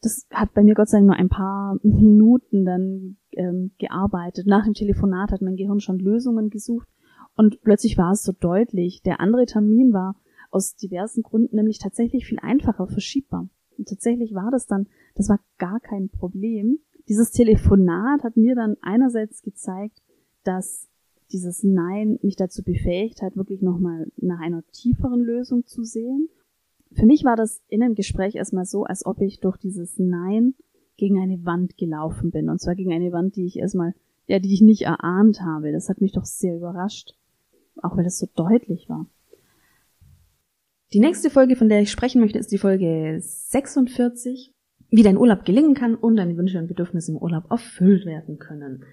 das 0.00 0.28
hat 0.30 0.54
bei 0.54 0.62
mir 0.62 0.74
Gott 0.76 0.88
sei 0.88 0.98
Dank 0.98 1.08
nur 1.08 1.16
ein 1.16 1.28
paar 1.28 1.76
Minuten 1.82 2.64
dann 2.64 3.16
ähm, 3.32 3.72
gearbeitet. 3.78 4.46
Nach 4.46 4.64
dem 4.64 4.74
Telefonat 4.74 5.32
hat 5.32 5.42
mein 5.42 5.56
Gehirn 5.56 5.80
schon 5.80 5.98
Lösungen 5.98 6.50
gesucht 6.50 6.86
und 7.34 7.60
plötzlich 7.62 7.98
war 7.98 8.12
es 8.12 8.22
so 8.22 8.30
deutlich. 8.30 9.02
Der 9.02 9.20
andere 9.20 9.44
Termin 9.44 9.92
war 9.92 10.14
aus 10.52 10.76
diversen 10.76 11.24
Gründen 11.24 11.56
nämlich 11.56 11.80
tatsächlich 11.80 12.26
viel 12.26 12.38
einfacher 12.40 12.86
verschiebbar. 12.86 13.48
Und 13.76 13.88
tatsächlich 13.88 14.34
war 14.34 14.52
das 14.52 14.68
dann, 14.68 14.86
das 15.16 15.28
war 15.28 15.40
gar 15.58 15.80
kein 15.80 16.10
Problem. 16.10 16.78
Dieses 17.08 17.32
Telefonat 17.32 18.22
hat 18.22 18.36
mir 18.36 18.54
dann 18.54 18.76
einerseits 18.82 19.42
gezeigt, 19.42 20.00
dass 20.44 20.89
dieses 21.32 21.62
Nein 21.62 22.18
mich 22.22 22.36
dazu 22.36 22.62
befähigt 22.62 23.22
hat, 23.22 23.36
wirklich 23.36 23.62
nochmal 23.62 24.10
nach 24.16 24.40
einer 24.40 24.62
tieferen 24.72 25.20
Lösung 25.20 25.66
zu 25.66 25.84
sehen. 25.84 26.28
Für 26.92 27.06
mich 27.06 27.24
war 27.24 27.36
das 27.36 27.62
in 27.68 27.82
einem 27.82 27.94
Gespräch 27.94 28.34
erstmal 28.34 28.64
so, 28.64 28.84
als 28.84 29.06
ob 29.06 29.20
ich 29.20 29.40
durch 29.40 29.56
dieses 29.56 29.98
Nein 29.98 30.54
gegen 30.96 31.20
eine 31.20 31.44
Wand 31.44 31.76
gelaufen 31.78 32.30
bin. 32.30 32.48
Und 32.48 32.60
zwar 32.60 32.74
gegen 32.74 32.92
eine 32.92 33.12
Wand, 33.12 33.36
die 33.36 33.46
ich 33.46 33.58
erstmal, 33.58 33.94
ja, 34.26 34.38
die 34.38 34.52
ich 34.52 34.60
nicht 34.60 34.82
erahnt 34.82 35.40
habe. 35.40 35.72
Das 35.72 35.88
hat 35.88 36.00
mich 36.00 36.12
doch 36.12 36.24
sehr 36.24 36.56
überrascht. 36.56 37.14
Auch 37.82 37.96
weil 37.96 38.04
das 38.04 38.18
so 38.18 38.28
deutlich 38.34 38.88
war. 38.88 39.06
Die 40.92 41.00
nächste 41.00 41.30
Folge, 41.30 41.54
von 41.54 41.68
der 41.68 41.80
ich 41.80 41.90
sprechen 41.90 42.20
möchte, 42.20 42.38
ist 42.38 42.50
die 42.50 42.58
Folge 42.58 43.16
46. 43.20 44.52
Wie 44.90 45.04
dein 45.04 45.16
Urlaub 45.16 45.44
gelingen 45.44 45.74
kann 45.74 45.94
und 45.94 46.16
deine 46.16 46.36
Wünsche 46.36 46.58
und 46.58 46.66
Bedürfnisse 46.66 47.12
im 47.12 47.18
Urlaub 47.18 47.48
erfüllt 47.48 48.06
werden 48.06 48.40
können. 48.40 48.84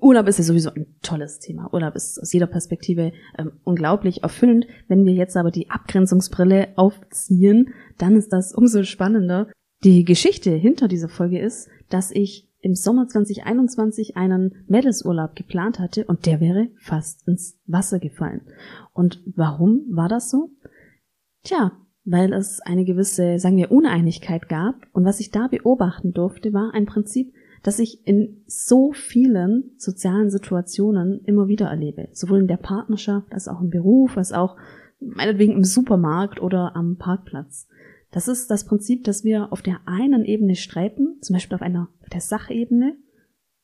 Urlaub 0.00 0.26
ist 0.28 0.38
ja 0.38 0.44
sowieso 0.44 0.70
ein 0.70 0.86
tolles 1.02 1.38
Thema. 1.38 1.72
Urlaub 1.72 1.94
ist 1.94 2.20
aus 2.20 2.32
jeder 2.32 2.46
Perspektive 2.46 3.12
ähm, 3.38 3.52
unglaublich 3.64 4.22
erfüllend. 4.22 4.66
Wenn 4.88 5.04
wir 5.04 5.12
jetzt 5.12 5.36
aber 5.36 5.50
die 5.50 5.70
Abgrenzungsbrille 5.70 6.68
aufziehen, 6.76 7.74
dann 7.98 8.16
ist 8.16 8.32
das 8.32 8.54
umso 8.54 8.82
spannender. 8.84 9.48
Die 9.84 10.04
Geschichte 10.04 10.50
hinter 10.50 10.88
dieser 10.88 11.08
Folge 11.08 11.38
ist, 11.40 11.68
dass 11.88 12.10
ich 12.10 12.48
im 12.60 12.74
Sommer 12.74 13.06
2021 13.06 14.16
einen 14.16 14.64
Mädelsurlaub 14.66 15.36
geplant 15.36 15.78
hatte 15.78 16.04
und 16.04 16.26
der 16.26 16.40
wäre 16.40 16.68
fast 16.78 17.26
ins 17.28 17.60
Wasser 17.66 18.00
gefallen. 18.00 18.42
Und 18.92 19.22
warum 19.36 19.86
war 19.90 20.08
das 20.08 20.30
so? 20.30 20.50
Tja, 21.44 21.72
weil 22.04 22.32
es 22.32 22.60
eine 22.60 22.84
gewisse, 22.84 23.38
sagen 23.38 23.56
wir, 23.56 23.70
Uneinigkeit 23.70 24.48
gab 24.48 24.74
und 24.92 25.04
was 25.04 25.20
ich 25.20 25.30
da 25.30 25.46
beobachten 25.46 26.12
durfte, 26.12 26.52
war 26.52 26.74
ein 26.74 26.86
Prinzip, 26.86 27.32
das 27.62 27.78
ich 27.78 28.06
in 28.06 28.42
so 28.46 28.92
vielen 28.92 29.72
sozialen 29.76 30.30
Situationen 30.30 31.24
immer 31.24 31.48
wieder 31.48 31.66
erlebe. 31.66 32.08
Sowohl 32.12 32.40
in 32.40 32.48
der 32.48 32.56
Partnerschaft 32.56 33.32
als 33.32 33.48
auch 33.48 33.60
im 33.60 33.70
Beruf, 33.70 34.16
als 34.16 34.32
auch 34.32 34.56
meinetwegen 35.00 35.52
im 35.52 35.64
Supermarkt 35.64 36.40
oder 36.40 36.74
am 36.76 36.96
Parkplatz. 36.96 37.68
Das 38.10 38.28
ist 38.28 38.50
das 38.50 38.64
Prinzip, 38.64 39.04
dass 39.04 39.22
wir 39.24 39.52
auf 39.52 39.62
der 39.62 39.80
einen 39.86 40.24
Ebene 40.24 40.56
streiten, 40.56 41.18
zum 41.20 41.34
Beispiel 41.34 41.56
auf 41.56 41.62
einer 41.62 41.88
auf 42.02 42.08
der 42.08 42.20
Sachebene. 42.20 42.96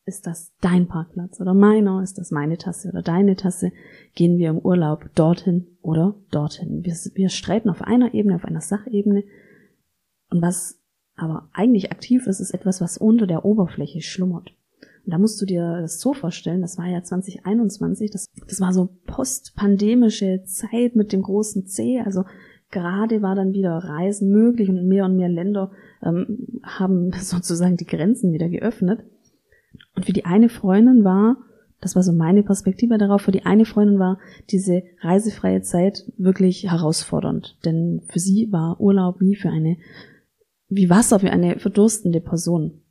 Ist 0.06 0.26
das 0.26 0.52
dein 0.60 0.86
Parkplatz 0.86 1.40
oder 1.40 1.54
meiner? 1.54 2.02
Ist 2.02 2.18
das 2.18 2.30
meine 2.30 2.58
Tasse 2.58 2.90
oder 2.90 3.00
deine 3.00 3.36
Tasse? 3.36 3.72
Gehen 4.14 4.36
wir 4.36 4.50
im 4.50 4.58
Urlaub 4.58 5.08
dorthin 5.14 5.78
oder 5.80 6.14
dorthin? 6.30 6.84
Wir, 6.84 6.94
wir 7.14 7.30
streiten 7.30 7.70
auf 7.70 7.80
einer 7.80 8.12
Ebene, 8.12 8.34
auf 8.34 8.44
einer 8.44 8.60
Sachebene. 8.60 9.24
Und 10.28 10.42
was 10.42 10.83
aber 11.16 11.48
eigentlich 11.52 11.92
aktiv 11.92 12.26
ist, 12.26 12.40
ist 12.40 12.52
etwas, 12.52 12.80
was 12.80 12.98
unter 12.98 13.26
der 13.26 13.44
Oberfläche 13.44 14.00
schlummert. 14.00 14.52
Und 15.04 15.12
da 15.12 15.18
musst 15.18 15.40
du 15.40 15.46
dir 15.46 15.80
das 15.80 16.00
so 16.00 16.14
vorstellen, 16.14 16.62
das 16.62 16.78
war 16.78 16.86
ja 16.86 17.02
2021, 17.02 18.10
das, 18.10 18.32
das 18.48 18.60
war 18.60 18.72
so 18.72 18.88
postpandemische 19.06 20.44
Zeit 20.44 20.96
mit 20.96 21.12
dem 21.12 21.22
großen 21.22 21.66
C, 21.66 22.00
also 22.00 22.24
gerade 22.70 23.22
war 23.22 23.34
dann 23.34 23.52
wieder 23.52 23.76
Reisen 23.76 24.30
möglich 24.30 24.68
und 24.68 24.86
mehr 24.86 25.04
und 25.04 25.16
mehr 25.16 25.28
Länder 25.28 25.70
ähm, 26.02 26.60
haben 26.62 27.12
sozusagen 27.20 27.76
die 27.76 27.86
Grenzen 27.86 28.32
wieder 28.32 28.48
geöffnet. 28.48 29.04
Und 29.94 30.06
für 30.06 30.12
die 30.12 30.24
eine 30.24 30.48
Freundin 30.48 31.04
war, 31.04 31.36
das 31.80 31.94
war 31.94 32.02
so 32.02 32.12
meine 32.12 32.42
Perspektive 32.42 32.96
darauf, 32.96 33.22
für 33.22 33.32
die 33.32 33.44
eine 33.44 33.66
Freundin 33.66 33.98
war 33.98 34.18
diese 34.50 34.82
reisefreie 35.00 35.60
Zeit 35.60 36.10
wirklich 36.16 36.70
herausfordernd. 36.70 37.58
Denn 37.64 38.02
für 38.08 38.18
sie 38.18 38.48
war 38.50 38.80
Urlaub 38.80 39.20
wie 39.20 39.36
für 39.36 39.50
eine 39.50 39.76
wie 40.74 40.90
Wasser 40.90 41.20
für 41.20 41.30
eine 41.30 41.58
verdurstende 41.58 42.20
Person. 42.20 42.82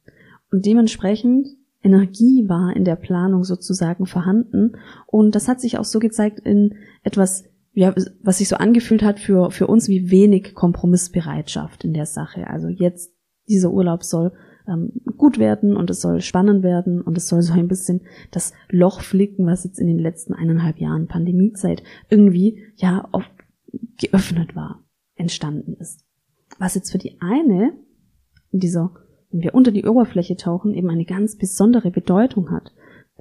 Und 0.52 0.66
dementsprechend 0.66 1.48
Energie 1.84 2.48
war 2.48 2.76
in 2.76 2.86
der 2.86 2.96
Planung 2.96 3.44
sozusagen 3.44 4.06
vorhanden. 4.06 4.78
Und 5.06 5.36
das 5.36 5.48
hat 5.48 5.60
sich 5.60 5.78
auch 5.78 5.84
so 5.84 6.00
gezeigt 6.00 6.40
in 6.40 6.76
etwas, 7.04 7.44
ja, 7.74 7.94
was 8.22 8.38
sich 8.38 8.48
so 8.48 8.56
angefühlt 8.56 9.04
hat 9.04 9.20
für, 9.20 9.52
für 9.52 9.68
uns 9.68 9.90
wie 9.90 10.10
wenig 10.10 10.54
Kompromissbereitschaft 10.54 11.84
in 11.84 11.94
der 11.94 12.06
Sache. 12.06 12.48
Also 12.48 12.70
jetzt 12.70 13.14
dieser 13.50 13.72
Urlaub 13.72 14.04
soll 14.04 14.32
ähm, 14.68 14.94
gut 15.18 15.40
werden 15.40 15.76
und 15.76 15.90
es 15.90 16.00
soll 16.00 16.22
spannend 16.22 16.64
werden 16.64 17.02
und 17.02 17.18
es 17.18 17.28
soll 17.28 17.42
so 17.42 17.54
ein 17.54 17.68
bisschen 17.68 18.02
das 18.32 18.54
Loch 18.70 19.02
flicken, 19.02 19.46
was 19.46 19.66
jetzt 19.66 19.80
in 19.80 19.88
den 19.88 20.00
letzten 20.00 20.34
eineinhalb 20.34 20.78
Jahren 20.78 21.08
Pandemiezeit 21.08 21.84
irgendwie 22.10 22.64
ja 22.76 23.10
geöffnet 23.98 24.56
war, 24.56 24.86
entstanden 25.16 25.74
ist 25.74 26.03
was 26.60 26.76
jetzt 26.76 26.92
für 26.92 26.98
die 26.98 27.18
eine 27.20 27.74
in 28.52 28.60
dieser, 28.60 28.92
wenn 29.32 29.42
wir 29.42 29.56
unter 29.56 29.72
die 29.72 29.86
Oberfläche 29.86 30.36
tauchen, 30.36 30.74
eben 30.74 30.90
eine 30.90 31.06
ganz 31.06 31.38
besondere 31.38 31.92
Bedeutung 31.92 32.52
hat. 32.52 32.72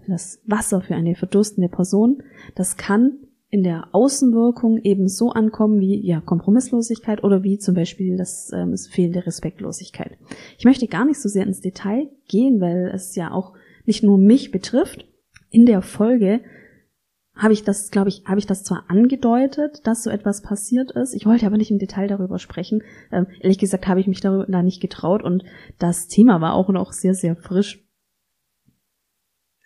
Das 0.07 0.41
Wasser 0.47 0.81
für 0.81 0.95
eine 0.95 1.15
verdurstende 1.15 1.69
Person, 1.69 2.23
das 2.55 2.77
kann 2.77 3.19
in 3.53 3.63
der 3.63 3.89
Außenwirkung 3.93 4.79
eben 4.79 5.09
so 5.09 5.31
ankommen 5.31 5.79
wie 5.79 6.01
ja 6.07 6.23
Kompromisslosigkeit 6.23 7.23
oder 7.23 7.43
wie 7.43 7.59
zum 7.59 7.75
Beispiel 7.75 8.17
das, 8.17 8.51
ähm, 8.53 8.75
fehlende 8.79 9.27
Respektlosigkeit. 9.27 10.17
Ich 10.57 10.65
möchte 10.65 10.87
gar 10.87 11.05
nicht 11.05 11.21
so 11.21 11.29
sehr 11.29 11.47
ins 11.47 11.61
Detail 11.61 12.09
gehen, 12.29 12.63
weil 12.63 12.91
es 12.95 13.15
ja 13.15 13.31
auch 13.31 13.53
nicht 13.85 14.03
nur 14.03 14.17
mich 14.17 14.53
betrifft. 14.53 15.07
In 15.51 15.67
der 15.67 15.83
Folge 15.83 16.41
habe 17.35 17.53
ich 17.53 17.65
das, 17.65 17.91
glaube 17.91 18.09
ich, 18.09 18.25
habe 18.27 18.39
ich 18.39 18.47
das 18.47 18.63
zwar 18.63 18.85
angedeutet, 18.89 19.87
dass 19.87 20.03
so 20.03 20.11
etwas 20.11 20.43
passiert 20.43 20.91
ist. 20.93 21.15
Ich 21.15 21.27
wollte 21.27 21.47
aber 21.47 21.57
nicht 21.57 21.71
im 21.71 21.79
Detail 21.79 22.07
darüber 22.07 22.39
sprechen. 22.39 22.83
Ähm, 23.11 23.27
ehrlich 23.41 23.59
gesagt 23.59 23.89
habe 23.89 24.01
ich 24.01 24.07
mich 24.07 24.21
darüber 24.21 24.47
da 24.47 24.63
nicht 24.63 24.81
getraut 24.81 25.23
und 25.23 25.45
das 25.79 26.09
Thema 26.09 26.41
war 26.41 26.55
auch 26.55 26.69
noch 26.69 26.93
sehr, 26.93 27.15
sehr 27.15 27.37
frisch. 27.37 27.83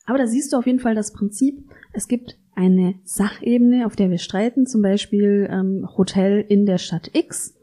Aber 0.07 0.18
da 0.18 0.26
siehst 0.29 0.52
du 0.52 0.57
auf 0.57 0.66
jeden 0.66 0.79
Fall 0.79 0.94
das 0.94 1.12
Prinzip. 1.12 1.68
Es 1.92 2.07
gibt 2.07 2.38
eine 2.55 2.94
Sachebene, 3.05 3.85
auf 3.85 3.96
der 3.96 4.11
wir 4.11 4.18
streiten, 4.18 4.66
zum 4.66 4.81
Beispiel 4.81 5.48
ähm, 5.50 5.88
Hotel 5.96 6.44
in 6.48 6.64
der 6.64 6.79
Stadt 6.79 7.11
X 7.14 7.55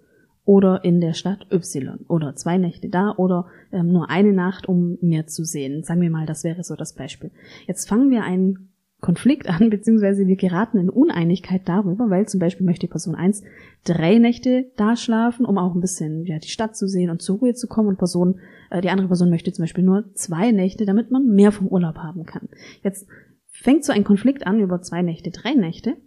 oder 0.44 0.84
in 0.84 1.00
der 1.00 1.14
Stadt 1.14 1.48
Y 1.52 2.06
oder 2.10 2.36
zwei 2.36 2.58
Nächte 2.58 2.90
da 2.90 3.14
oder 3.16 3.48
ähm, 3.72 3.88
nur 3.88 4.10
eine 4.10 4.34
Nacht, 4.34 4.68
um 4.68 4.98
mehr 5.02 5.26
zu 5.26 5.46
sehen. 5.46 5.84
Sagen 5.84 6.02
wir 6.02 6.10
mal, 6.10 6.26
das 6.26 6.44
wäre 6.44 6.64
so 6.64 6.76
das 6.76 6.94
Beispiel. 6.94 7.32
Jetzt 7.66 7.88
fangen 7.88 8.12
wir 8.12 8.24
einen 8.24 8.73
Konflikt 9.04 9.50
an, 9.50 9.70
beziehungsweise 9.70 10.26
wir 10.28 10.38
geraten 10.38 10.80
in 10.80 10.90
Uneinigkeit 10.90 11.64
darüber, 11.66 12.10
weil 12.10 12.26
zum 12.28 12.40
Beispiel 12.40 12.66
möchte 12.66 12.88
Person 12.88 13.16
1 13.16 13.44
drei 13.84 14.18
Nächte 14.18 14.72
da 14.78 14.96
schlafen, 14.96 15.46
um 15.46 15.58
auch 15.58 15.76
ein 15.76 15.82
bisschen 15.82 16.26
ja, 16.26 16.40
die 16.40 16.48
Stadt 16.48 16.78
zu 16.78 16.88
sehen 16.88 17.10
und 17.10 17.22
zur 17.22 17.40
Ruhe 17.40 17.54
zu 17.54 17.68
kommen 17.68 17.90
und 17.90 17.98
Person, 17.98 18.40
äh, 18.72 18.80
die 18.80 18.90
andere 18.90 19.08
Person 19.08 19.30
möchte 19.30 19.52
zum 19.52 19.64
Beispiel 19.64 19.84
nur 19.84 20.06
zwei 20.14 20.52
Nächte, 20.52 20.86
damit 20.86 21.12
man 21.12 21.28
mehr 21.28 21.52
vom 21.52 21.68
Urlaub 21.68 21.98
haben 21.98 22.24
kann. 22.24 22.48
Jetzt 22.82 23.06
fängt 23.50 23.84
so 23.84 23.92
ein 23.92 24.06
Konflikt 24.06 24.48
an 24.48 24.60
über 24.60 24.82
zwei 24.82 25.02
Nächte, 25.02 25.32
drei 25.32 25.54
Nächte 25.54 25.98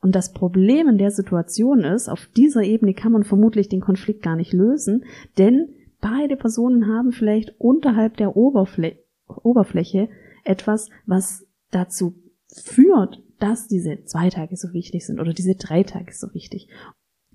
und 0.00 0.14
das 0.14 0.32
Problem 0.32 0.88
in 0.88 0.96
der 0.96 1.10
Situation 1.10 1.80
ist, 1.80 2.08
auf 2.08 2.26
dieser 2.36 2.62
Ebene 2.62 2.94
kann 2.94 3.12
man 3.12 3.24
vermutlich 3.24 3.68
den 3.68 3.82
Konflikt 3.82 4.22
gar 4.22 4.34
nicht 4.34 4.54
lösen, 4.54 5.04
denn 5.36 5.68
beide 6.00 6.36
Personen 6.36 6.86
haben 6.86 7.12
vielleicht 7.12 7.54
unterhalb 7.58 8.16
der 8.16 8.34
Oberfl 8.34 8.96
Oberfläche 9.26 10.08
etwas, 10.44 10.88
was 11.04 11.44
dazu 11.70 12.14
führt, 12.52 13.22
dass 13.38 13.68
diese 13.68 14.04
zwei 14.04 14.30
Tage 14.30 14.56
so 14.56 14.72
wichtig 14.72 15.06
sind 15.06 15.20
oder 15.20 15.32
diese 15.32 15.54
drei 15.54 15.82
Tage 15.82 16.12
so 16.12 16.32
wichtig. 16.32 16.68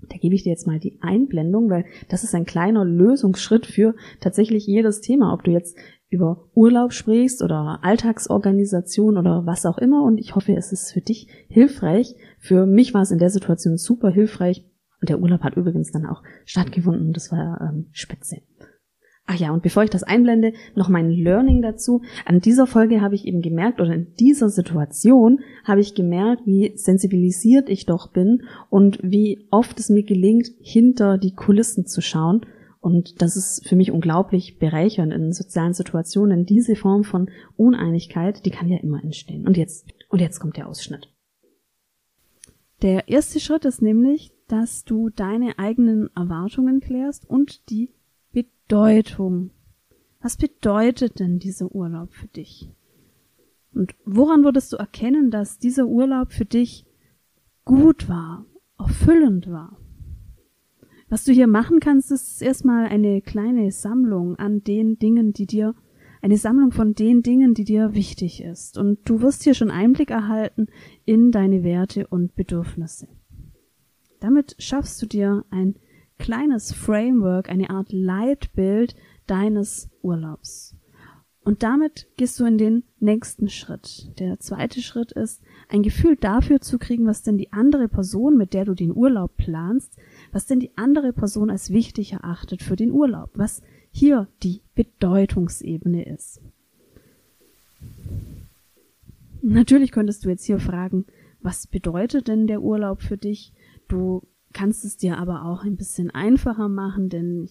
Da 0.08 0.16
gebe 0.16 0.34
ich 0.34 0.42
dir 0.42 0.50
jetzt 0.50 0.66
mal 0.66 0.80
die 0.80 0.98
Einblendung, 1.00 1.70
weil 1.70 1.84
das 2.08 2.24
ist 2.24 2.34
ein 2.34 2.44
kleiner 2.44 2.84
Lösungsschritt 2.84 3.66
für 3.66 3.94
tatsächlich 4.20 4.66
jedes 4.66 5.00
Thema, 5.00 5.32
ob 5.32 5.44
du 5.44 5.52
jetzt 5.52 5.76
über 6.08 6.48
Urlaub 6.54 6.92
sprichst 6.92 7.42
oder 7.42 7.78
Alltagsorganisation 7.82 9.16
oder 9.16 9.46
was 9.46 9.64
auch 9.64 9.78
immer. 9.78 10.02
Und 10.02 10.18
ich 10.18 10.34
hoffe, 10.34 10.54
es 10.54 10.72
ist 10.72 10.92
für 10.92 11.00
dich 11.00 11.28
hilfreich. 11.48 12.14
Für 12.38 12.66
mich 12.66 12.92
war 12.94 13.02
es 13.02 13.10
in 13.10 13.18
der 13.18 13.30
Situation 13.30 13.78
super 13.78 14.10
hilfreich. 14.10 14.64
Und 15.00 15.08
der 15.08 15.20
Urlaub 15.20 15.40
hat 15.42 15.56
übrigens 15.56 15.90
dann 15.90 16.06
auch 16.06 16.22
stattgefunden. 16.44 17.12
Das 17.12 17.32
war 17.32 17.60
ähm, 17.60 17.86
spitze. 17.92 18.42
Ach 19.24 19.38
ja, 19.38 19.52
und 19.52 19.62
bevor 19.62 19.84
ich 19.84 19.90
das 19.90 20.02
einblende, 20.02 20.52
noch 20.74 20.88
mein 20.88 21.10
Learning 21.10 21.62
dazu. 21.62 22.02
An 22.24 22.40
dieser 22.40 22.66
Folge 22.66 23.00
habe 23.00 23.14
ich 23.14 23.24
eben 23.24 23.40
gemerkt, 23.40 23.80
oder 23.80 23.94
in 23.94 24.14
dieser 24.18 24.48
Situation 24.48 25.40
habe 25.64 25.80
ich 25.80 25.94
gemerkt, 25.94 26.42
wie 26.44 26.72
sensibilisiert 26.74 27.68
ich 27.68 27.86
doch 27.86 28.08
bin 28.08 28.42
und 28.68 28.98
wie 29.02 29.46
oft 29.50 29.78
es 29.78 29.90
mir 29.90 30.02
gelingt, 30.02 30.48
hinter 30.60 31.18
die 31.18 31.34
Kulissen 31.34 31.86
zu 31.86 32.00
schauen. 32.00 32.44
Und 32.80 33.22
das 33.22 33.36
ist 33.36 33.68
für 33.68 33.76
mich 33.76 33.92
unglaublich 33.92 34.58
bereichernd 34.58 35.12
in 35.12 35.32
sozialen 35.32 35.72
Situationen. 35.72 36.44
Diese 36.44 36.74
Form 36.74 37.04
von 37.04 37.30
Uneinigkeit, 37.56 38.44
die 38.44 38.50
kann 38.50 38.68
ja 38.68 38.78
immer 38.78 39.04
entstehen. 39.04 39.46
Und 39.46 39.56
jetzt, 39.56 39.86
und 40.08 40.20
jetzt 40.20 40.40
kommt 40.40 40.56
der 40.56 40.68
Ausschnitt. 40.68 41.08
Der 42.82 43.08
erste 43.08 43.38
Schritt 43.38 43.64
ist 43.64 43.82
nämlich, 43.82 44.32
dass 44.48 44.82
du 44.82 45.10
deine 45.10 45.60
eigenen 45.60 46.10
Erwartungen 46.16 46.80
klärst 46.80 47.30
und 47.30 47.70
die 47.70 47.90
Bedeutung. 48.72 49.50
Was 50.22 50.38
bedeutet 50.38 51.20
denn 51.20 51.38
dieser 51.38 51.74
Urlaub 51.74 52.14
für 52.14 52.28
dich? 52.28 52.70
Und 53.74 53.94
woran 54.06 54.44
würdest 54.44 54.72
du 54.72 54.78
erkennen, 54.78 55.30
dass 55.30 55.58
dieser 55.58 55.84
Urlaub 55.84 56.32
für 56.32 56.46
dich 56.46 56.86
gut 57.66 58.08
war, 58.08 58.46
erfüllend 58.78 59.50
war? 59.50 59.76
Was 61.10 61.24
du 61.24 61.32
hier 61.32 61.48
machen 61.48 61.80
kannst, 61.80 62.10
ist 62.12 62.40
erstmal 62.40 62.86
eine 62.86 63.20
kleine 63.20 63.70
Sammlung 63.72 64.36
an 64.36 64.64
den 64.64 64.98
Dingen, 64.98 65.34
die 65.34 65.44
dir, 65.44 65.74
eine 66.22 66.38
Sammlung 66.38 66.72
von 66.72 66.94
den 66.94 67.22
Dingen, 67.22 67.52
die 67.52 67.64
dir 67.64 67.92
wichtig 67.92 68.42
ist. 68.42 68.78
Und 68.78 69.00
du 69.04 69.20
wirst 69.20 69.44
hier 69.44 69.52
schon 69.52 69.70
Einblick 69.70 70.10
erhalten 70.10 70.68
in 71.04 71.30
deine 71.30 71.62
Werte 71.62 72.06
und 72.06 72.34
Bedürfnisse. 72.36 73.06
Damit 74.18 74.56
schaffst 74.58 75.02
du 75.02 75.06
dir 75.06 75.44
ein 75.50 75.74
kleines 76.22 76.72
Framework, 76.72 77.50
eine 77.50 77.70
Art 77.70 77.92
Leitbild 77.92 78.94
deines 79.26 79.90
Urlaubs. 80.02 80.76
Und 81.44 81.64
damit 81.64 82.06
gehst 82.16 82.38
du 82.38 82.44
in 82.44 82.58
den 82.58 82.84
nächsten 83.00 83.48
Schritt. 83.48 84.12
Der 84.20 84.38
zweite 84.38 84.82
Schritt 84.82 85.10
ist, 85.10 85.42
ein 85.68 85.82
Gefühl 85.82 86.14
dafür 86.14 86.60
zu 86.60 86.78
kriegen, 86.78 87.06
was 87.06 87.22
denn 87.22 87.38
die 87.38 87.52
andere 87.52 87.88
Person, 87.88 88.36
mit 88.36 88.54
der 88.54 88.64
du 88.64 88.74
den 88.74 88.96
Urlaub 88.96 89.36
planst, 89.36 89.96
was 90.30 90.46
denn 90.46 90.60
die 90.60 90.70
andere 90.76 91.12
Person 91.12 91.50
als 91.50 91.70
wichtig 91.70 92.12
erachtet 92.12 92.62
für 92.62 92.76
den 92.76 92.92
Urlaub, 92.92 93.30
was 93.34 93.60
hier 93.90 94.28
die 94.44 94.60
Bedeutungsebene 94.76 96.04
ist. 96.04 96.40
Natürlich 99.42 99.90
könntest 99.90 100.24
du 100.24 100.28
jetzt 100.28 100.44
hier 100.44 100.60
fragen, 100.60 101.04
was 101.40 101.66
bedeutet 101.66 102.28
denn 102.28 102.46
der 102.46 102.62
Urlaub 102.62 103.02
für 103.02 103.16
dich? 103.16 103.52
Du 103.88 104.22
kannst 104.52 104.84
es 104.84 104.96
dir 104.96 105.18
aber 105.18 105.44
auch 105.44 105.64
ein 105.64 105.76
bisschen 105.76 106.10
einfacher 106.10 106.68
machen, 106.68 107.08
denn 107.08 107.48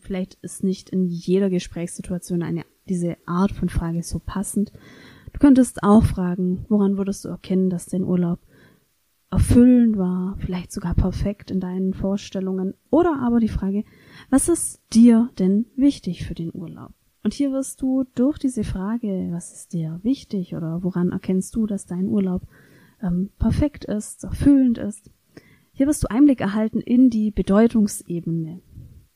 vielleicht 0.00 0.34
ist 0.42 0.64
nicht 0.64 0.90
in 0.90 1.06
jeder 1.06 1.50
Gesprächssituation 1.50 2.42
eine, 2.42 2.64
diese 2.88 3.16
Art 3.26 3.52
von 3.52 3.68
Frage 3.68 4.02
so 4.02 4.20
passend. 4.24 4.72
Du 5.32 5.38
könntest 5.38 5.82
auch 5.82 6.04
fragen, 6.04 6.66
woran 6.68 6.98
würdest 6.98 7.24
du 7.24 7.28
erkennen, 7.28 7.70
dass 7.70 7.86
dein 7.86 8.04
Urlaub 8.04 8.40
erfüllend 9.30 9.96
war, 9.96 10.36
vielleicht 10.38 10.72
sogar 10.72 10.94
perfekt 10.94 11.50
in 11.50 11.58
deinen 11.58 11.94
Vorstellungen. 11.94 12.74
Oder 12.90 13.18
aber 13.20 13.40
die 13.40 13.48
Frage, 13.48 13.84
was 14.28 14.50
ist 14.50 14.82
dir 14.92 15.30
denn 15.38 15.66
wichtig 15.74 16.26
für 16.26 16.34
den 16.34 16.50
Urlaub? 16.52 16.92
Und 17.24 17.32
hier 17.32 17.50
wirst 17.50 17.80
du 17.80 18.04
durch 18.14 18.38
diese 18.38 18.62
Frage, 18.62 19.30
was 19.30 19.52
ist 19.52 19.72
dir 19.72 20.00
wichtig 20.02 20.54
oder 20.54 20.82
woran 20.82 21.12
erkennst 21.12 21.54
du, 21.56 21.66
dass 21.66 21.86
dein 21.86 22.08
Urlaub 22.08 22.42
ähm, 23.00 23.30
perfekt 23.38 23.84
ist, 23.86 24.24
erfüllend 24.24 24.76
ist, 24.76 25.10
hier 25.72 25.86
wirst 25.86 26.04
du 26.04 26.10
Einblick 26.10 26.40
erhalten 26.40 26.80
in 26.80 27.10
die 27.10 27.30
Bedeutungsebene 27.30 28.60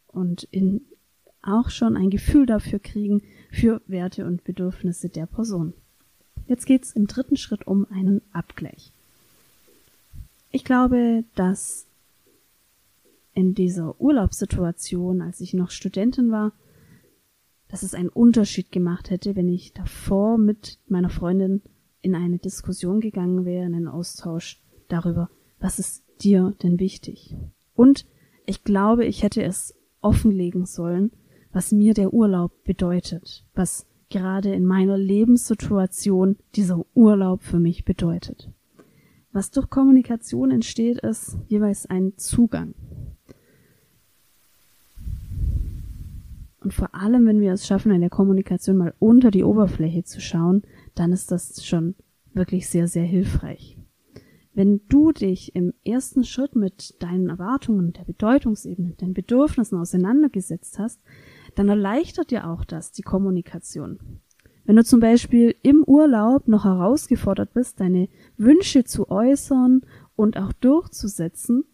und 0.06 0.44
in 0.44 0.82
auch 1.42 1.70
schon 1.70 1.96
ein 1.96 2.10
Gefühl 2.10 2.46
dafür 2.46 2.78
kriegen 2.78 3.22
für 3.52 3.80
Werte 3.86 4.26
und 4.26 4.44
Bedürfnisse 4.44 5.08
der 5.08 5.26
Person. 5.26 5.74
Jetzt 6.46 6.66
geht's 6.66 6.92
im 6.92 7.06
dritten 7.06 7.36
Schritt 7.36 7.66
um 7.66 7.86
einen 7.90 8.20
Abgleich. 8.32 8.92
Ich 10.50 10.64
glaube, 10.64 11.24
dass 11.34 11.86
in 13.34 13.54
dieser 13.54 14.00
Urlaubssituation, 14.00 15.20
als 15.20 15.40
ich 15.40 15.54
noch 15.54 15.70
Studentin 15.70 16.30
war, 16.30 16.52
dass 17.68 17.82
es 17.82 17.94
einen 17.94 18.08
Unterschied 18.08 18.72
gemacht 18.72 19.10
hätte, 19.10 19.36
wenn 19.36 19.48
ich 19.48 19.72
davor 19.72 20.38
mit 20.38 20.78
meiner 20.88 21.10
Freundin 21.10 21.62
in 22.00 22.14
eine 22.14 22.38
Diskussion 22.38 23.00
gegangen 23.00 23.44
wäre, 23.44 23.66
in 23.66 23.74
einen 23.74 23.88
Austausch 23.88 24.62
darüber, 24.88 25.28
was 25.58 25.78
ist 25.78 26.05
dir 26.22 26.54
denn 26.62 26.78
wichtig? 26.80 27.36
Und 27.74 28.06
ich 28.46 28.64
glaube, 28.64 29.04
ich 29.04 29.22
hätte 29.22 29.42
es 29.42 29.74
offenlegen 30.00 30.66
sollen, 30.66 31.10
was 31.52 31.72
mir 31.72 31.94
der 31.94 32.12
Urlaub 32.12 32.52
bedeutet, 32.64 33.44
was 33.54 33.86
gerade 34.10 34.54
in 34.54 34.64
meiner 34.64 34.96
Lebenssituation 34.96 36.36
dieser 36.54 36.84
Urlaub 36.94 37.42
für 37.42 37.58
mich 37.58 37.84
bedeutet. 37.84 38.50
Was 39.32 39.50
durch 39.50 39.68
Kommunikation 39.68 40.50
entsteht, 40.50 40.98
ist 40.98 41.36
jeweils 41.48 41.86
ein 41.86 42.12
Zugang. 42.16 42.74
Und 46.60 46.72
vor 46.72 46.94
allem, 46.94 47.26
wenn 47.26 47.40
wir 47.40 47.52
es 47.52 47.66
schaffen, 47.66 47.92
in 47.92 48.00
der 48.00 48.10
Kommunikation 48.10 48.76
mal 48.76 48.94
unter 48.98 49.30
die 49.30 49.44
Oberfläche 49.44 50.04
zu 50.04 50.20
schauen, 50.20 50.62
dann 50.94 51.12
ist 51.12 51.30
das 51.30 51.64
schon 51.64 51.94
wirklich 52.32 52.68
sehr, 52.68 52.88
sehr 52.88 53.04
hilfreich. 53.04 53.75
Wenn 54.56 54.80
du 54.88 55.12
dich 55.12 55.54
im 55.54 55.74
ersten 55.84 56.24
Schritt 56.24 56.56
mit 56.56 56.94
deinen 57.02 57.28
Erwartungen, 57.28 57.92
der 57.92 58.04
Bedeutungsebene, 58.04 58.94
deinen 58.96 59.12
Bedürfnissen 59.12 59.78
auseinandergesetzt 59.78 60.78
hast, 60.78 60.98
dann 61.56 61.68
erleichtert 61.68 62.30
dir 62.30 62.48
auch 62.48 62.64
das 62.64 62.90
die 62.90 63.02
Kommunikation. 63.02 63.98
Wenn 64.64 64.76
du 64.76 64.82
zum 64.82 64.98
Beispiel 64.98 65.54
im 65.62 65.84
Urlaub 65.84 66.48
noch 66.48 66.64
herausgefordert 66.64 67.52
bist, 67.52 67.80
deine 67.80 68.08
Wünsche 68.38 68.84
zu 68.84 69.10
äußern 69.10 69.82
und 70.16 70.38
auch 70.38 70.54
durchzusetzen, 70.54 71.64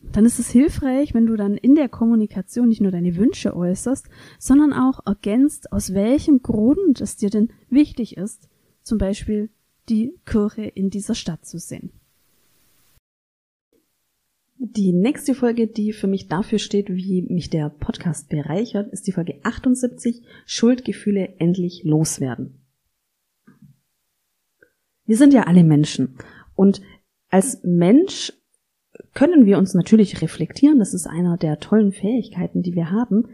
dann 0.00 0.24
ist 0.24 0.38
es 0.38 0.48
hilfreich, 0.48 1.12
wenn 1.12 1.26
du 1.26 1.36
dann 1.36 1.58
in 1.58 1.74
der 1.74 1.90
Kommunikation 1.90 2.68
nicht 2.68 2.80
nur 2.80 2.92
deine 2.92 3.16
Wünsche 3.16 3.54
äußerst, 3.54 4.08
sondern 4.38 4.72
auch 4.72 5.04
ergänzt, 5.04 5.70
aus 5.70 5.92
welchem 5.92 6.40
Grund 6.40 7.02
es 7.02 7.16
dir 7.16 7.28
denn 7.28 7.50
wichtig 7.68 8.16
ist, 8.16 8.48
zum 8.82 8.96
Beispiel 8.96 9.50
die 9.90 10.14
Kirche 10.24 10.62
in 10.62 10.88
dieser 10.88 11.14
Stadt 11.14 11.44
zu 11.44 11.58
sehen. 11.58 11.90
Die 14.58 14.92
nächste 14.92 15.34
Folge, 15.34 15.66
die 15.66 15.92
für 15.92 16.06
mich 16.06 16.28
dafür 16.28 16.58
steht, 16.58 16.88
wie 16.90 17.22
mich 17.22 17.50
der 17.50 17.70
Podcast 17.70 18.28
bereichert, 18.28 18.92
ist 18.92 19.06
die 19.06 19.12
Folge 19.12 19.40
78, 19.42 20.22
Schuldgefühle 20.46 21.34
endlich 21.38 21.82
loswerden. 21.82 22.54
Wir 25.06 25.16
sind 25.16 25.32
ja 25.32 25.44
alle 25.44 25.64
Menschen 25.64 26.18
und 26.54 26.82
als 27.30 27.62
Mensch 27.64 28.32
können 29.14 29.46
wir 29.46 29.58
uns 29.58 29.74
natürlich 29.74 30.20
reflektieren, 30.20 30.78
das 30.78 30.94
ist 30.94 31.06
einer 31.06 31.36
der 31.36 31.58
tollen 31.58 31.92
Fähigkeiten, 31.92 32.62
die 32.62 32.74
wir 32.74 32.90
haben, 32.90 33.28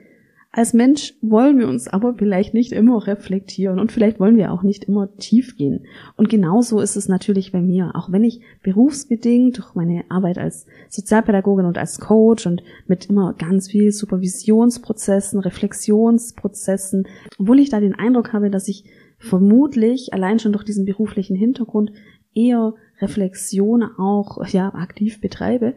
als 0.57 0.73
Mensch 0.73 1.13
wollen 1.21 1.59
wir 1.59 1.69
uns 1.69 1.87
aber 1.87 2.15
vielleicht 2.15 2.55
nicht 2.55 2.73
immer 2.73 3.07
reflektieren 3.07 3.79
und 3.79 3.93
vielleicht 3.93 4.19
wollen 4.19 4.39
wir 4.39 4.53
auch 4.53 4.63
nicht 4.63 4.85
immer 4.85 5.15
tief 5.19 5.55
gehen. 5.59 5.85
Und 6.17 6.31
genauso 6.31 6.81
ist 6.81 6.97
es 6.97 7.09
natürlich 7.09 7.53
bei 7.53 7.61
mir, 7.61 7.91
auch 7.93 8.11
wenn 8.11 8.25
ich 8.25 8.41
berufsbedingt 8.63 9.59
durch 9.59 9.75
meine 9.75 10.05
Arbeit 10.09 10.39
als 10.39 10.65
Sozialpädagogin 10.89 11.67
und 11.67 11.77
als 11.77 12.01
Coach 12.01 12.47
und 12.47 12.63
mit 12.87 13.11
immer 13.11 13.35
ganz 13.35 13.71
viel 13.71 13.93
Supervisionsprozessen, 13.93 15.41
Reflexionsprozessen, 15.41 17.07
obwohl 17.39 17.61
ich 17.61 17.69
da 17.69 17.79
den 17.79 17.95
Eindruck 17.95 18.33
habe, 18.33 18.49
dass 18.49 18.67
ich 18.67 18.85
vermutlich 19.19 20.15
allein 20.15 20.39
schon 20.39 20.53
durch 20.53 20.65
diesen 20.65 20.87
beruflichen 20.87 21.37
Hintergrund 21.37 21.93
eher 22.35 22.73
Reflexion 23.03 23.83
auch 23.83 24.43
ja 24.47 24.73
aktiv 24.73 25.21
betreibe, 25.21 25.75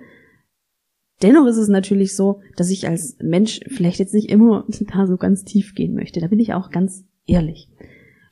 Dennoch 1.21 1.47
ist 1.47 1.57
es 1.57 1.67
natürlich 1.67 2.15
so, 2.15 2.41
dass 2.55 2.69
ich 2.69 2.87
als 2.87 3.17
Mensch 3.21 3.59
vielleicht 3.67 3.99
jetzt 3.99 4.13
nicht 4.13 4.29
immer 4.29 4.65
da 4.93 5.07
so 5.07 5.17
ganz 5.17 5.43
tief 5.43 5.75
gehen 5.75 5.93
möchte. 5.93 6.19
Da 6.19 6.27
bin 6.27 6.39
ich 6.39 6.53
auch 6.53 6.71
ganz 6.71 7.05
ehrlich. 7.25 7.69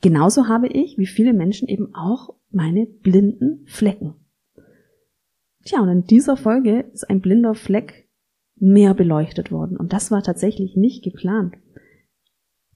Genauso 0.00 0.48
habe 0.48 0.68
ich, 0.68 0.96
wie 0.96 1.06
viele 1.06 1.32
Menschen, 1.32 1.68
eben 1.68 1.94
auch 1.94 2.34
meine 2.50 2.86
blinden 2.86 3.64
Flecken. 3.66 4.14
Tja, 5.64 5.80
und 5.80 5.88
in 5.88 6.04
dieser 6.04 6.36
Folge 6.36 6.86
ist 6.92 7.10
ein 7.10 7.20
blinder 7.20 7.54
Fleck 7.54 8.08
mehr 8.56 8.94
beleuchtet 8.94 9.52
worden. 9.52 9.76
Und 9.76 9.92
das 9.92 10.10
war 10.10 10.22
tatsächlich 10.22 10.76
nicht 10.76 11.04
geplant. 11.04 11.56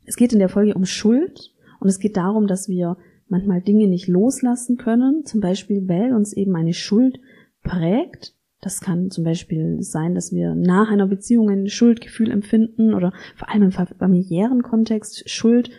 Es 0.05 0.17
geht 0.17 0.33
in 0.33 0.41
der 0.41 0.49
Folge 0.49 0.75
um 0.75 0.85
Schuld 0.85 1.55
und 1.81 1.89
es 1.89 2.01
geht 2.01 2.17
darum, 2.17 2.47
dass 2.47 2.69
wir 2.69 2.97
manchmal 3.29 3.63
Dinge 3.63 3.89
nicht 3.89 4.09
loslassen 4.09 4.77
können, 4.77 5.25
zum 5.25 5.41
Beispiel 5.41 5.89
weil 5.89 6.13
uns 6.13 6.33
eben 6.33 6.55
eine 6.55 6.75
Schuld 6.75 7.19
prägt 7.63 8.35
das 8.63 8.81
kann 8.81 9.11
zum 9.11 9.25
Beispiel 9.25 9.83
sein, 9.83 10.15
dass 10.15 10.33
wir 10.33 10.55
nach 10.55 10.89
einer 10.89 11.09
Beziehung 11.09 11.51
ein 11.51 11.69
Schuldgefühl 11.69 12.31
empfinden 12.31 12.95
oder 12.95 13.13
vor 13.35 13.51
allem 13.51 13.65
im 13.65 13.73
familiären 13.73 14.63
Kontext 14.63 15.29
Schuld 15.29 15.71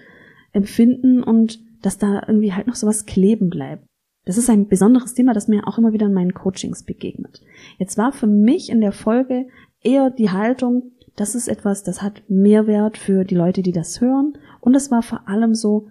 empfinden 0.52 1.24
und 1.24 1.60
dass 1.82 1.98
da 1.98 2.24
irgendwie 2.28 2.52
halt 2.52 2.68
noch 2.68 2.76
sowas 2.76 3.06
kleben 3.06 3.50
bleibt. 3.50 3.86
Das 4.26 4.38
ist 4.38 4.50
ein 4.50 4.68
besonderes 4.68 5.14
Thema, 5.14 5.34
das 5.34 5.48
mir 5.48 5.66
auch 5.66 5.78
immer 5.78 5.94
wieder 5.94 6.08
in 6.08 6.14
meinen 6.14 6.34
Coachings 6.34 6.84
begegnet. 6.84 7.42
Jetzt 7.78 7.98
war 7.98 8.12
für 8.12 8.28
mich 8.28 8.70
in 8.70 8.82
der 8.82 8.92
Folge 8.92 9.48
eher 9.82 10.10
die 10.10 10.30
Haltung, 10.30 10.92
das 11.16 11.36
ist 11.36 11.48
etwas, 11.48 11.84
das 11.84 12.02
hat 12.02 12.24
Mehrwert 12.28 12.98
für 12.98 13.24
die 13.24 13.36
Leute, 13.36 13.62
die 13.62 13.72
das 13.72 14.02
hören. 14.02 14.34
Und 14.60 14.76
es 14.76 14.92
war 14.92 15.04
vor 15.04 15.30
allem 15.30 15.56
so, 15.56 15.88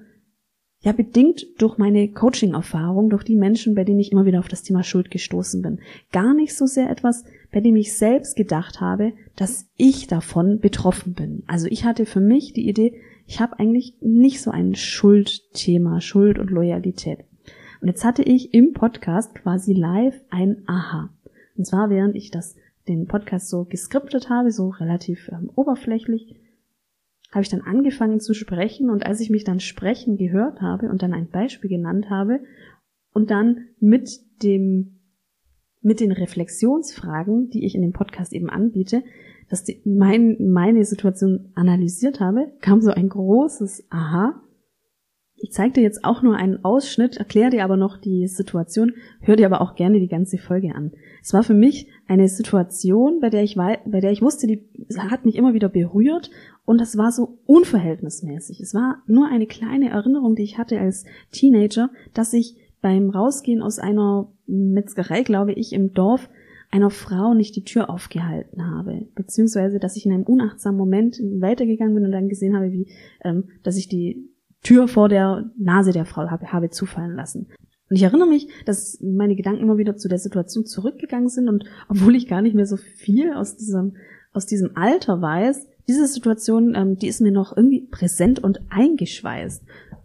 ja, 0.82 0.92
bedingt 0.92 1.46
durch 1.58 1.78
meine 1.78 2.08
Coaching-Erfahrung, 2.08 3.08
durch 3.08 3.22
die 3.22 3.36
Menschen, 3.36 3.74
bei 3.74 3.84
denen 3.84 4.00
ich 4.00 4.10
immer 4.10 4.26
wieder 4.26 4.40
auf 4.40 4.48
das 4.48 4.62
Thema 4.62 4.82
Schuld 4.82 5.10
gestoßen 5.10 5.62
bin. 5.62 5.78
Gar 6.10 6.34
nicht 6.34 6.56
so 6.56 6.66
sehr 6.66 6.90
etwas, 6.90 7.24
bei 7.52 7.60
dem 7.60 7.76
ich 7.76 7.96
selbst 7.96 8.34
gedacht 8.34 8.80
habe, 8.80 9.12
dass 9.36 9.68
ich 9.76 10.08
davon 10.08 10.58
betroffen 10.58 11.14
bin. 11.14 11.44
Also 11.46 11.68
ich 11.68 11.84
hatte 11.84 12.04
für 12.04 12.20
mich 12.20 12.52
die 12.52 12.68
Idee, 12.68 12.94
ich 13.28 13.40
habe 13.40 13.58
eigentlich 13.60 13.94
nicht 14.00 14.42
so 14.42 14.50
ein 14.50 14.74
Schuldthema, 14.74 16.00
Schuld 16.00 16.38
und 16.38 16.50
Loyalität. 16.50 17.20
Und 17.80 17.88
jetzt 17.88 18.04
hatte 18.04 18.22
ich 18.22 18.52
im 18.52 18.72
Podcast 18.72 19.34
quasi 19.34 19.72
live 19.72 20.20
ein 20.30 20.62
Aha. 20.66 21.10
Und 21.56 21.66
zwar 21.66 21.90
während 21.90 22.16
ich 22.16 22.30
das 22.30 22.56
den 22.88 23.06
Podcast 23.06 23.48
so 23.48 23.64
geskriptet 23.64 24.28
habe, 24.30 24.50
so 24.50 24.70
relativ 24.70 25.28
ähm, 25.28 25.50
oberflächlich, 25.54 26.34
habe 27.32 27.42
ich 27.42 27.48
dann 27.48 27.62
angefangen 27.62 28.20
zu 28.20 28.34
sprechen 28.34 28.90
und 28.90 29.04
als 29.04 29.20
ich 29.20 29.30
mich 29.30 29.44
dann 29.44 29.58
sprechen 29.58 30.16
gehört 30.16 30.60
habe 30.60 30.90
und 30.90 31.02
dann 31.02 31.14
ein 31.14 31.28
Beispiel 31.28 31.70
genannt 31.70 32.10
habe 32.10 32.40
und 33.12 33.30
dann 33.30 33.68
mit 33.80 34.20
dem 34.42 34.98
mit 35.84 35.98
den 35.98 36.12
Reflexionsfragen, 36.12 37.50
die 37.50 37.64
ich 37.64 37.74
in 37.74 37.82
dem 37.82 37.92
Podcast 37.92 38.32
eben 38.32 38.48
anbiete, 38.48 39.02
dass 39.48 39.64
die, 39.64 39.82
mein, 39.84 40.36
meine 40.38 40.84
Situation 40.84 41.50
analysiert 41.56 42.20
habe, 42.20 42.52
kam 42.60 42.80
so 42.80 42.92
ein 42.92 43.08
großes 43.08 43.88
Aha. 43.90 44.40
Ich 45.42 45.50
zeige 45.50 45.72
dir 45.72 45.82
jetzt 45.82 46.04
auch 46.04 46.22
nur 46.22 46.36
einen 46.36 46.64
Ausschnitt, 46.64 47.16
erkläre 47.16 47.50
dir 47.50 47.64
aber 47.64 47.76
noch 47.76 47.98
die 47.98 48.28
Situation, 48.28 48.92
hör 49.22 49.34
dir 49.34 49.46
aber 49.46 49.60
auch 49.60 49.74
gerne 49.74 49.98
die 49.98 50.06
ganze 50.06 50.38
Folge 50.38 50.72
an. 50.72 50.92
Es 51.20 51.32
war 51.32 51.42
für 51.42 51.52
mich 51.52 51.88
eine 52.06 52.28
Situation, 52.28 53.18
bei 53.18 53.28
der 53.28 53.42
ich, 53.42 53.56
bei 53.56 54.00
der 54.00 54.12
ich 54.12 54.22
wusste, 54.22 54.46
die 54.46 54.62
hat 54.96 55.24
mich 55.24 55.34
immer 55.34 55.52
wieder 55.52 55.68
berührt 55.68 56.30
und 56.64 56.80
das 56.80 56.96
war 56.96 57.10
so 57.10 57.38
unverhältnismäßig. 57.44 58.60
Es 58.60 58.72
war 58.72 59.02
nur 59.08 59.26
eine 59.26 59.48
kleine 59.48 59.90
Erinnerung, 59.90 60.36
die 60.36 60.44
ich 60.44 60.58
hatte 60.58 60.78
als 60.78 61.06
Teenager, 61.32 61.90
dass 62.14 62.32
ich 62.32 62.56
beim 62.80 63.10
Rausgehen 63.10 63.62
aus 63.62 63.80
einer 63.80 64.30
Metzgerei, 64.46 65.24
glaube 65.24 65.54
ich, 65.54 65.72
im 65.72 65.92
Dorf 65.92 66.28
einer 66.70 66.90
Frau 66.90 67.34
nicht 67.34 67.56
die 67.56 67.64
Tür 67.64 67.90
aufgehalten 67.90 68.64
habe, 68.64 69.08
beziehungsweise 69.16 69.80
dass 69.80 69.96
ich 69.96 70.06
in 70.06 70.12
einem 70.12 70.22
unachtsamen 70.22 70.78
Moment 70.78 71.18
weitergegangen 71.18 71.96
bin 71.96 72.04
und 72.04 72.12
dann 72.12 72.28
gesehen 72.28 72.56
habe, 72.56 72.70
wie 72.70 72.86
ähm, 73.24 73.48
dass 73.64 73.76
ich 73.76 73.88
die 73.88 74.31
Tür 74.62 74.88
vor 74.88 75.08
der 75.08 75.50
Nase 75.58 75.92
der 75.92 76.06
Frau 76.06 76.30
habe, 76.30 76.52
habe 76.52 76.70
zufallen 76.70 77.14
lassen. 77.14 77.48
Und 77.90 77.96
ich 77.96 78.02
erinnere 78.04 78.28
mich, 78.28 78.48
dass 78.64 78.98
meine 79.02 79.36
Gedanken 79.36 79.62
immer 79.62 79.76
wieder 79.76 79.96
zu 79.96 80.08
der 80.08 80.18
Situation 80.18 80.64
zurückgegangen 80.64 81.28
sind 81.28 81.48
und 81.48 81.64
obwohl 81.88 82.16
ich 82.16 82.26
gar 82.28 82.40
nicht 82.40 82.54
mehr 82.54 82.66
so 82.66 82.76
viel 82.76 83.32
aus 83.34 83.56
diesem 83.56 83.96
aus 84.32 84.46
diesem 84.46 84.76
Alter 84.76 85.20
weiß, 85.20 85.66
diese 85.88 86.06
Situation, 86.06 86.74
ähm, 86.74 86.96
die 86.96 87.08
ist 87.08 87.20
mir 87.20 87.32
noch 87.32 87.56
irgendwie 87.56 87.86
präsent 87.90 88.42
und 88.42 88.60
eingeschweißt. 88.70 89.62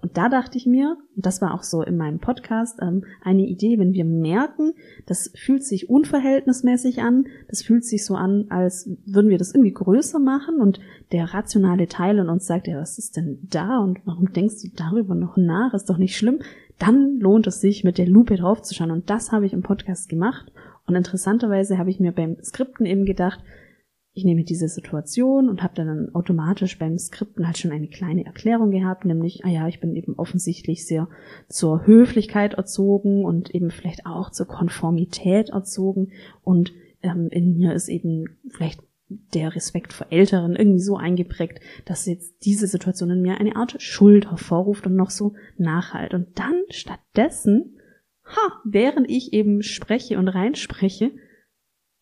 Und 0.08 0.16
da 0.16 0.30
dachte 0.30 0.58
ich 0.58 0.66
mir, 0.66 0.96
und 1.18 1.26
das 1.26 1.42
war 1.42 1.54
auch 1.54 1.64
so 1.64 1.84
in 1.84 1.98
meinem 1.98 2.20
Podcast 2.20 2.80
ähm, 2.82 3.04
eine 3.22 3.46
Idee, 3.46 3.78
wenn 3.78 3.92
wir 3.92 4.06
merken, 4.06 4.72
das 5.06 5.34
fühlt 5.36 5.66
sich 5.66 5.90
unverhältnismäßig 5.90 7.02
an, 7.02 7.26
das 7.50 7.62
fühlt 7.62 7.84
sich 7.84 8.06
so 8.06 8.16
an, 8.16 8.46
als 8.48 8.90
würden 9.06 9.30
wir 9.30 9.38
das 9.38 9.54
irgendwie 9.54 9.74
größer 9.74 10.20
machen 10.20 10.62
und 10.62 10.80
der 11.12 11.34
rationale 11.34 11.90
Teil 11.90 12.20
in 12.20 12.30
uns 12.30 12.48
sagt, 12.48 12.70
ja, 12.70 12.80
was 12.80 12.98
ist 12.98 13.18
denn 13.18 13.40
da 13.50 13.80
und 13.80 14.00
warum 14.06 14.32
denkst 14.32 14.62
du 14.62 14.70
darüber 14.74 15.14
noch 15.14 15.36
nach, 15.36 15.74
ist 15.74 15.90
doch 15.90 15.98
nicht 15.98 16.16
schlimm, 16.16 16.40
dann 16.80 17.20
lohnt 17.20 17.46
es 17.46 17.60
sich, 17.60 17.84
mit 17.84 17.98
der 17.98 18.08
Lupe 18.08 18.38
draufzuschauen. 18.38 18.92
Und 18.92 19.10
das 19.10 19.34
habe 19.34 19.46
ich 19.46 19.52
im 19.52 19.62
Podcast 19.62 20.08
gemacht. 20.08 20.54
Und 20.86 20.96
interessanterweise 20.96 21.78
habe 21.78 21.90
ich 21.90 22.00
mir 22.00 22.14
beim 22.14 22.38
Skripten 22.42 22.86
eben 22.86 23.04
gedacht, 23.04 23.42
ich 24.18 24.26
nehme 24.26 24.44
diese 24.44 24.68
Situation 24.68 25.48
und 25.48 25.62
habe 25.62 25.76
dann 25.76 26.16
automatisch 26.16 26.80
beim 26.80 26.98
Skripten 26.98 27.46
halt 27.46 27.60
schon 27.60 27.72
eine 27.72 27.88
kleine 27.88 28.26
Erklärung 28.26 28.72
gehabt, 28.72 29.06
nämlich, 29.06 29.46
ah 29.46 29.50
ja, 29.50 29.68
ich 29.68 29.80
bin 29.80 29.96
eben 29.96 30.16
offensichtlich 30.16 30.88
sehr 30.88 31.08
zur 31.50 31.86
Höflichkeit 31.86 32.56
erzogen 32.56 33.24
und 33.24 33.54
eben 33.54 33.70
vielleicht 33.70 34.08
auch 34.08 34.32
zur 34.32 34.48
Konformität 34.48 35.50
erzogen 35.50 36.14
und 36.42 36.74
ähm, 37.04 37.28
in 37.30 37.58
mir 37.58 37.74
ist 37.74 37.90
eben 37.90 38.40
vielleicht 38.50 38.82
der 39.08 39.56
Respekt 39.56 39.94
vor 39.94 40.08
Älteren 40.10 40.56
irgendwie 40.56 40.82
so 40.82 40.98
eingeprägt, 40.98 41.60
dass 41.86 42.08
jetzt 42.08 42.44
diese 42.44 42.66
Situation 42.66 43.12
in 43.12 43.22
mir 43.22 43.38
eine 43.38 43.56
Art 43.56 43.80
Schuld 43.80 44.32
hervorruft 44.32 44.88
und 44.88 44.96
noch 44.96 45.12
so 45.12 45.36
nachhalt. 45.58 46.16
Und 46.16 46.40
dann 46.40 46.64
stattdessen, 46.72 47.78
ha, 48.26 48.62
während 48.66 49.10
ich 49.12 49.32
eben 49.32 49.62
spreche 49.62 50.18
und 50.18 50.28
reinspreche, 50.28 51.12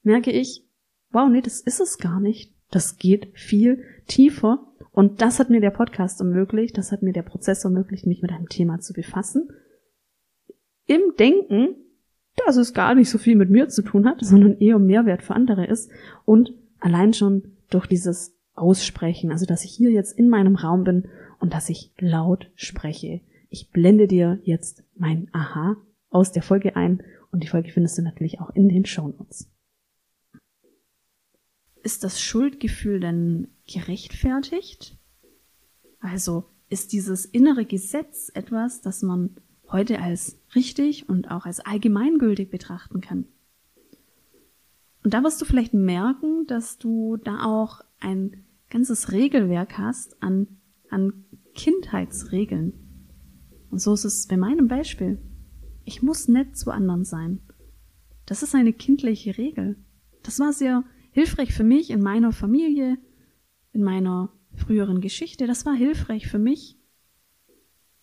merke 0.01 0.31
ich, 0.31 0.64
wow, 1.11 1.29
nee, 1.29 1.41
das 1.41 1.61
ist 1.61 1.79
es 1.79 1.97
gar 1.97 2.19
nicht. 2.19 2.53
Das 2.71 2.97
geht 2.97 3.29
viel 3.33 3.83
tiefer. 4.07 4.67
Und 4.91 5.21
das 5.21 5.39
hat 5.39 5.49
mir 5.49 5.61
der 5.61 5.71
Podcast 5.71 6.21
ermöglicht, 6.21 6.77
das 6.77 6.91
hat 6.91 7.01
mir 7.01 7.11
der 7.11 7.21
Prozess 7.21 7.63
ermöglicht, 7.65 8.05
mich 8.05 8.21
mit 8.21 8.31
einem 8.31 8.47
Thema 8.47 8.79
zu 8.79 8.93
befassen. 8.93 9.49
Im 10.87 11.01
Denken, 11.19 11.75
dass 12.45 12.55
es 12.55 12.73
gar 12.73 12.95
nicht 12.95 13.09
so 13.09 13.17
viel 13.17 13.35
mit 13.35 13.49
mir 13.49 13.67
zu 13.67 13.81
tun 13.81 14.07
hat, 14.07 14.19
sondern 14.21 14.57
eher 14.57 14.79
Mehrwert 14.79 15.21
für 15.21 15.33
andere 15.33 15.65
ist. 15.65 15.91
Und 16.23 16.53
allein 16.79 17.13
schon 17.13 17.57
durch 17.69 17.87
dieses 17.87 18.37
Aussprechen, 18.53 19.31
also 19.31 19.45
dass 19.45 19.65
ich 19.65 19.71
hier 19.71 19.91
jetzt 19.91 20.17
in 20.17 20.29
meinem 20.29 20.55
Raum 20.55 20.85
bin 20.85 21.09
und 21.39 21.53
dass 21.53 21.69
ich 21.69 21.91
laut 21.99 22.49
spreche. 22.55 23.21
Ich 23.49 23.71
blende 23.71 24.07
dir 24.07 24.39
jetzt 24.43 24.83
mein 24.95 25.27
Aha 25.33 25.75
aus 26.09 26.31
der 26.31 26.43
Folge 26.43 26.75
ein 26.75 27.03
und 27.31 27.43
die 27.43 27.47
Folge 27.47 27.69
findest 27.69 27.97
du 27.97 28.01
natürlich 28.01 28.39
auch 28.39 28.49
in 28.55 28.69
den 28.69 28.85
Show 28.85 29.09
Notes 29.09 29.51
ist 31.85 32.03
das 32.03 32.19
Schuldgefühl 32.19 32.99
denn 32.99 33.47
gerechtfertigt? 33.71 34.97
Also 35.99 36.45
ist 36.67 36.93
dieses 36.93 37.25
innere 37.25 37.63
Gesetz 37.63 38.31
etwas, 38.33 38.81
das 38.81 39.03
man 39.03 39.35
heute 39.71 40.01
als 40.01 40.39
richtig 40.55 41.07
und 41.07 41.29
auch 41.29 41.45
als 41.45 41.59
allgemeingültig 41.59 42.49
betrachten 42.49 43.01
kann? 43.01 43.25
Und 45.03 45.13
da 45.13 45.23
wirst 45.23 45.39
du 45.39 45.45
vielleicht 45.45 45.75
merken, 45.75 46.47
dass 46.47 46.79
du 46.79 47.17
da 47.17 47.45
auch 47.45 47.81
ein 47.99 48.43
ganzes 48.71 49.11
Regelwerk 49.11 49.77
hast 49.77 50.23
an, 50.23 50.47
an 50.89 51.25
Kindheitsregeln. 51.53 52.73
Und 53.69 53.79
so 53.79 53.93
ist 53.93 54.05
es 54.05 54.25
bei 54.25 54.37
meinem 54.37 54.67
Beispiel. 54.67 55.19
Ich 55.83 56.01
muss 56.01 56.27
nett 56.27 56.57
zu 56.57 56.71
anderen 56.71 57.05
sein. 57.05 57.41
Das 58.25 58.41
ist 58.41 58.55
eine 58.55 58.73
kindliche 58.73 59.37
Regel. 59.37 59.77
Das 60.23 60.39
war 60.39 60.51
sehr 60.51 60.83
hilfreich 61.15 61.53
für 61.53 61.63
mich 61.63 61.91
in 61.91 62.01
meiner 62.01 62.33
Familie, 62.33 62.97
in 63.71 63.83
meiner 63.83 64.33
früheren 64.53 64.99
Geschichte. 64.99 65.47
Das 65.47 65.65
war 65.65 65.73
hilfreich 65.73 66.27
für 66.27 66.39
mich. 66.39 66.77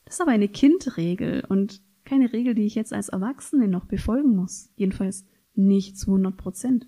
Das 0.06 0.14
ist 0.14 0.22
aber 0.22 0.30
eine 0.30 0.48
Kindregel 0.48 1.44
und 1.46 1.82
keine 2.04 2.32
Regel, 2.32 2.54
die 2.54 2.64
ich 2.64 2.74
jetzt 2.74 2.94
als 2.94 3.10
Erwachsene 3.10 3.68
noch 3.68 3.84
befolgen 3.84 4.34
muss. 4.34 4.70
Jedenfalls 4.76 5.26
nicht 5.54 5.98
zu 5.98 6.06
100 6.06 6.38
Prozent. 6.38 6.86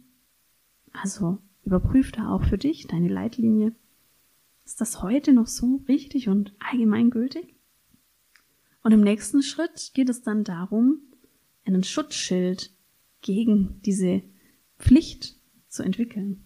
Also 0.92 1.42
überprüf 1.62 2.10
da 2.10 2.30
auch 2.30 2.44
für 2.44 2.56
dich 2.56 2.86
deine 2.86 3.08
Leitlinie. 3.08 3.74
Ist 4.64 4.80
das 4.80 5.02
heute 5.02 5.34
noch 5.34 5.46
so 5.46 5.82
richtig 5.88 6.30
und 6.30 6.54
allgemeingültig? 6.58 7.54
Und 8.82 8.92
im 8.92 9.02
nächsten 9.02 9.42
Schritt 9.42 9.90
geht 9.92 10.08
es 10.08 10.22
dann 10.22 10.42
darum, 10.42 11.02
einen 11.66 11.84
Schutzschild 11.84 12.72
gegen 13.20 13.82
diese 13.82 14.22
Pflicht 14.78 15.43
zu 15.74 15.82
entwickeln. 15.82 16.44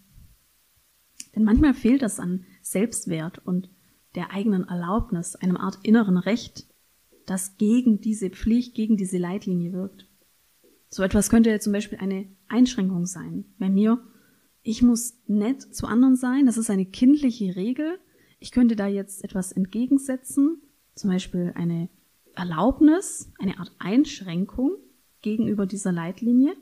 Denn 1.34 1.44
manchmal 1.44 1.74
fehlt 1.74 2.02
es 2.02 2.18
an 2.18 2.44
Selbstwert 2.62 3.38
und 3.46 3.70
der 4.14 4.32
eigenen 4.32 4.66
Erlaubnis, 4.66 5.36
einem 5.36 5.56
Art 5.56 5.78
inneren 5.82 6.16
Recht, 6.16 6.66
das 7.26 7.58
gegen 7.58 8.00
diese 8.00 8.30
Pflicht, 8.30 8.74
gegen 8.74 8.96
diese 8.96 9.18
Leitlinie 9.18 9.72
wirkt. 9.72 10.08
So 10.88 11.02
etwas 11.02 11.28
könnte 11.28 11.50
ja 11.50 11.60
zum 11.60 11.74
Beispiel 11.74 11.98
eine 11.98 12.26
Einschränkung 12.48 13.04
sein. 13.04 13.44
Bei 13.58 13.68
mir, 13.68 14.02
ich 14.62 14.82
muss 14.82 15.20
nett 15.26 15.62
zu 15.62 15.86
anderen 15.86 16.16
sein, 16.16 16.46
das 16.46 16.56
ist 16.56 16.70
eine 16.70 16.86
kindliche 16.86 17.54
Regel. 17.54 17.98
Ich 18.40 18.50
könnte 18.50 18.74
da 18.74 18.86
jetzt 18.86 19.22
etwas 19.22 19.52
entgegensetzen, 19.52 20.62
zum 20.94 21.10
Beispiel 21.10 21.52
eine 21.54 21.90
Erlaubnis, 22.34 23.30
eine 23.38 23.58
Art 23.58 23.72
Einschränkung 23.78 24.76
gegenüber 25.20 25.66
dieser 25.66 25.92
Leitlinie. 25.92 26.56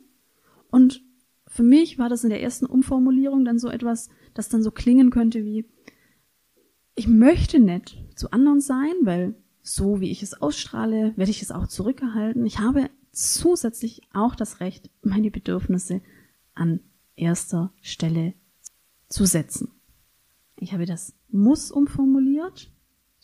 Und 0.71 1.06
für 1.47 1.63
mich 1.63 1.99
war 1.99 2.09
das 2.09 2.25
in 2.25 2.31
der 2.31 2.43
ersten 2.43 2.67
Umformulierung 2.67 3.45
dann 3.45 3.59
so 3.59 3.69
etwas, 3.69 4.09
das 4.35 4.49
dann 4.49 4.63
so 4.63 4.71
klingen 4.71 5.11
könnte 5.11 5.45
wie, 5.45 5.67
ich 6.95 7.09
möchte 7.09 7.61
nett 7.61 7.97
zu 8.15 8.31
anderen 8.31 8.61
sein, 8.61 8.93
weil 9.03 9.35
so 9.63 10.01
wie 10.01 10.11
ich 10.11 10.23
es 10.23 10.41
ausstrahle, 10.41 11.13
werde 11.17 11.31
ich 11.31 11.43
es 11.43 11.51
auch 11.51 11.67
zurückerhalten. 11.67 12.47
Ich 12.47 12.59
habe 12.59 12.91
zusätzlich 13.13 14.03
auch 14.13 14.35
das 14.35 14.61
Recht, 14.61 14.91
meine 15.03 15.31
Bedürfnisse 15.31 16.03
an 16.55 16.81
erster 17.17 17.73
Stelle 17.81 18.35
zu 19.09 19.25
setzen. 19.25 19.73
Ich 20.57 20.73
habe 20.73 20.87
das 20.87 21.15
muss 21.29 21.71
umformuliert. 21.71 22.73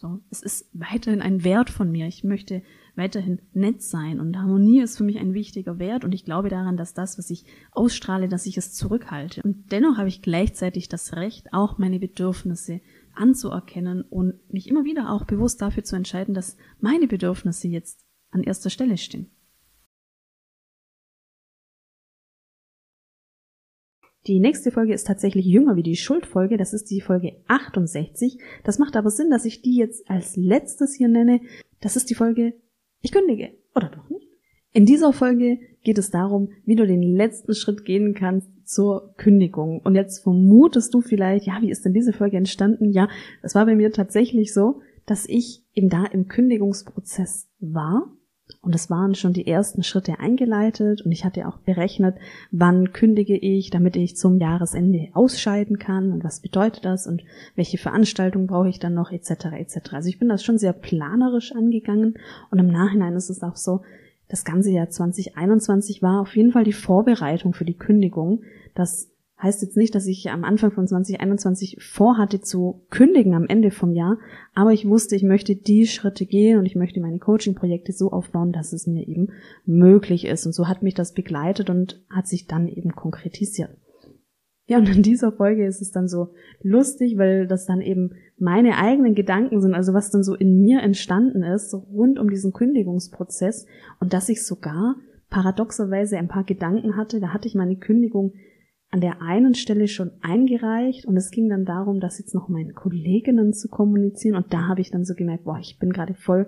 So, 0.03 0.19
es 0.31 0.43
ist 0.43 0.69
weiterhin 0.73 1.23
ein 1.23 1.45
Wert 1.45 1.71
von 1.71 1.89
mir. 1.89 2.09
Ich 2.09 2.25
möchte 2.25 2.65
weiterhin 2.97 3.41
nett 3.53 3.83
sein. 3.83 4.19
Und 4.19 4.37
Harmonie 4.37 4.81
ist 4.81 4.97
für 4.97 5.05
mich 5.05 5.17
ein 5.17 5.33
wichtiger 5.33 5.79
Wert 5.79 6.03
und 6.03 6.13
ich 6.13 6.25
glaube 6.25 6.49
daran, 6.49 6.77
dass 6.77 6.93
das, 6.93 7.19
was 7.19 7.31
ich 7.31 7.45
ausstrahle, 7.71 8.29
dass 8.29 8.47
ich 8.47 8.57
es 8.57 8.75
zurückhalte. 8.75 9.43
Und 9.45 9.71
dennoch 9.71 9.99
habe 9.99 10.09
ich 10.09 10.21
gleichzeitig 10.21 10.89
das 10.89 11.15
Recht, 11.15 11.53
auch 11.53 11.79
meine 11.79 12.01
Bedürfnisse 12.01 12.81
anzuerkennen 13.15 14.03
und 14.03 14.53
mich 14.53 14.67
immer 14.67 14.83
wieder 14.83 15.09
auch 15.09 15.25
bewusst 15.25 15.63
dafür 15.63 15.85
zu 15.85 15.95
entscheiden, 15.95 16.35
dass 16.35 16.57
meine 16.81 17.07
Bedürfnisse 17.07 17.69
jetzt 17.69 18.05
an 18.33 18.43
erster 18.43 18.71
Stelle 18.71 18.99
stehen. 18.99 19.31
Die 24.27 24.39
nächste 24.39 24.71
Folge 24.71 24.95
ist 24.95 25.07
tatsächlich 25.07 25.47
jünger 25.47 25.75
wie 25.75 25.83
die 25.83 25.97
Schuldfolge, 25.97 26.57
das 26.57 26.73
ist 26.73 26.91
die 26.91 27.01
Folge 27.01 27.43
68. 27.49 28.39
Das 28.63 28.79
macht 28.79 28.97
aber 28.97 29.11
Sinn, 29.11 29.31
dass 29.31 29.45
ich 29.45 29.63
die 29.63 29.77
jetzt 29.77 30.09
als 30.09 30.37
letztes 30.37 30.95
hier 30.95 31.09
nenne. 31.09 31.41
Das 31.81 31.97
ist 31.97 32.09
die 32.09 32.15
Folge 32.15 32.55
ich 33.03 33.11
kündige. 33.11 33.51
Oder 33.75 33.89
doch 33.89 34.09
nicht? 34.09 34.29
In 34.73 34.87
dieser 34.87 35.13
Folge 35.13 35.59
geht 35.83 35.99
es 35.99 36.11
darum, 36.11 36.51
wie 36.65 36.77
du 36.77 36.87
den 36.87 37.03
letzten 37.03 37.55
Schritt 37.55 37.85
gehen 37.85 38.15
kannst 38.15 38.49
zur 38.65 39.15
Kündigung. 39.17 39.81
Und 39.81 39.97
jetzt 39.97 40.23
vermutest 40.23 40.95
du 40.95 41.01
vielleicht, 41.01 41.47
ja, 41.47 41.59
wie 41.61 41.71
ist 41.71 41.85
denn 41.85 41.93
diese 41.93 42.13
Folge 42.13 42.37
entstanden? 42.37 42.91
Ja, 42.93 43.09
das 43.43 43.55
war 43.55 43.67
bei 43.67 43.75
mir 43.75 43.93
tatsächlich 43.93 44.55
so, 44.55 44.81
dass 45.05 45.27
ich 45.29 45.65
eben 45.75 45.89
da 45.89 46.05
im 46.05 46.29
Kündigungsprozess 46.29 47.51
war 47.59 48.17
und 48.61 48.75
es 48.75 48.91
waren 48.91 49.15
schon 49.15 49.33
die 49.33 49.47
ersten 49.47 49.83
Schritte 49.83 50.19
eingeleitet 50.19 51.03
und 51.03 51.13
ich 51.13 51.25
hatte 51.25 51.47
auch 51.47 51.59
berechnet, 51.59 52.17
wann 52.51 52.93
kündige 52.93 53.37
ich, 53.37 53.71
damit 53.71 53.97
ich 53.97 54.17
zum 54.17 54.39
Jahresende 54.39 55.09
ausscheiden 55.15 55.79
kann 55.79 56.13
und 56.13 56.25
was 56.25 56.41
bedeutet 56.41 56.85
das 56.85 57.07
und 57.07 57.23
welche 57.55 57.79
Veranstaltung 57.79 58.47
brauche 58.47 58.69
ich 58.69 58.79
dann 58.79 58.95
noch 58.95 59.13
etc. 59.13 59.47
etc. 59.53 59.93
Also 59.93 60.09
ich 60.09 60.19
bin 60.19 60.29
das 60.29 60.45
schon 60.45 60.59
sehr 60.59 60.73
planerisch 60.73 61.53
angegangen 61.53 62.19
und 62.51 62.59
im 62.59 62.69
Nachhinein 62.69 63.15
ist 63.17 63.31
es 63.31 63.43
auch 63.43 63.57
so, 63.57 63.83
das 64.29 64.45
ganze 64.45 64.71
Jahr 64.71 64.89
2021 64.89 66.03
war 66.03 66.21
auf 66.21 66.35
jeden 66.35 66.53
Fall 66.53 66.65
die 66.65 66.73
Vorbereitung 66.73 67.53
für 67.53 67.67
die 67.67 67.77
Kündigung, 67.77 68.43
dass 68.75 69.12
Heißt 69.43 69.61
jetzt 69.61 69.77
nicht, 69.77 69.95
dass 69.97 70.07
ich 70.07 70.31
am 70.31 70.45
Anfang 70.45 70.71
von 70.71 70.87
2021 70.87 71.79
vorhatte 71.81 72.41
zu 72.41 72.87
kündigen 72.91 73.35
am 73.35 73.47
Ende 73.47 73.73
vom 73.73 73.93
Jahr, 73.93 74.19
aber 74.55 74.73
ich 74.73 74.87
wusste, 74.87 75.17
ich 75.17 75.25
möchte 75.25 75.57
die 75.57 75.87
Schritte 75.87 76.27
gehen 76.27 76.59
und 76.59 76.67
ich 76.67 76.77
möchte 76.77 77.01
meine 77.01 77.19
Coaching-Projekte 77.19 77.93
so 77.93 78.13
aufbauen, 78.13 78.53
dass 78.53 78.73
es 78.73 78.87
mir 78.87 79.07
eben 79.09 79.33
möglich 79.65 80.27
ist. 80.27 80.47
Und 80.47 80.53
so 80.53 80.69
hat 80.69 80.85
mich 80.85 80.95
das 80.95 81.13
begleitet 81.13 81.71
und 81.71 82.05
hat 82.09 82.29
sich 82.29 82.47
dann 82.47 82.69
eben 82.69 82.93
konkretisiert. 82.93 83.77
Ja, 84.69 84.79
und 84.79 84.89
in 84.89 85.03
dieser 85.03 85.33
Folge 85.33 85.67
ist 85.67 85.83
es 85.83 85.91
dann 85.91 86.07
so 86.07 86.35
lustig, 86.63 87.19
weil 87.19 87.49
das 87.49 87.67
dann 87.67 87.81
eben 87.81 88.13
meine 88.39 88.79
eigenen 88.79 89.17
Gedanken 89.17 89.61
sind, 89.61 89.75
also 89.75 89.93
was 89.93 90.11
dann 90.11 90.23
so 90.23 90.37
in 90.37 90.61
mir 90.61 90.83
entstanden 90.83 91.43
ist, 91.43 91.69
so 91.71 91.79
rund 91.79 92.21
um 92.21 92.31
diesen 92.31 92.53
Kündigungsprozess 92.53 93.67
und 93.99 94.13
dass 94.13 94.29
ich 94.29 94.47
sogar 94.47 94.95
paradoxerweise 95.31 96.17
ein 96.17 96.29
paar 96.29 96.45
Gedanken 96.45 96.97
hatte, 96.97 97.19
da 97.19 97.35
hatte 97.35 97.49
ich 97.49 97.57
meine 97.57 97.77
Kündigung 97.77 98.35
an 98.93 99.01
der 99.01 99.23
einen 99.23 99.55
Stelle 99.55 99.89
schon 99.89 100.13
eingereicht 100.21 101.07
und 101.07 101.17
es 101.17 101.31
ging 101.31 101.49
dann 101.49 101.65
darum, 101.65 101.99
das 101.99 102.19
jetzt 102.19 102.35
noch 102.35 102.49
meinen 102.49 102.75
Kolleginnen 102.75 103.55
zu 103.55 103.69
kommunizieren 103.69 104.37
und 104.37 104.53
da 104.53 104.69
habe 104.69 104.83
ich 104.83 104.91
dann 104.91 105.05
so 105.05 105.15
gemerkt, 105.15 105.45
boah, 105.45 105.59
ich 105.59 105.79
bin 105.79 105.93
gerade 105.93 106.15
voll 106.15 106.47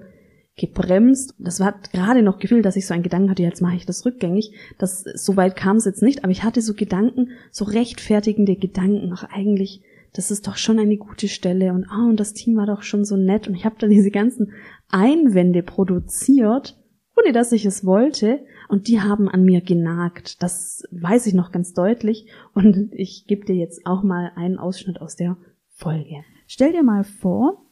gebremst. 0.54 1.34
Das 1.38 1.58
war 1.58 1.74
gerade 1.92 2.22
noch 2.22 2.38
gefühlt, 2.38 2.64
dass 2.64 2.76
ich 2.76 2.86
so 2.86 2.94
einen 2.94 3.02
Gedanken 3.02 3.30
hatte, 3.30 3.42
jetzt 3.42 3.62
mache 3.62 3.76
ich 3.76 3.86
das 3.86 4.04
rückgängig. 4.04 4.52
Das 4.78 5.02
so 5.02 5.36
weit 5.36 5.56
kam 5.56 5.78
es 5.78 5.86
jetzt 5.86 6.02
nicht, 6.02 6.22
aber 6.22 6.32
ich 6.32 6.44
hatte 6.44 6.60
so 6.60 6.74
Gedanken, 6.74 7.30
so 7.50 7.64
rechtfertigende 7.64 8.56
Gedanken, 8.56 9.10
ach 9.12 9.24
eigentlich, 9.24 9.82
das 10.12 10.30
ist 10.30 10.46
doch 10.46 10.56
schon 10.56 10.78
eine 10.78 10.98
gute 10.98 11.28
Stelle 11.28 11.72
und 11.72 11.86
oh, 11.90 12.10
und 12.10 12.20
das 12.20 12.34
Team 12.34 12.56
war 12.56 12.66
doch 12.66 12.82
schon 12.82 13.06
so 13.06 13.16
nett 13.16 13.48
und 13.48 13.54
ich 13.54 13.64
habe 13.64 13.76
dann 13.78 13.90
diese 13.90 14.10
ganzen 14.10 14.52
Einwände 14.90 15.62
produziert, 15.62 16.76
ohne 17.16 17.32
dass 17.32 17.52
ich 17.52 17.64
es 17.64 17.84
wollte 17.84 18.40
und 18.68 18.88
die 18.88 19.00
haben 19.00 19.28
an 19.28 19.44
mir 19.44 19.60
genagt. 19.60 20.42
Das 20.42 20.84
weiß 20.90 21.26
ich 21.26 21.34
noch 21.34 21.52
ganz 21.52 21.72
deutlich 21.72 22.26
und 22.54 22.92
ich 22.92 23.26
gebe 23.26 23.44
dir 23.44 23.54
jetzt 23.56 23.86
auch 23.86 24.02
mal 24.02 24.32
einen 24.36 24.58
Ausschnitt 24.58 25.00
aus 25.00 25.16
der 25.16 25.36
Folge. 25.68 26.24
Stell 26.46 26.72
dir 26.72 26.82
mal 26.82 27.04
vor, 27.04 27.64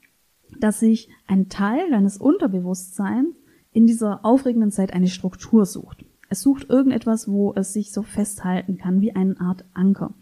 dass 0.61 0.81
sich 0.81 1.09
ein 1.26 1.48
Teil 1.48 1.90
deines 1.90 2.18
Unterbewusstseins 2.18 3.35
in 3.72 3.87
dieser 3.87 4.24
aufregenden 4.24 4.70
Zeit 4.70 4.92
eine 4.92 5.09
Struktur 5.09 5.64
sucht. 5.64 6.05
Es 6.28 6.42
sucht 6.42 6.68
irgendetwas, 6.70 7.28
wo 7.28 7.52
es 7.55 7.72
sich 7.72 7.92
so 7.92 8.02
festhalten 8.02 8.78
kann, 8.78 9.00
wie 9.00 9.14
eine 9.14 9.38
Art 9.40 9.64
Anker. 9.74 10.14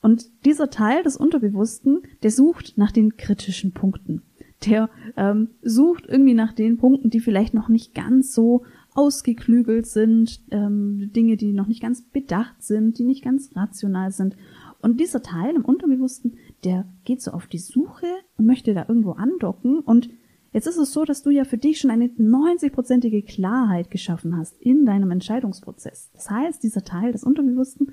Und 0.00 0.44
dieser 0.44 0.70
Teil 0.70 1.02
des 1.04 1.16
Unterbewussten, 1.16 2.02
der 2.22 2.30
sucht 2.30 2.74
nach 2.76 2.90
den 2.90 3.16
kritischen 3.16 3.72
Punkten. 3.72 4.22
Der 4.66 4.90
ähm, 5.16 5.48
sucht 5.62 6.06
irgendwie 6.06 6.34
nach 6.34 6.52
den 6.52 6.76
Punkten, 6.78 7.10
die 7.10 7.20
vielleicht 7.20 7.54
noch 7.54 7.68
nicht 7.68 7.94
ganz 7.94 8.34
so 8.34 8.64
ausgeklügelt 8.94 9.86
sind, 9.86 10.40
ähm, 10.50 11.10
Dinge, 11.14 11.36
die 11.36 11.52
noch 11.52 11.66
nicht 11.66 11.82
ganz 11.82 12.02
bedacht 12.02 12.62
sind, 12.62 12.98
die 12.98 13.04
nicht 13.04 13.24
ganz 13.24 13.50
rational 13.56 14.10
sind. 14.10 14.36
Und 14.82 15.00
dieser 15.00 15.22
Teil 15.22 15.54
im 15.54 15.64
Unterbewussten, 15.64 16.36
der 16.64 16.86
geht 17.04 17.22
so 17.22 17.30
auf 17.30 17.46
die 17.46 17.58
Suche 17.58 18.06
und 18.36 18.46
möchte 18.46 18.74
da 18.74 18.84
irgendwo 18.88 19.12
andocken. 19.12 19.78
Und 19.78 20.10
jetzt 20.52 20.66
ist 20.66 20.76
es 20.76 20.92
so, 20.92 21.04
dass 21.04 21.22
du 21.22 21.30
ja 21.30 21.44
für 21.44 21.56
dich 21.56 21.78
schon 21.78 21.90
eine 21.90 22.06
90-prozentige 22.06 23.24
Klarheit 23.24 23.90
geschaffen 23.90 24.36
hast 24.36 24.60
in 24.60 24.84
deinem 24.84 25.10
Entscheidungsprozess. 25.10 26.10
Das 26.14 26.28
heißt, 26.30 26.62
dieser 26.62 26.84
Teil 26.84 27.12
des 27.12 27.24
Unterbewussten, 27.24 27.92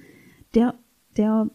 der, 0.55 0.75
der 1.15 1.49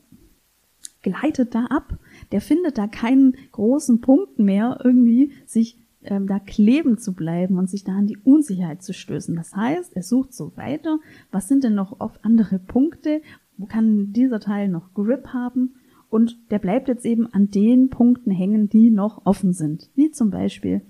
gleitet 1.03 1.55
da 1.55 1.67
ab. 1.67 1.99
Der 2.33 2.41
findet 2.41 2.79
da 2.79 2.87
keinen 2.87 3.37
großen 3.53 4.01
Punkt 4.01 4.39
mehr, 4.39 4.81
irgendwie 4.85 5.33
sich 5.47 5.79
ähm, 6.05 6.27
da 6.27 6.39
kleben 6.39 6.99
zu 6.99 7.15
bleiben 7.15 7.59
und 7.59 7.69
sich 7.69 7.85
da 7.85 7.93
an 7.93 8.07
die 8.07 8.19
Unsicherheit 8.19 8.83
zu 8.83 8.93
stößen. 8.93 9.35
Das 9.35 9.55
heißt, 9.55 9.97
er 9.97 10.03
sucht 10.03 10.35
so 10.35 10.57
weiter, 10.57 10.99
was 11.31 11.49
sind 11.49 11.65
denn 11.65 11.75
noch 11.75 12.01
oft 12.01 12.25
andere 12.25 12.59
Punkte, 12.59 13.23
wo 13.57 13.67
kann 13.67 14.13
dieser 14.13 14.41
Teil 14.41 14.69
noch 14.69 14.95
Grip 14.95 15.29
haben 15.29 15.75
und 16.11 16.39
der 16.51 16.59
bleibt 16.59 16.89
jetzt 16.89 17.07
eben 17.07 17.27
an 17.33 17.51
den 17.51 17.91
Punkten 17.91 18.31
hängen, 18.31 18.69
die 18.69 18.91
noch 18.91 19.27
offen 19.27 19.53
sind, 19.53 19.91
wie 19.95 20.11
zum 20.11 20.31
Beispiel 20.31 20.83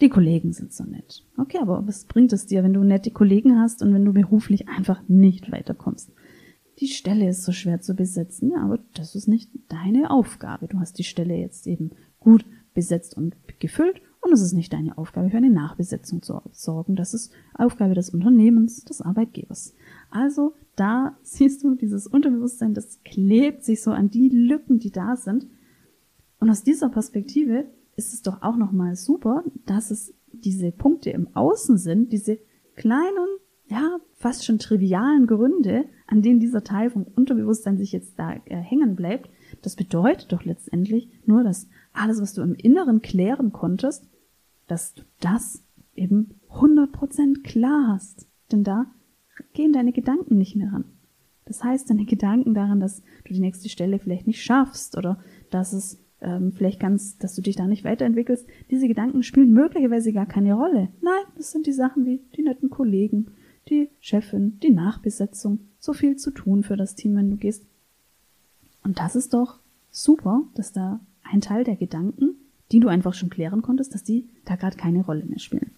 die 0.00 0.08
Kollegen 0.08 0.52
sind 0.52 0.72
so 0.72 0.84
nett. 0.84 1.24
Okay, 1.36 1.58
aber 1.60 1.84
was 1.86 2.04
bringt 2.04 2.32
es 2.32 2.46
dir, 2.46 2.62
wenn 2.62 2.74
du 2.74 2.84
nette 2.84 3.10
Kollegen 3.10 3.58
hast 3.58 3.82
und 3.82 3.92
wenn 3.92 4.04
du 4.04 4.12
beruflich 4.12 4.68
einfach 4.68 5.02
nicht 5.08 5.50
weiterkommst? 5.50 6.12
Die 6.78 6.88
Stelle 6.88 7.28
ist 7.28 7.42
so 7.42 7.52
schwer 7.52 7.80
zu 7.80 7.94
besetzen, 7.94 8.50
ja, 8.50 8.62
aber 8.62 8.78
das 8.94 9.14
ist 9.14 9.26
nicht 9.26 9.50
deine 9.68 10.10
Aufgabe. 10.10 10.68
Du 10.68 10.78
hast 10.78 10.98
die 10.98 11.04
Stelle 11.04 11.34
jetzt 11.34 11.66
eben 11.66 11.90
gut 12.20 12.44
besetzt 12.72 13.16
und 13.16 13.36
gefüllt 13.58 14.00
und 14.20 14.32
es 14.32 14.40
ist 14.40 14.52
nicht 14.52 14.72
deine 14.72 14.96
Aufgabe, 14.98 15.30
für 15.30 15.36
eine 15.36 15.50
Nachbesetzung 15.50 16.22
zu 16.22 16.40
sorgen. 16.52 16.94
Das 16.94 17.14
ist 17.14 17.32
Aufgabe 17.54 17.94
des 17.94 18.10
Unternehmens, 18.10 18.84
des 18.84 19.00
Arbeitgebers. 19.00 19.74
Also 20.10 20.54
da 20.76 21.16
siehst 21.22 21.64
du 21.64 21.74
dieses 21.74 22.06
Unterbewusstsein, 22.06 22.74
das 22.74 23.00
klebt 23.04 23.64
sich 23.64 23.82
so 23.82 23.90
an 23.90 24.10
die 24.10 24.28
Lücken, 24.28 24.78
die 24.78 24.90
da 24.90 25.16
sind. 25.16 25.46
Und 26.38 26.50
aus 26.50 26.62
dieser 26.62 26.88
Perspektive 26.88 27.66
ist 27.96 28.14
es 28.14 28.22
doch 28.22 28.42
auch 28.42 28.56
nochmal 28.56 28.94
super, 28.94 29.42
dass 29.66 29.90
es 29.90 30.14
diese 30.32 30.70
Punkte 30.70 31.10
im 31.10 31.34
Außen 31.34 31.78
sind, 31.78 32.12
diese 32.12 32.38
kleinen, 32.76 33.26
ja, 33.66 33.98
fast 34.14 34.44
schon 34.44 34.60
trivialen 34.60 35.26
Gründe, 35.26 35.86
an 36.08 36.22
denen 36.22 36.40
dieser 36.40 36.64
Teil 36.64 36.90
vom 36.90 37.04
Unterbewusstsein 37.04 37.76
sich 37.76 37.92
jetzt 37.92 38.18
da 38.18 38.32
äh, 38.46 38.56
hängen 38.56 38.96
bleibt. 38.96 39.30
Das 39.62 39.76
bedeutet 39.76 40.32
doch 40.32 40.44
letztendlich 40.44 41.08
nur, 41.26 41.44
dass 41.44 41.68
alles, 41.92 42.20
was 42.20 42.32
du 42.32 42.42
im 42.42 42.54
Inneren 42.54 43.02
klären 43.02 43.52
konntest, 43.52 44.08
dass 44.66 44.94
du 44.94 45.02
das 45.20 45.62
eben 45.94 46.40
100% 46.50 47.42
klar 47.42 47.92
hast. 47.94 48.26
Denn 48.50 48.64
da 48.64 48.86
gehen 49.52 49.72
deine 49.72 49.92
Gedanken 49.92 50.38
nicht 50.38 50.56
mehr 50.56 50.72
ran. 50.72 50.84
Das 51.44 51.62
heißt, 51.62 51.90
deine 51.90 52.06
Gedanken 52.06 52.54
daran, 52.54 52.80
dass 52.80 53.02
du 53.24 53.34
die 53.34 53.40
nächste 53.40 53.68
Stelle 53.68 53.98
vielleicht 53.98 54.26
nicht 54.26 54.42
schaffst 54.42 54.96
oder 54.96 55.18
dass 55.50 55.74
es 55.74 56.02
ähm, 56.20 56.52
vielleicht 56.52 56.80
ganz, 56.80 57.18
dass 57.18 57.34
du 57.34 57.42
dich 57.42 57.56
da 57.56 57.66
nicht 57.66 57.84
weiterentwickelst, 57.84 58.46
diese 58.70 58.88
Gedanken 58.88 59.22
spielen 59.22 59.52
möglicherweise 59.52 60.12
gar 60.12 60.26
keine 60.26 60.54
Rolle. 60.54 60.88
Nein, 61.00 61.24
das 61.36 61.52
sind 61.52 61.66
die 61.66 61.72
Sachen 61.72 62.06
wie 62.06 62.20
die 62.36 62.42
netten 62.42 62.70
Kollegen, 62.70 63.30
die 63.68 63.90
Chefin, 64.00 64.58
die 64.60 64.70
Nachbesetzung, 64.70 65.60
so 65.78 65.92
viel 65.92 66.16
zu 66.16 66.30
tun 66.30 66.62
für 66.62 66.76
das 66.76 66.94
Team, 66.94 67.16
wenn 67.16 67.30
du 67.30 67.36
gehst. 67.36 67.64
Und 68.82 68.98
das 68.98 69.16
ist 69.16 69.34
doch 69.34 69.58
super, 69.90 70.42
dass 70.54 70.72
da 70.72 71.00
ein 71.22 71.40
Teil 71.40 71.64
der 71.64 71.76
Gedanken, 71.76 72.36
die 72.72 72.80
du 72.80 72.88
einfach 72.88 73.14
schon 73.14 73.30
klären 73.30 73.62
konntest, 73.62 73.94
dass 73.94 74.04
die 74.04 74.28
da 74.44 74.56
gerade 74.56 74.76
keine 74.76 75.04
Rolle 75.04 75.24
mehr 75.24 75.38
spielen. 75.38 75.72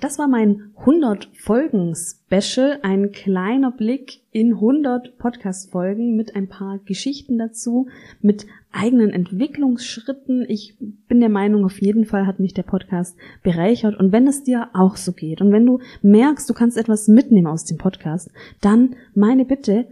Das 0.00 0.18
war 0.18 0.28
mein 0.28 0.70
100 0.78 1.30
Folgen 1.34 1.94
Special, 1.94 2.78
ein 2.82 3.10
kleiner 3.10 3.70
Blick 3.70 4.20
in 4.30 4.54
100 4.54 5.18
Podcast 5.18 5.70
Folgen 5.70 6.14
mit 6.16 6.36
ein 6.36 6.48
paar 6.48 6.78
Geschichten 6.78 7.38
dazu, 7.38 7.88
mit 8.20 8.46
eigenen 8.70 9.10
Entwicklungsschritten. 9.10 10.44
Ich 10.48 10.76
bin 11.08 11.20
der 11.20 11.28
Meinung, 11.28 11.64
auf 11.64 11.80
jeden 11.80 12.04
Fall 12.04 12.26
hat 12.26 12.38
mich 12.38 12.54
der 12.54 12.62
Podcast 12.62 13.16
bereichert 13.42 13.98
und 13.98 14.12
wenn 14.12 14.26
es 14.26 14.44
dir 14.44 14.68
auch 14.74 14.96
so 14.96 15.12
geht 15.12 15.40
und 15.40 15.52
wenn 15.52 15.66
du 15.66 15.80
merkst, 16.02 16.48
du 16.48 16.54
kannst 16.54 16.76
etwas 16.76 17.08
mitnehmen 17.08 17.46
aus 17.46 17.64
dem 17.64 17.78
Podcast, 17.78 18.30
dann 18.60 18.94
meine 19.14 19.44
Bitte, 19.44 19.88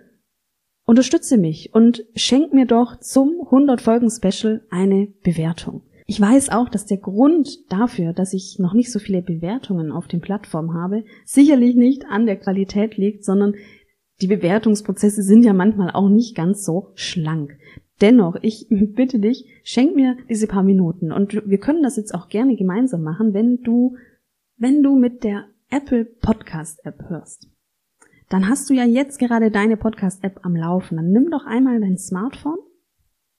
Unterstütze 0.89 1.37
mich 1.37 1.75
und 1.75 2.05
schenk 2.15 2.55
mir 2.55 2.65
doch 2.65 3.01
zum 3.01 3.41
100 3.47 3.81
Folgen 3.81 4.09
Special 4.09 4.63
eine 4.71 5.09
Bewertung. 5.25 5.83
Ich 6.07 6.21
weiß 6.21 6.51
auch, 6.51 6.69
dass 6.69 6.87
der 6.87 6.99
Grund 6.99 7.71
dafür, 7.71 8.13
dass 8.13 8.33
ich 8.33 8.59
noch 8.59 8.75
nicht 8.75 8.93
so 8.93 8.99
viele 8.99 9.23
Bewertungen 9.23 9.91
auf 9.91 10.07
den 10.07 10.21
Plattformen 10.21 10.75
habe, 10.75 11.05
sicherlich 11.25 11.75
nicht 11.75 12.05
an 12.07 12.27
der 12.27 12.37
Qualität 12.37 12.97
liegt, 12.97 13.25
sondern 13.25 13.55
die 14.21 14.29
Bewertungsprozesse 14.29 15.23
sind 15.23 15.45
ja 15.45 15.53
manchmal 15.53 15.91
auch 15.91 16.09
nicht 16.09 16.37
ganz 16.37 16.65
so 16.65 16.93
schlank. 16.95 17.59
Dennoch, 18.01 18.37
ich 18.43 18.67
bitte 18.71 19.19
dich, 19.19 19.47
schenk 19.65 19.97
mir 19.97 20.17
diese 20.29 20.47
paar 20.47 20.63
Minuten 20.63 21.13
und 21.13 21.35
wir 21.35 21.59
können 21.59 21.83
das 21.83 21.97
jetzt 21.97 22.15
auch 22.15 22.29
gerne 22.29 22.57
gemeinsam 22.57 23.03
machen, 23.03 23.35
wenn 23.35 23.63
du, 23.63 23.97
wenn 24.57 24.83
du 24.83 24.97
mit 24.97 25.25
der 25.25 25.47
Apple 25.71 26.05
Podcast 26.05 26.85
App 26.85 27.03
hörst 27.09 27.49
dann 28.29 28.49
hast 28.49 28.69
du 28.69 28.75
ja 28.75 28.85
jetzt 28.85 29.19
gerade 29.19 29.51
deine 29.51 29.77
Podcast-App 29.77 30.41
am 30.43 30.57
Laufen. 30.57 30.97
Dann 30.97 31.11
nimm 31.11 31.31
doch 31.31 31.47
einmal 31.47 31.81
dein 31.81 31.99
Smartphone, 31.99 32.59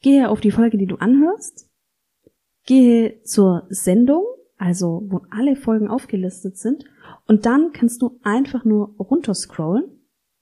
gehe 0.01 0.29
auf 0.29 0.39
die 0.39 0.51
Folge, 0.51 0.77
die 0.77 0.85
du 0.85 0.95
anhörst, 0.95 1.69
gehe 2.67 3.23
zur 3.23 3.65
Sendung, 3.69 4.23
also 4.57 5.03
wo 5.07 5.21
alle 5.31 5.55
Folgen 5.55 5.87
aufgelistet 5.87 6.57
sind, 6.57 6.85
und 7.25 7.45
dann 7.45 7.71
kannst 7.73 8.01
du 8.01 8.19
einfach 8.23 8.63
nur 8.63 8.95
runterscrollen 8.99 9.85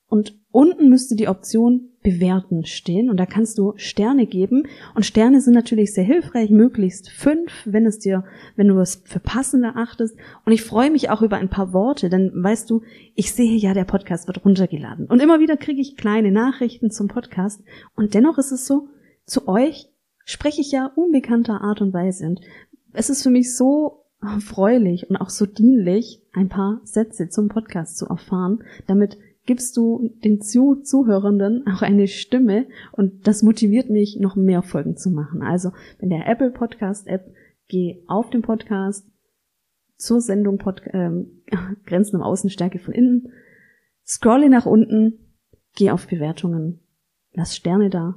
und 0.08 0.38
unten 0.52 0.90
müsste 0.90 1.16
die 1.16 1.28
Option 1.28 1.90
bewerten 2.04 2.66
stehen 2.66 3.10
und 3.10 3.18
da 3.18 3.26
kannst 3.26 3.58
du 3.58 3.74
Sterne 3.78 4.28
geben. 4.28 4.68
Und 4.94 5.06
Sterne 5.06 5.42
sind 5.42 5.56
natürlich 5.56 5.94
sehr 5.94 6.04
hilfreich, 6.04 6.52
möglichst 6.52 7.10
fünf, 7.10 7.52
wenn 7.66 7.88
es 7.88 7.98
dir, 7.98 8.24
wenn 8.56 8.68
du 8.68 8.80
es 8.80 9.02
für 9.06 9.20
passend 9.20 9.64
erachtest. 9.64 10.16
Und 10.46 10.54
ich 10.54 10.62
freue 10.62 10.92
mich 10.92 11.10
auch 11.10 11.24
über 11.24 11.38
ein 11.38 11.50
paar 11.50 11.74
Worte, 11.74 12.10
denn 12.10 12.32
weißt 12.36 12.70
du, 12.70 12.84
ich 13.16 13.34
sehe 13.34 13.58
ja, 13.58 13.74
der 13.74 13.86
Podcast 13.86 14.28
wird 14.28 14.46
runtergeladen. 14.46 15.08
Und 15.08 15.22
immer 15.22 15.40
wieder 15.40 15.58
kriege 15.58 15.82
ich 15.82 15.98
kleine 15.98 16.32
Nachrichten 16.32 16.92
zum 16.92 17.08
Podcast. 17.08 17.64
Und 17.96 18.14
dennoch 18.14 18.38
ist 18.38 18.52
es 18.52 18.68
so, 18.68 18.88
zu 19.26 19.48
euch 19.48 19.90
spreche 20.26 20.62
ich 20.62 20.72
ja 20.72 20.92
unbekannter 20.96 21.62
Art 21.62 21.82
und 21.82 21.94
Weise 21.94 22.28
und 22.28 22.42
es 22.94 23.10
ist 23.10 23.24
für 23.24 23.30
mich 23.30 23.56
so 23.56 24.06
erfreulich 24.22 25.10
und 25.10 25.18
auch 25.18 25.30
so 25.30 25.46
dienlich, 25.46 26.22
ein 26.34 26.50
paar 26.50 26.82
Sätze 26.84 27.30
zum 27.30 27.48
Podcast 27.48 27.98
zu 27.98 28.08
erfahren. 28.08 28.64
Damit 28.88 29.18
gibst 29.46 29.78
du 29.78 30.10
den 30.24 30.42
Zuh 30.42 30.76
Zuhörenden 30.76 31.66
auch 31.68 31.82
eine 31.82 32.08
Stimme 32.08 32.66
und 32.92 33.28
das 33.28 33.44
motiviert 33.44 33.90
mich, 33.90 34.18
noch 34.20 34.36
mehr 34.36 34.64
Folgen 34.64 34.98
zu 34.98 35.12
machen. 35.12 35.42
Also, 35.42 35.72
wenn 36.00 36.10
der 36.10 36.28
Apple 36.28 36.52
Podcast 36.52 37.08
App, 37.08 37.32
geh 37.68 38.04
auf 38.08 38.30
den 38.30 38.42
Podcast 38.42 39.08
zur 39.98 40.22
Sendung 40.22 40.58
Pod 40.58 40.82
ähm, 40.92 41.44
Grenzen 41.86 42.18
im 42.18 42.24
Außen, 42.24 42.50
Stärke 42.50 42.80
von 42.80 42.94
innen, 42.94 43.32
scrolle 44.06 44.50
nach 44.50 44.66
unten, 44.66 45.36
geh 45.76 45.92
auf 45.92 46.08
Bewertungen, 46.08 46.80
lass 47.34 47.56
Sterne 47.56 47.90
da 47.90 48.16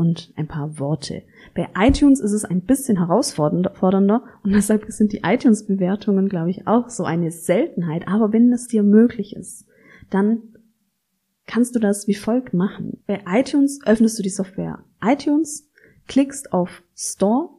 und 0.00 0.32
ein 0.34 0.48
paar 0.48 0.78
Worte. 0.78 1.24
Bei 1.54 1.68
iTunes 1.76 2.20
ist 2.20 2.32
es 2.32 2.46
ein 2.46 2.62
bisschen 2.62 2.96
herausfordernder 2.96 4.24
und 4.42 4.52
deshalb 4.52 4.86
sind 4.88 5.12
die 5.12 5.20
iTunes-Bewertungen, 5.22 6.30
glaube 6.30 6.48
ich, 6.48 6.66
auch 6.66 6.88
so 6.88 7.04
eine 7.04 7.30
Seltenheit. 7.30 8.08
Aber 8.08 8.32
wenn 8.32 8.50
es 8.50 8.66
dir 8.66 8.82
möglich 8.82 9.36
ist, 9.36 9.66
dann 10.08 10.40
kannst 11.46 11.74
du 11.74 11.80
das 11.80 12.08
wie 12.08 12.14
folgt 12.14 12.54
machen. 12.54 13.02
Bei 13.06 13.22
iTunes 13.26 13.80
öffnest 13.84 14.18
du 14.18 14.22
die 14.22 14.30
Software 14.30 14.82
iTunes, 15.04 15.70
klickst 16.08 16.54
auf 16.54 16.82
Store, 16.96 17.50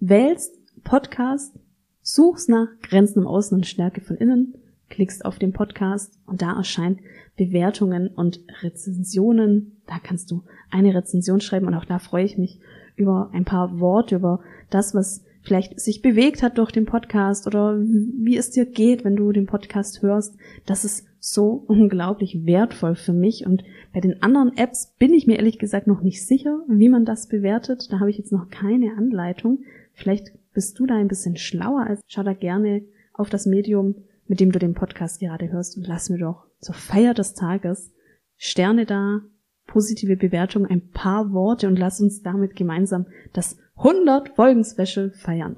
wählst 0.00 0.54
Podcast, 0.82 1.54
suchst 2.00 2.48
nach 2.48 2.68
Grenzen 2.80 3.20
im 3.20 3.26
Außen 3.26 3.54
und 3.54 3.66
Stärke 3.66 4.00
von 4.00 4.16
innen, 4.16 4.54
klickst 4.90 5.24
auf 5.24 5.38
den 5.38 5.52
Podcast 5.52 6.18
und 6.26 6.42
da 6.42 6.56
erscheint 6.56 7.00
Bewertungen 7.36 8.08
und 8.08 8.40
Rezensionen. 8.62 9.80
Da 9.86 9.98
kannst 10.02 10.30
du 10.30 10.42
eine 10.70 10.94
Rezension 10.94 11.40
schreiben 11.40 11.66
und 11.66 11.74
auch 11.74 11.86
da 11.86 11.98
freue 11.98 12.24
ich 12.24 12.36
mich 12.36 12.60
über 12.96 13.30
ein 13.32 13.46
paar 13.46 13.80
Worte, 13.80 14.16
über 14.16 14.40
das, 14.68 14.94
was 14.94 15.24
vielleicht 15.42 15.80
sich 15.80 16.02
bewegt 16.02 16.42
hat 16.42 16.58
durch 16.58 16.70
den 16.70 16.84
Podcast 16.84 17.46
oder 17.46 17.78
wie 17.80 18.36
es 18.36 18.50
dir 18.50 18.66
geht, 18.66 19.04
wenn 19.04 19.16
du 19.16 19.32
den 19.32 19.46
Podcast 19.46 20.02
hörst. 20.02 20.36
Das 20.66 20.84
ist 20.84 21.06
so 21.18 21.64
unglaublich 21.66 22.44
wertvoll 22.44 22.94
für 22.94 23.12
mich. 23.12 23.46
Und 23.46 23.64
bei 23.92 24.00
den 24.00 24.22
anderen 24.22 24.56
Apps 24.56 24.94
bin 24.98 25.14
ich 25.14 25.26
mir 25.26 25.36
ehrlich 25.36 25.58
gesagt 25.58 25.86
noch 25.86 26.02
nicht 26.02 26.26
sicher, 26.26 26.60
wie 26.68 26.88
man 26.88 27.04
das 27.04 27.28
bewertet. 27.28 27.90
Da 27.90 28.00
habe 28.00 28.10
ich 28.10 28.18
jetzt 28.18 28.32
noch 28.32 28.50
keine 28.50 28.96
Anleitung. 28.96 29.60
Vielleicht 29.94 30.32
bist 30.52 30.78
du 30.78 30.86
da 30.86 30.96
ein 30.96 31.08
bisschen 31.08 31.36
schlauer. 31.36 31.86
Also 31.86 32.02
schau 32.06 32.22
da 32.22 32.34
gerne 32.34 32.82
auf 33.14 33.30
das 33.30 33.46
Medium, 33.46 33.94
mit 34.30 34.38
dem 34.38 34.52
du 34.52 34.60
den 34.60 34.74
Podcast 34.74 35.18
gerade 35.18 35.50
hörst 35.50 35.76
und 35.76 35.88
lass 35.88 36.08
mir 36.08 36.18
doch 36.18 36.46
zur 36.60 36.76
Feier 36.76 37.14
des 37.14 37.34
Tages 37.34 37.92
Sterne 38.36 38.86
da, 38.86 39.22
positive 39.66 40.16
Bewertung, 40.16 40.66
ein 40.66 40.90
paar 40.92 41.32
Worte 41.32 41.66
und 41.66 41.76
lass 41.76 42.00
uns 42.00 42.22
damit 42.22 42.54
gemeinsam 42.54 43.06
das 43.32 43.58
100 43.74 44.30
Folgen 44.30 44.64
Special 44.64 45.10
feiern. 45.10 45.56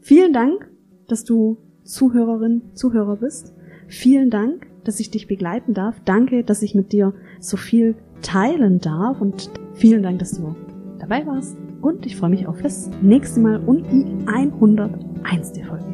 Vielen 0.00 0.32
Dank, 0.32 0.70
dass 1.08 1.24
du 1.24 1.58
Zuhörerin, 1.84 2.62
Zuhörer 2.72 3.16
bist. 3.16 3.54
Vielen 3.86 4.30
Dank, 4.30 4.66
dass 4.84 4.98
ich 4.98 5.10
dich 5.10 5.26
begleiten 5.26 5.74
darf. 5.74 6.00
Danke, 6.06 6.42
dass 6.42 6.62
ich 6.62 6.74
mit 6.74 6.90
dir 6.90 7.12
so 7.38 7.58
viel 7.58 7.96
teilen 8.22 8.78
darf 8.78 9.20
und 9.20 9.50
vielen 9.74 10.02
Dank, 10.02 10.20
dass 10.20 10.32
du 10.32 10.56
dabei 10.98 11.26
warst. 11.26 11.54
Und 11.82 12.06
ich 12.06 12.16
freue 12.16 12.30
mich 12.30 12.46
auf 12.46 12.62
das 12.62 12.90
nächste 13.02 13.40
Mal 13.40 13.60
und 13.60 13.84
die 13.92 14.06
101. 14.26 15.52
Folge. 15.68 15.90